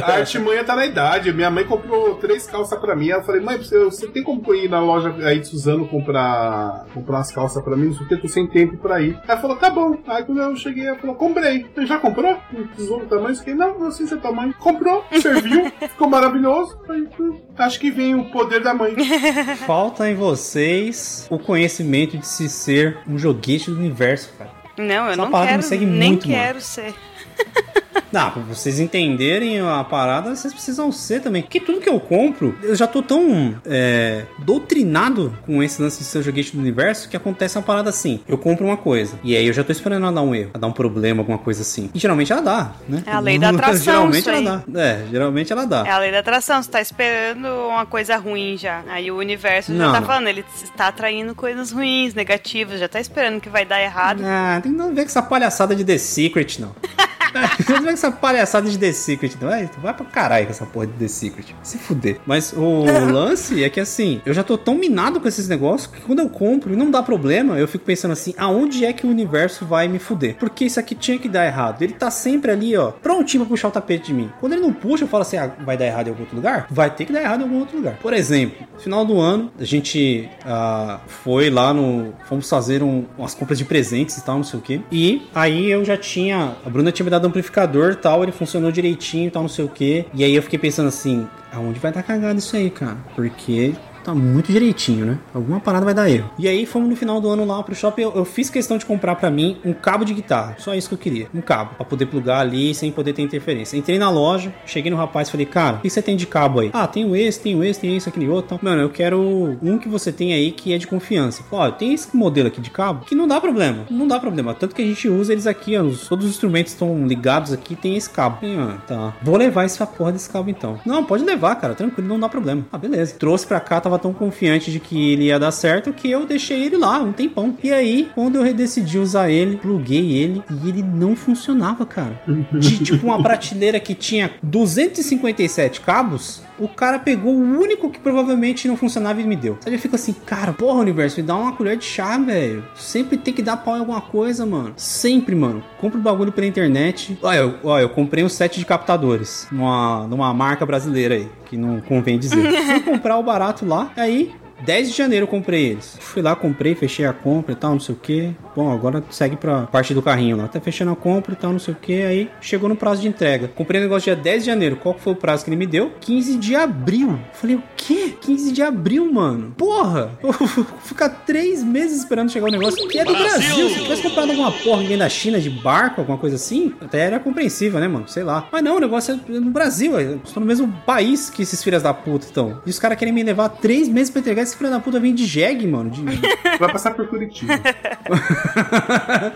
[0.03, 1.31] A artimanha tá na idade.
[1.33, 3.07] Minha mãe comprou três calças pra mim.
[3.07, 7.17] Eu falei, mãe, você, você tem como ir na loja aí de Suzano comprar, comprar
[7.17, 7.85] umas calças pra mim?
[7.87, 9.15] Não sei o que, tô sem tempo pra ir.
[9.15, 9.97] Aí ela falou, tá bom.
[10.07, 11.65] Aí quando eu cheguei, ela falou, comprei.
[11.75, 12.37] Eu já comprou?
[12.53, 13.29] Um tesouro tamanho?
[13.29, 14.53] Eu fiquei, não, não sei se é tamanho.
[14.59, 16.77] Comprou, serviu, ficou maravilhoso.
[16.89, 18.95] Aí, hum, acho que vem o poder da mãe.
[19.65, 24.51] Falta em vocês o conhecimento de se ser um joguete do universo, cara.
[24.77, 26.39] Não, eu Essa não quero, me segue nem muito, mano.
[26.41, 26.93] quero ser.
[28.11, 31.41] Não, pra vocês entenderem a parada, vocês precisam ser também.
[31.41, 36.05] Porque tudo que eu compro, eu já tô tão é, doutrinado com esse lance de
[36.05, 38.19] ser o joguete do universo que acontece uma parada assim.
[38.27, 40.61] Eu compro uma coisa, e aí eu já tô esperando ela dar um erro, ela
[40.61, 41.89] dar um problema, alguma coisa assim.
[41.93, 43.03] E geralmente ela dá, né?
[43.05, 44.81] É a lei da atração, geralmente ela dá.
[44.81, 45.83] É, geralmente ela dá.
[45.85, 48.83] É a lei da atração, você tá esperando uma coisa ruim já.
[48.87, 50.07] Aí o universo Não, já tá não.
[50.07, 54.21] falando, ele está atraindo coisas ruins, negativas, já tá esperando que vai dar errado.
[54.23, 56.75] Ah, tem nada a ver com essa palhaçada de The Secret, não.
[57.41, 59.49] Não tem nada a ver com essa palhaçada de The Secret, não.
[59.49, 61.55] Vai, vai pra caralho com essa porra de The Secret.
[61.63, 62.19] Se fuder.
[62.25, 66.01] Mas o lance é que assim, eu já tô tão minado com esses negócios que
[66.01, 69.09] quando eu compro e não dá problema, eu fico pensando assim, aonde é que o
[69.09, 70.35] universo vai me fuder?
[70.37, 71.81] Porque isso aqui tinha que dar errado.
[71.81, 74.31] Ele tá sempre ali, ó, prontinho pra puxar o tapete de mim.
[74.39, 76.67] Quando ele não puxa, eu falo assim, ah, vai dar errado em algum outro lugar?
[76.69, 77.97] Vai ter que dar errado em algum outro lugar.
[78.01, 82.13] Por exemplo, no final do ano, a gente ah, foi lá no.
[82.27, 84.81] Fomos fazer um- umas compras de presentes e tal, não sei o que.
[84.91, 86.55] E aí eu já tinha.
[86.65, 89.69] A Bruna tinha me dado um amplificador tal, ele funcionou direitinho tal, não sei o
[89.69, 90.05] que.
[90.13, 92.97] E aí eu fiquei pensando assim, aonde vai dar cagada isso aí, cara?
[93.15, 93.73] Porque
[94.05, 95.17] tá muito direitinho, né?
[95.33, 96.29] Alguma parada vai dar erro.
[96.37, 98.03] E aí fomos no final do ano lá pro shopping.
[98.03, 100.55] Eu, eu fiz questão de comprar pra mim um cabo de guitarra.
[100.59, 101.27] Só isso que eu queria.
[101.33, 101.75] Um cabo.
[101.75, 103.75] Pra poder plugar ali sem poder ter interferência.
[103.77, 106.59] Entrei na loja, cheguei no rapaz e falei, cara, o que você tem de cabo
[106.59, 106.69] aí?
[106.73, 108.59] Ah, tenho esse, tenho esse, tenho esse, aquele outro.
[108.61, 109.19] Mano, eu quero
[109.61, 111.43] um que você tem aí que é de confiança.
[111.51, 113.85] Ó, tem esse modelo aqui de cabo que não dá problema.
[113.89, 114.53] Não dá problema.
[114.53, 115.81] Tanto que a gente usa eles aqui, ó.
[115.83, 118.37] os- Todos os instrumentos estão ligados aqui, tem esse cabo.
[118.39, 119.13] Falei, ah, tá.
[119.21, 120.79] Vou levar essa porra desse cabo então.
[120.85, 121.73] Não, pode levar, cara.
[121.73, 122.65] Tranquilo, não dá problema.
[122.71, 123.15] Ah, beleza.
[123.17, 126.63] Trouxe pra cá, tava tão confiante de que ele ia dar certo que eu deixei
[126.63, 127.55] ele lá um tempão.
[127.63, 132.21] E aí, quando eu decidi usar ele, pluguei ele e ele não funcionava, cara.
[132.53, 138.67] De tipo uma prateleira que tinha 257 cabos, O cara pegou o único que provavelmente
[138.67, 139.57] não funcionava e me deu.
[139.65, 142.63] Aí eu fico assim, cara, porra, universo, me dá uma colher de chá, velho.
[142.75, 144.73] Sempre tem que dar pau em alguma coisa, mano.
[144.77, 145.61] Sempre, mano.
[145.79, 147.17] Compra o bagulho pela internet.
[147.21, 151.57] Olha, eu, olha, eu comprei um set de captadores numa, numa marca brasileira aí, que
[151.57, 152.49] não convém dizer.
[152.65, 154.33] Fui comprar o barato lá, aí
[154.65, 155.97] 10 de janeiro eu comprei eles.
[155.99, 158.35] Fui lá, comprei, fechei a compra e tal, não sei o que.
[158.55, 160.47] Bom, agora segue pra parte do carrinho lá.
[160.47, 162.03] Tá fechando a compra e tal, não sei o que.
[162.03, 163.47] Aí chegou no prazo de entrega.
[163.47, 164.77] Comprei o negócio dia 10 de janeiro.
[164.77, 165.91] Qual que foi o prazo que ele me deu?
[166.01, 167.19] 15 de abril.
[167.33, 168.15] Falei, o quê?
[168.21, 169.53] 15 de abril, mano?
[169.57, 170.11] Porra!
[170.23, 173.69] Eu vou ficar 3 meses esperando chegar o negócio que é do Brasil.
[173.69, 177.19] Se tivesse comprado alguma porra vem da China de barco, alguma coisa assim, até era
[177.19, 178.07] compreensível, né, mano?
[178.07, 178.47] Sei lá.
[178.51, 179.99] Mas não, o negócio é no Brasil.
[179.99, 182.61] Eu estou no mesmo país que esses filhas da puta estão.
[182.65, 185.13] E os caras querem me levar 3 meses pra entregar esse filho da puta vem
[185.13, 185.89] de jegue, mano.
[185.89, 186.03] De...
[186.59, 187.53] Vai passar por Curitiba.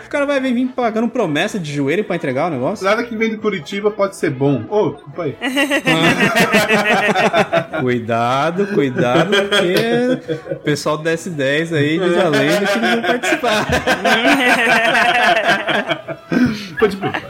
[0.06, 2.86] o cara vai vir pagando promessa de joelho pra entregar o negócio.
[2.86, 4.64] Nada que vem de Curitiba pode ser bom.
[4.70, 5.36] Ô, desculpa aí.
[7.82, 13.68] cuidado, cuidado, porque o pessoal do DS10 aí diz a lenda que não vai participar.
[16.80, 17.30] Pode ir pro próximo.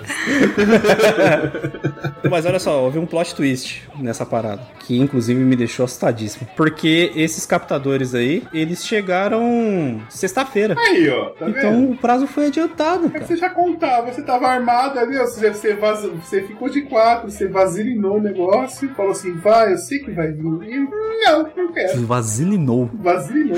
[2.29, 6.47] Mas olha só, houve um plot twist nessa parada, que inclusive me deixou assustadíssimo.
[6.55, 10.75] Porque esses captadores aí, eles chegaram sexta-feira.
[10.77, 11.91] Aí, ó, tá Então vendo?
[11.93, 15.73] o prazo foi adiantado, É você já contava, você tava armado ali, ó, você, você,
[15.73, 20.11] vaz- você ficou de quatro, você vasilinou o negócio, falou assim, vai, eu sei que
[20.11, 20.43] vai vir.
[20.43, 22.05] Não, não quero.
[22.05, 22.89] Vasilinou.
[22.93, 23.57] Vasilinou.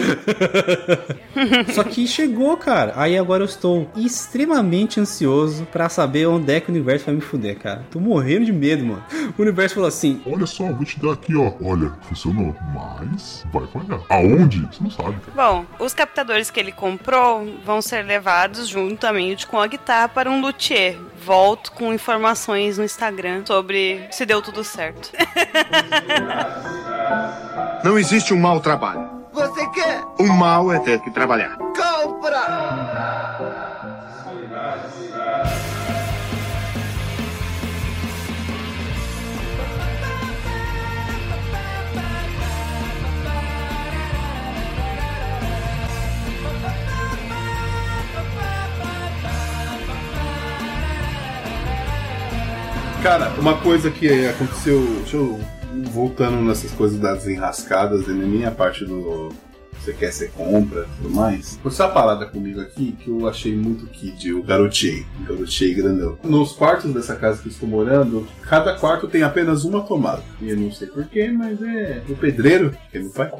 [1.73, 2.93] Só que chegou, cara.
[2.95, 7.21] Aí agora eu estou extremamente ansioso pra saber onde é que o universo vai me
[7.21, 7.85] fuder, cara.
[7.91, 9.03] Tô morrendo de medo, mano.
[9.37, 11.53] O universo falou assim: Olha só, vou te dar aqui, ó.
[11.63, 14.01] Olha, funcionou, mas vai falhar.
[14.09, 14.61] Aonde?
[14.67, 15.31] Você não sabe, cara.
[15.35, 20.41] Bom, os captadores que ele comprou vão ser levados juntamente com a guitarra para um
[20.41, 20.97] luthier.
[21.23, 25.11] Volto com informações no Instagram sobre se deu tudo certo.
[27.83, 29.20] Não existe um mau trabalho.
[29.33, 30.03] Você quer?
[30.19, 31.57] O mal é ter que trabalhar.
[31.57, 32.41] Compra!
[53.01, 54.79] Cara, uma coisa que aconteceu.
[55.01, 55.39] Deixa eu.
[55.91, 59.29] Voltando nessas coisas das enrascadas, na minha parte do.
[59.79, 61.57] Você quer, você compra e tudo mais.
[61.59, 65.03] Aconteceu uma parada comigo aqui que eu achei muito kid, eu garotei.
[65.27, 66.19] Garotei grandão.
[66.23, 70.21] Nos quartos dessa casa que eu estou morando, cada quarto tem apenas uma tomada.
[70.39, 73.31] E eu não sei porquê, mas é o pedreiro, que é meu pai.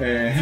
[0.00, 0.34] É...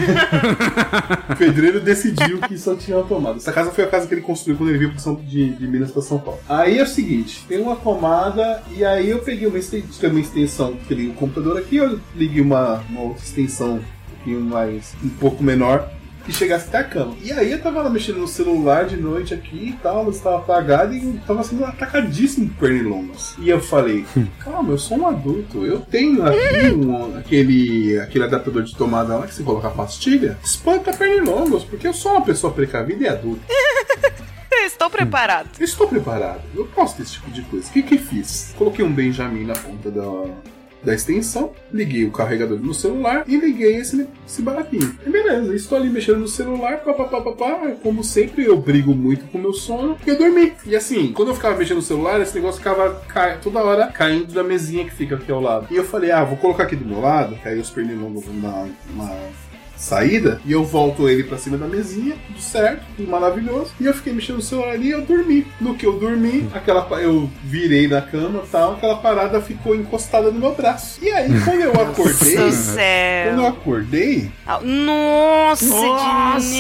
[1.33, 3.37] o pedreiro decidiu que só tinha uma tomada.
[3.37, 6.03] Essa casa foi a casa que ele construiu quando ele veio de, de Minas para
[6.03, 6.41] São Paulo.
[6.49, 10.77] Aí é o seguinte: tem uma tomada, e aí eu peguei uma extensão, uma extensão
[10.89, 15.09] que liga o computador aqui, eu liguei uma, uma outra extensão um pouquinho mais, um
[15.11, 15.91] pouco menor.
[16.25, 17.15] Que chegasse até a cama.
[17.23, 20.39] E aí eu tava lá mexendo no celular de noite aqui e tal, luz estava
[20.39, 23.35] apagada e tava sendo atacadíssimo por pernilongos.
[23.39, 24.07] E eu falei,
[24.43, 29.27] calma, eu sou um adulto, eu tenho aqui um- aquele, aquele adaptador de tomada lá
[29.27, 33.43] que você coloca a pastilha, espanta pernilongos, porque eu sou uma pessoa precavida e adulta.
[34.65, 35.49] Estou preparado.
[35.61, 37.69] Estou preparado, eu posso ter esse tipo de coisa.
[37.69, 38.55] O que que fiz?
[38.57, 40.03] Coloquei um Benjamin na ponta da,
[40.85, 44.97] da extensão, liguei o carregador no celular e liguei esse, esse baratinho.
[45.07, 49.39] E beleza, estou ali mexendo no celular, papapá, papá, como sempre eu brigo muito com
[49.39, 50.53] o meu sono e eu dormi.
[50.67, 54.33] E assim, quando eu ficava mexendo no celular, esse negócio ficava ca- toda hora caindo
[54.33, 55.67] da mesinha que fica aqui ao lado.
[55.71, 58.39] E eu falei, ah, vou colocar aqui do meu lado, que aí os pernilongos vão
[58.41, 59.11] dar uma
[59.77, 63.73] saída e eu volto ele pra cima da mesinha, tudo certo, tudo maravilhoso.
[63.81, 65.47] E eu fiquei mexendo no celular ali e eu dormi.
[65.61, 70.31] No que eu dormi, aquela eu virei na cama e tal, aquela parada ficou encostada
[70.31, 70.99] no meu braço.
[71.03, 72.81] E aí, quando eu acordei, Nossa,
[73.29, 76.57] quando eu acordei, Ah, Nossa, Nossa,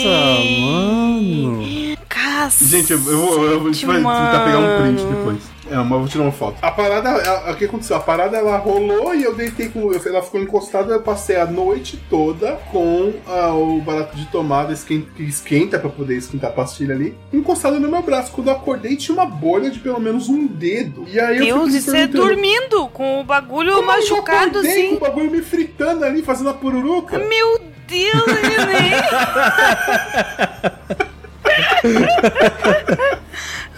[0.60, 1.64] mano.
[2.08, 5.53] Cacete, Gente, eu, eu vou, eu a gente vai tentar pegar um print depois.
[5.70, 6.56] É, mas eu vou tirar uma foto.
[6.60, 7.96] A parada, a- o que aconteceu?
[7.96, 9.92] A parada ela rolou e eu deitei com.
[9.92, 14.72] eu- Ela ficou encostada, eu passei a noite toda com ah, o barato de tomada
[14.72, 18.32] esquenta, que esquenta pra poder esquentar a pastilha ali, encostado no meu braço.
[18.32, 21.04] Quando eu acordei, tinha uma bolha de pelo menos um dedo.
[21.08, 23.96] E aí eu Deus, fiquei me e você perguntando, dormindo com o bagulho como eu
[23.96, 24.88] machucado acordei assim.
[24.90, 27.18] Com o bagulho me fritando ali, fazendo a pururuca.
[27.18, 27.58] Meu
[27.88, 28.92] Deus, Ednei.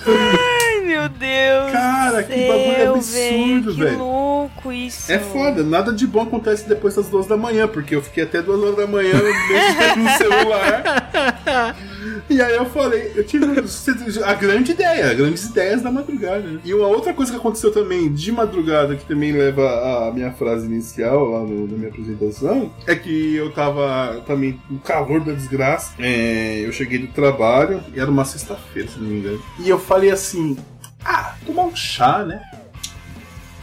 [0.86, 1.72] Meu Deus.
[1.72, 3.98] Cara, que bagulho céu, absurdo, Que velho.
[3.98, 5.10] louco isso.
[5.10, 8.40] É foda, nada de bom acontece depois das duas da manhã, porque eu fiquei até
[8.40, 11.76] duas horas da manhã mexendo no celular.
[12.28, 13.44] E aí eu falei, eu tive
[14.24, 16.60] a grande ideia, grandes ideias da madrugada.
[16.64, 20.66] E uma outra coisa que aconteceu também de madrugada, que também leva a minha frase
[20.66, 25.92] inicial lá no- na minha apresentação, é que eu tava também no calor da desgraça.
[26.00, 29.40] É, eu cheguei do trabalho, e era uma sexta-feira, se não me engano.
[29.60, 30.56] E eu falei assim,
[31.06, 32.40] ah, tomar um chá, né?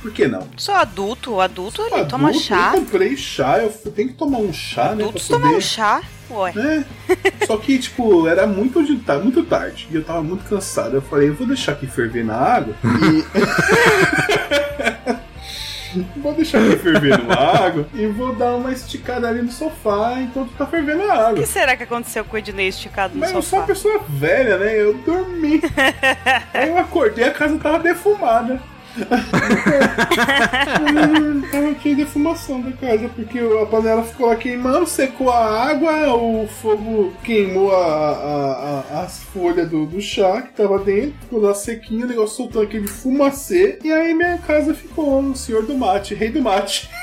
[0.02, 0.48] Por que não?
[0.58, 2.72] Sou adulto, adulto ele Adulto, toma chá.
[2.74, 5.04] Eu comprei chá, eu tenho que tomar um chá, né?
[5.04, 6.02] Adultos tomam poder- chá?
[6.30, 6.54] Ué.
[6.58, 6.84] É.
[7.48, 10.96] Só que, tipo, era muito, de, tá, muito tarde e eu tava muito cansado.
[10.96, 13.24] Eu falei, eu vou deixar aqui ferver na água e.
[16.18, 20.52] vou deixar aqui ferver na água e vou dar uma esticada ali no sofá enquanto
[20.58, 21.34] tá fervendo a O água.
[21.36, 23.74] que será que aconteceu com o Ednei esticado no Mas eu sou uma sofá?
[23.74, 24.76] pessoa velha, né?
[24.82, 25.62] Eu dormi.
[26.54, 28.60] Aí eu acordei, a casa tava defumada.
[31.52, 36.48] Tava tinha defumação da casa, porque a panela ficou lá queimando, secou a água, o
[36.48, 41.54] fogo queimou a, a- a- as folhas do, do chá que tava dentro, ficou lá
[41.54, 46.14] sequinho, o negócio soltando aquele fumacê, e aí minha casa ficou o senhor do mate,
[46.16, 46.90] rei do mate.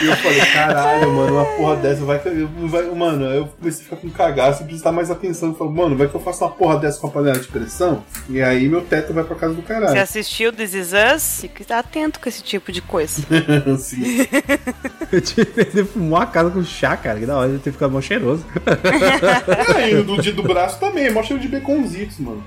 [0.00, 2.82] E eu falei, caralho, mano, uma porra dessa vai, vai.
[2.94, 5.50] Mano, eu comecei a ficar com cagaço prestar mais atenção.
[5.50, 8.02] Eu falei, mano, vai que eu faço uma porra dessa com a panela de pressão?
[8.28, 10.00] E aí meu teto vai pra casa do Você caralho.
[10.00, 11.40] assistiu This Is Us?
[11.42, 13.22] Fique atento com esse tipo de coisa.
[13.78, 14.26] Sim.
[15.12, 17.20] Eu tive que defumar a casa com chá, cara.
[17.20, 18.44] Que da hora, deve ter ficado mó cheiroso.
[18.66, 22.42] Ah, e o do dia do braço também, é mó cheiro de baconzitos, mano.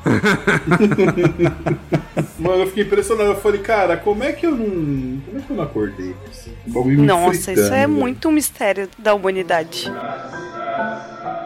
[2.40, 3.30] mano, eu fiquei impressionado.
[3.32, 5.22] Eu falei, cara, como é que eu não.
[5.22, 6.16] Como é que eu não acordei?
[6.30, 7.90] Assim, Nossa, fritando, isso é velho.
[7.90, 9.91] muito um mistério da humanidade.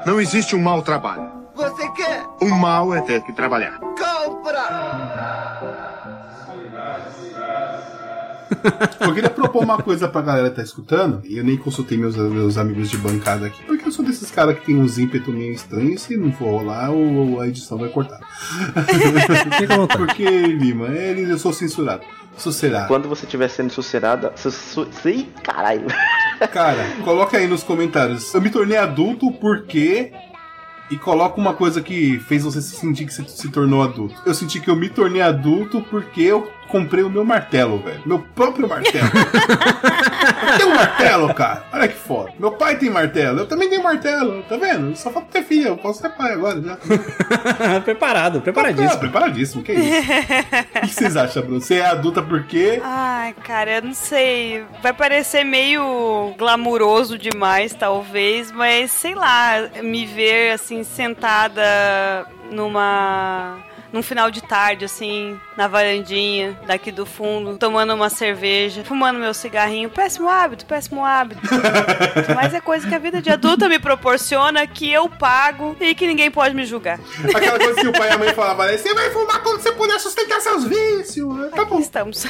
[0.05, 1.29] Não existe um mau trabalho.
[1.53, 2.23] Você quer?
[2.41, 3.90] O mal é ter que trabalhar.
[8.99, 12.15] Eu queria propor uma coisa pra galera que tá escutando, e eu nem consultei meus,
[12.15, 15.53] meus amigos de bancada aqui, porque eu sou desses caras que tem uns ímpetos meio
[15.53, 18.19] estranhos, se não for rolar, o, a edição vai cortar.
[19.97, 22.03] Porque, Lima, eles, eu sou censurado.
[22.37, 22.85] Será.
[22.85, 24.33] Quando você estiver sendo sucerada.
[24.35, 25.85] Su, su, ih, caralho.
[26.51, 28.33] Cara, coloca aí nos comentários.
[28.33, 30.11] Eu me tornei adulto porque.
[30.89, 34.15] E coloca uma coisa que fez você se sentir que você se tornou adulto.
[34.25, 38.01] Eu senti que eu me tornei adulto porque eu comprei o meu martelo, velho.
[38.05, 39.07] Meu próprio martelo.
[40.57, 41.63] tenho um martelo, cara.
[41.73, 42.31] Olha que foda.
[42.39, 43.39] Meu pai tem martelo.
[43.39, 44.43] Eu também tenho martelo.
[44.43, 44.95] Tá vendo?
[44.95, 45.69] Só falta ter filho.
[45.69, 46.77] Eu posso ter pai agora já.
[47.83, 48.99] Preparado, Ah, preparadíssimo.
[48.99, 49.63] preparadíssimo.
[49.63, 49.99] Que isso?
[50.77, 51.61] O que vocês acham, Bruno?
[51.61, 52.81] Você é adulta porque.
[52.83, 54.63] Ai, cara, eu não sei.
[54.81, 61.61] Vai parecer meio glamuroso demais, talvez, mas sei lá, me ver assim sentada
[62.51, 63.57] numa
[63.91, 69.31] num final de tarde, assim, na varandinha, daqui do fundo, tomando uma cerveja, fumando meu
[69.31, 69.91] cigarrinho.
[69.91, 71.39] Péssimo hábito, péssimo hábito.
[72.35, 76.07] Mas é coisa que a vida de adulta me proporciona, que eu pago e que
[76.07, 76.99] ninguém pode me julgar.
[77.35, 78.75] Aquela coisa que o pai e a mãe falavam, né?
[78.75, 81.51] Você vai fumar quando você puder sustentar seus vícios.
[81.51, 81.79] Tá bom.
[81.79, 82.25] Estamos.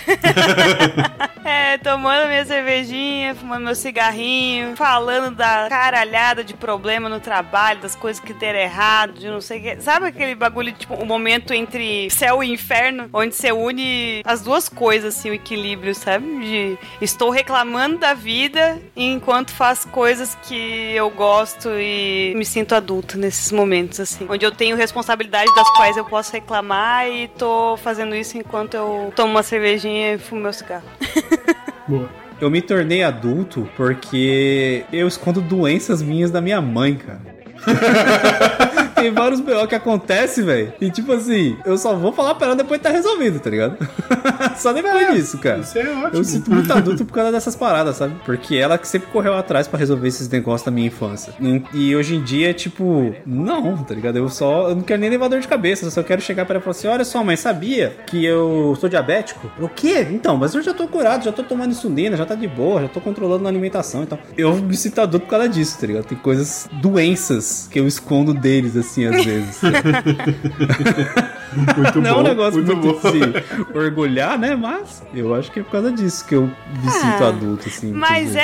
[1.45, 7.95] é, tomando minha cervejinha, fumando meu cigarrinho, falando da caralhada de problema no trabalho, das
[7.95, 9.81] coisas que deram errado, de não sei o que.
[9.81, 14.67] Sabe aquele bagulho, tipo, o momento entre céu e inferno, onde você une as duas
[14.67, 16.25] coisas, assim, o equilíbrio, sabe?
[16.39, 23.17] De estou reclamando da vida enquanto faço coisas que eu gosto e me sinto adulta
[23.17, 24.25] nesses momentos, assim.
[24.29, 29.13] Onde eu tenho responsabilidade das quais eu posso reclamar e tô fazendo isso enquanto eu
[29.15, 30.83] tomo uma cervejinha e fumo meu cigarro.
[32.41, 37.21] Eu me tornei adulto porque eu escondo doenças minhas da minha mãe, cara.
[39.01, 40.73] Tem vários BO que acontece, velho.
[40.79, 43.77] E tipo assim, eu só vou falar pra ela depois de tá resolvido, tá ligado?
[44.57, 45.59] só depois disso, cara.
[45.59, 46.09] Isso é ótimo.
[46.13, 48.15] Eu sinto muito adulto por causa dessas paradas, sabe?
[48.25, 51.33] Porque ela que sempre correu atrás pra resolver esses negócios da minha infância.
[51.39, 54.17] E, e hoje em dia, tipo, não, tá ligado?
[54.17, 56.55] Eu só eu não quero nem levar dor de cabeça, eu só quero chegar pra
[56.55, 59.51] ela e falar assim: olha só, mãe, sabia que eu sou diabético?
[59.59, 60.07] O quê?
[60.11, 62.87] Então, mas eu já tô curado, já tô tomando insulina, já tá de boa, já
[62.87, 64.03] tô controlando a alimentação.
[64.03, 66.05] Então, eu me sinto adulto por causa disso, tá ligado?
[66.05, 69.61] Tem coisas, doenças que eu escondo deles, assim, às vezes.
[71.53, 73.11] Muito não é um bom, negócio muito muito, bom.
[73.11, 74.55] de se orgulhar, né?
[74.55, 77.91] Mas eu acho que é por causa disso que eu me sinto adulto, assim.
[77.91, 78.39] Mas vezes.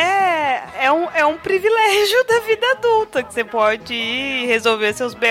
[0.58, 5.14] É, é, um, é um privilégio da vida adulta, que você pode ir resolver seus
[5.14, 5.28] BO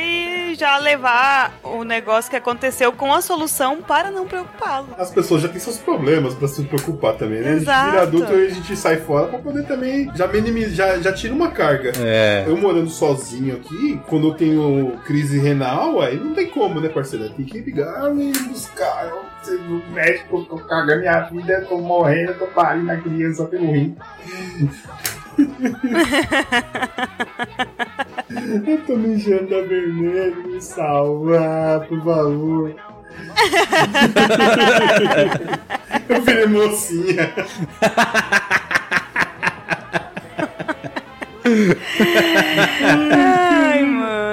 [0.00, 4.88] e já levar o negócio que aconteceu com a solução para não preocupá-lo.
[4.98, 7.48] As pessoas já têm seus problemas pra se preocupar também, né?
[7.48, 7.90] A gente Exato.
[7.90, 11.34] vira adulto e a gente sai fora pra poder também já minimizar, já, já tira
[11.34, 11.92] uma carga.
[11.98, 12.44] É.
[12.46, 17.30] Eu morando sozinho aqui, quando eu tenho crise renal, aí não tem como, né, parceiro?
[17.30, 19.10] Tem que ligar e buscar.
[19.52, 23.44] No médico, eu tô cagando minha vida, eu tô morrendo, eu tô parindo a criança
[23.46, 23.96] pelo rim.
[28.66, 32.74] eu tô mijando da vermelho, me salvar, por favor.
[36.08, 37.32] eu virei mocinha.
[43.12, 44.23] Ai, mano,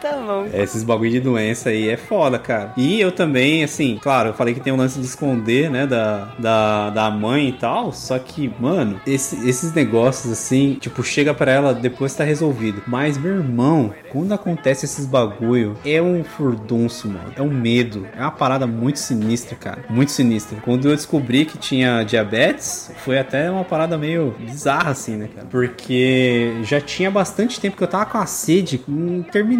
[0.00, 0.46] tá bom.
[0.52, 2.72] Esses bagulho de doença aí é foda, cara.
[2.76, 6.34] E eu também, assim, claro, eu falei que tem um lance de esconder, né, da,
[6.38, 7.92] da, da mãe e tal.
[7.92, 12.82] Só que, mano, esse- esses negócios, assim, tipo, chega pra ela depois tá resolvido.
[12.86, 17.32] Mas, meu irmão, quando acontece esses bagulho, é um furdunço, mano.
[17.36, 18.06] É um medo.
[18.16, 19.84] É uma parada muito sinistra, cara.
[19.88, 20.58] Muito sinistra.
[20.62, 25.46] Quando eu descobri que tinha diabetes, foi até uma parada meio bizarra, assim, né, cara?
[25.50, 28.78] Porque já tinha bastante tempo que eu tava com a sede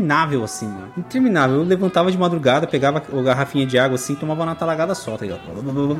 [0.02, 0.92] interminável, assim, mano.
[0.96, 1.56] Interminável.
[1.56, 5.24] Eu levantava de madrugada, pegava a garrafinha de água assim, tomava uma talagada só, tá
[5.24, 5.40] ligado?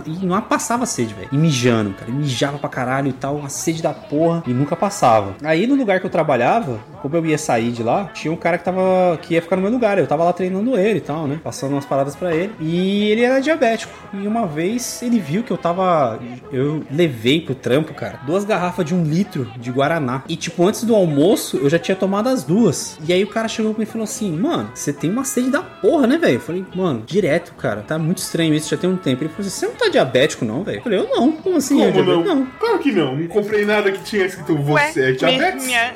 [0.06, 1.28] E não passava sede, velho.
[1.32, 2.10] E mijando, cara.
[2.10, 4.42] E mijava pra caralho e tal, uma sede da porra.
[4.46, 5.34] E nunca passava.
[5.42, 8.58] Aí no lugar que eu trabalhava, como eu ia sair de lá, tinha um cara
[8.58, 9.18] que tava.
[9.22, 9.98] que ia ficar no meu lugar.
[9.98, 11.40] Eu tava lá treinando ele e tal, né?
[11.42, 12.52] Passando umas paradas pra ele.
[12.60, 13.92] E ele era diabético.
[14.12, 16.18] E uma vez ele viu que eu tava.
[16.50, 20.22] Eu levei pro trampo, cara, duas garrafas de um litro de Guaraná.
[20.28, 22.98] E tipo, antes do almoço, eu já tinha tomado as duas.
[23.06, 25.60] E aí o cara chegou pra mim falou assim: Mano, você tem uma sede da
[25.62, 26.34] porra, né, velho?
[26.34, 27.82] Eu falei, mano, direto, cara.
[27.82, 29.22] Tá muito estranho isso, já tem um tempo.
[29.22, 30.78] Ele falou assim: Você não tá diabético, não, velho?
[30.78, 31.32] Eu falei, eu não.
[31.32, 31.74] Como assim?
[31.76, 32.24] Como eu diabético?
[32.34, 32.46] não?
[32.58, 33.16] Claro que não.
[33.16, 35.66] Não comprei nada que tinha escrito você é diabetes.
[35.66, 35.94] minha-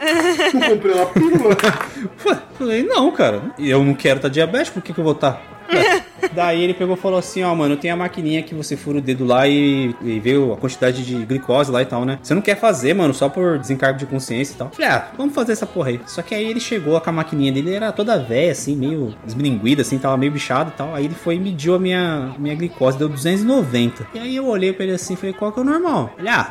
[0.54, 1.56] Não comprei uma pílula.
[2.26, 3.42] Ué, falei, não, cara.
[3.58, 5.42] Eu não quero estar diabético, por que, que eu vou estar?
[6.32, 9.00] Daí ele pegou e falou assim: Ó, mano, tem a maquininha que você fura o
[9.00, 12.18] dedo lá e, e vê a quantidade de glicose lá e tal, né?
[12.22, 14.70] Você não quer fazer, mano, só por desencargo de consciência e tal.
[14.70, 16.00] Falei, ah, vamos fazer essa porra aí.
[16.06, 19.82] Só que aí ele chegou com a maquininha dele, era toda velha, assim, meio esmilinguida,
[19.82, 20.94] assim, tava meio bichado e tal.
[20.94, 24.08] Aí ele foi e mediu a minha, minha glicose, deu 290.
[24.14, 26.14] E aí eu olhei pra ele assim e falei, qual que é o normal?
[26.18, 26.50] Ele, ah,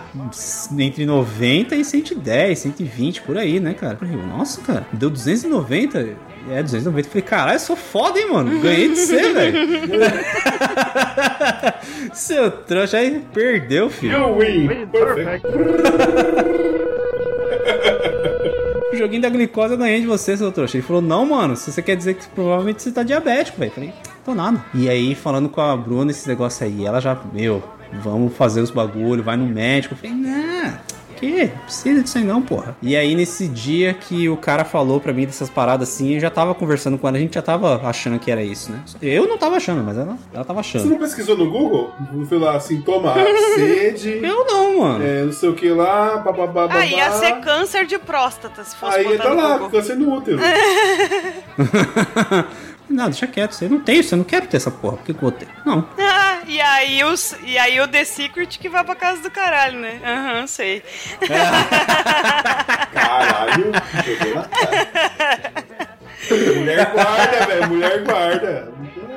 [0.78, 3.98] entre 90 e 110, 120, por aí, né, cara?
[4.02, 6.36] Eu falei, nossa, cara, deu 290?
[6.50, 7.08] É, 290.
[7.08, 8.60] Eu falei, caralho, eu sou foda, hein, mano?
[8.60, 9.55] Ganhei de você, velho.
[12.14, 14.18] Seu trouxa aí perdeu, filho.
[14.18, 14.68] You win.
[14.88, 15.48] Perfect.
[18.96, 20.78] O joguinho da glicose eu ganhei de você, seu trouxa.
[20.78, 23.72] Ele falou, não, mano, se você quer dizer que provavelmente você tá diabético, velho.
[23.72, 24.64] Falei, tô nada.
[24.74, 27.62] E aí, falando com a Bruna esse negócio aí, ela já, meu,
[28.02, 29.96] vamos fazer os bagulho, vai no médico.
[29.96, 30.45] Eu falei, não.
[31.32, 32.76] Não precisa disso aí não, porra.
[32.82, 36.30] E aí, nesse dia que o cara falou pra mim dessas paradas assim, eu já
[36.30, 38.82] tava conversando com ela, a gente já tava achando que era isso, né?
[39.02, 40.90] Eu não tava achando, mas ela, ela tava Você achando.
[40.90, 41.94] não pesquisou no Google?
[42.28, 43.14] Foi lá, sintoma,
[43.56, 44.20] sede.
[44.26, 45.06] Eu não, mano.
[45.06, 46.68] É, não sei o que lá, bababá.
[46.70, 50.40] Ah, ia ser câncer de próstata se fosse Aí tá lá, câncer no útero.
[52.90, 55.18] Não, deixa quieto, você não tem, você não quer ter essa porra, por que que
[55.24, 55.48] eu vou ter?
[55.66, 55.88] Não.
[56.00, 59.80] Ah, e aí, os, e aí o The Secret que vai pra casa do caralho,
[59.80, 60.00] né?
[60.04, 60.84] Aham, sei.
[62.94, 63.72] Caralho,
[64.06, 65.96] jogou na cara.
[66.56, 68.74] Mulher guarda, velho, mulher guarda.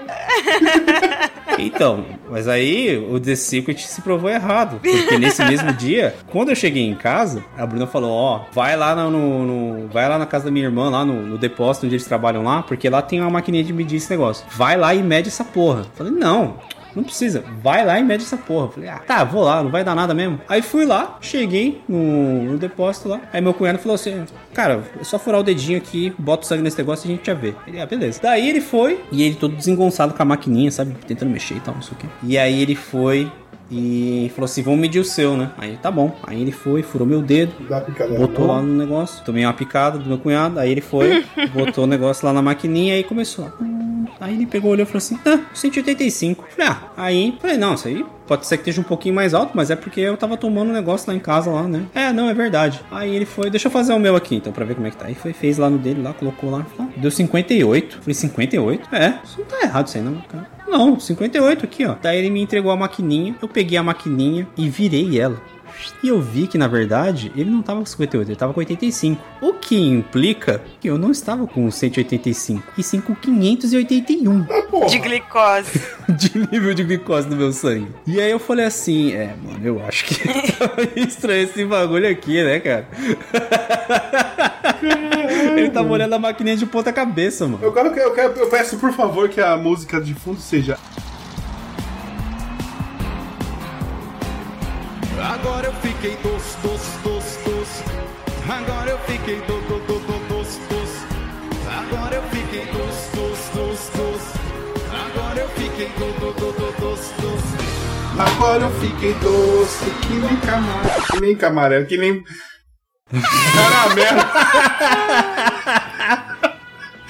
[1.60, 4.78] Então, mas aí o The Secret se provou errado.
[4.80, 8.94] Porque nesse mesmo dia, quando eu cheguei em casa, a Bruna falou: Ó, vai lá
[8.94, 9.10] no-
[9.44, 12.44] no- vai lá na casa da minha irmã, lá no, no depósito onde eles trabalham
[12.44, 14.46] lá, porque lá tem uma maquininha de medir esse negócio.
[14.52, 15.80] Vai lá e mede essa porra.
[15.80, 16.54] Eu falei, não.
[16.94, 18.68] Não precisa, vai lá e mede essa porra.
[18.68, 20.40] Falei, ah, tá, vou lá, não vai dar nada mesmo.
[20.48, 23.20] Aí fui lá, cheguei no, no depósito lá.
[23.32, 26.62] Aí meu cunhado falou assim: Cara, é só furar o dedinho aqui, bota o sangue
[26.62, 27.54] nesse negócio e a gente já vê.
[27.66, 28.20] Ele, ah, beleza.
[28.22, 30.94] Daí ele foi, e ele todo desengonçado com a maquininha, sabe?
[31.06, 32.06] Tentando mexer e tal, não sei o quê.
[32.22, 33.30] E aí ele foi
[33.70, 35.50] e falou assim: Vamos medir o seu, né?
[35.58, 36.16] Aí tá bom.
[36.26, 39.24] Aí ele foi, furou meu dedo, picada botou lá no negócio.
[39.24, 40.58] Tomei uma picada do meu cunhado.
[40.58, 43.52] Aí ele foi, botou o negócio lá na maquininha e começou.
[44.20, 46.46] Aí ele pegou, olhou e falou assim: Ah, 185.
[46.50, 49.52] Falei, ah, aí, falei, não, isso aí pode ser que esteja um pouquinho mais alto,
[49.54, 51.86] mas é porque eu tava tomando um negócio lá em casa lá, né?
[51.94, 52.80] É, não, é verdade.
[52.90, 54.96] Aí ele foi, deixa eu fazer o meu aqui então, pra ver como é que
[54.98, 55.06] tá.
[55.06, 57.98] Aí foi, fez lá no dele, lá, colocou lá, falou, deu 58.
[58.00, 58.94] Falei, 58?
[58.94, 60.46] É, isso não tá errado isso aí, não, cara.
[60.68, 61.94] Não, 58 aqui, ó.
[62.00, 65.40] Daí ele me entregou a maquininha, eu peguei a maquininha e virei ela.
[66.02, 69.22] E eu vi que, na verdade, ele não tava com 58, ele tava com 85.
[69.40, 74.46] O que implica que eu não estava com 185, e sim com 581
[74.88, 75.80] De glicose.
[76.08, 77.88] de nível de glicose no meu sangue.
[78.06, 80.14] E aí eu falei assim, é, mano, eu acho que
[80.56, 82.88] tá estranho esse bagulho aqui, né, cara?
[85.56, 87.58] ele tava olhando a maquininha de ponta cabeça, mano.
[87.62, 90.78] Eu, quero, eu, quero, eu peço, por favor, que a música de fundo seja.
[95.20, 97.68] Agora eu fiquei dos, dos, dos, dos.
[98.48, 100.90] Agora eu fiquei do, do, do, do, dos, dos.
[101.66, 104.22] Agora eu fiquei dos, dos, dos, dos.
[104.92, 107.42] Agora eu fiquei do, do, do, do, dos, dos.
[108.18, 111.00] Agora eu fiquei doce, que nem camarão.
[111.10, 112.24] Que nem camarão, que nem.
[113.54, 114.20] Caramelo.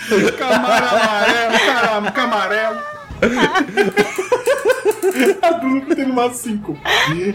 [0.38, 2.97] Camarão amarelo, camarelo.
[5.42, 6.78] A Bruna tem uma 5.
[6.84, 7.34] Ai,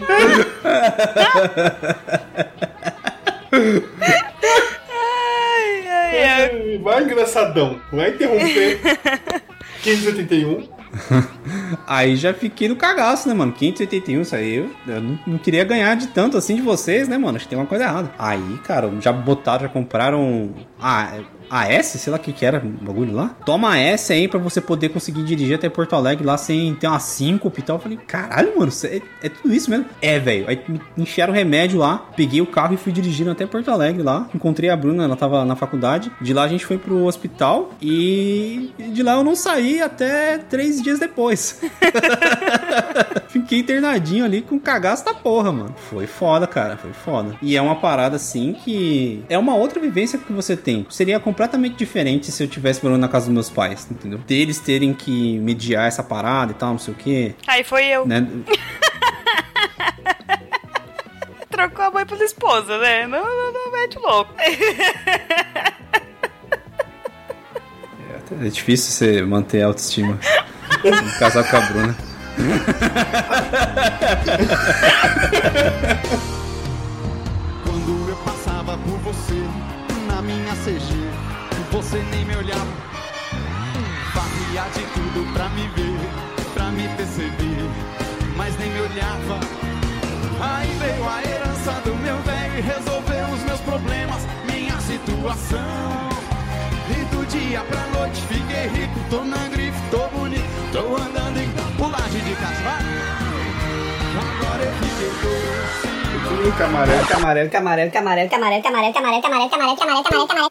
[5.88, 6.78] ai, ai.
[6.78, 7.80] Vai, engraçadão.
[7.92, 8.80] Vai interromper.
[9.82, 10.74] 581.
[11.86, 13.52] Aí já fiquei no cagaço, né, mano?
[13.52, 14.56] 581, isso aí.
[14.56, 17.36] Eu, eu não, não queria ganhar de tanto assim de vocês, né, mano?
[17.36, 18.10] Acho que tem uma coisa errada.
[18.18, 20.54] Aí, cara, já botaram, já compraram.
[20.80, 21.18] Ah,
[21.54, 23.36] a S, sei lá o que que era o bagulho lá.
[23.46, 26.88] Toma a S aí pra você poder conseguir dirigir até Porto Alegre lá sem ter
[26.88, 27.76] uma síncope e tal.
[27.76, 29.86] Eu falei, caralho, mano, é, é tudo isso mesmo?
[30.02, 30.46] É, velho.
[30.48, 34.02] Aí me encheram o remédio lá, peguei o carro e fui dirigindo até Porto Alegre
[34.02, 34.28] lá.
[34.34, 36.10] Encontrei a Bruna, ela tava na faculdade.
[36.20, 40.82] De lá a gente foi pro hospital e de lá eu não saí até três
[40.82, 41.60] dias depois.
[43.28, 45.74] Fiquei internadinho ali com cagaço da porra, mano.
[45.88, 46.76] Foi foda, cara.
[46.76, 47.36] Foi foda.
[47.40, 49.24] E é uma parada assim que.
[49.28, 50.86] É uma outra vivência que você tem.
[50.90, 51.43] Seria completamente
[51.76, 54.18] diferente se eu tivesse morando na casa dos meus pais, entendeu?
[54.18, 57.34] Deles terem que mediar essa parada e tal, não sei o quê.
[57.46, 58.06] Aí foi eu.
[58.06, 58.26] Né?
[61.50, 63.06] Trocou a mãe pela esposa, né?
[63.06, 64.34] Não, não, não mete louco.
[68.40, 70.18] É difícil você manter a autoestima.
[71.18, 71.96] Casar com a Bruna.
[77.62, 79.40] Quando eu passava por você
[80.08, 81.03] na minha CG,
[81.84, 82.66] você nem me olhava.
[84.12, 85.98] Fazia de tudo pra me ver,
[86.54, 87.68] pra me perceber,
[88.36, 89.40] mas nem me olhava.
[90.40, 96.08] Aí veio a herança do meu velho e resolveu os meus problemas, minha situação.
[96.90, 101.50] E do dia pra noite fiquei rico, tô na grife, tô bonito, tô andando em
[101.76, 102.78] pulagem de casal.
[104.20, 105.83] Agora eu fiquei doce.
[106.34, 110.50] Ih, camarão, camarão, camarão, camarão, camarão, camarão, camarão, camarão, camarão, camarão, camarão, camarão.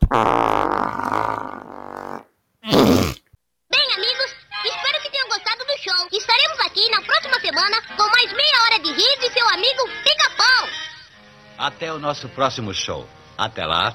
[3.70, 4.30] Bem, amigos,
[4.64, 6.08] espero que tenham gostado do show.
[6.12, 10.70] Estaremos aqui na próxima semana com mais meia hora de rir e seu amigo Pica-Pau.
[11.58, 13.06] Até o nosso próximo show.
[13.38, 13.94] Até lá.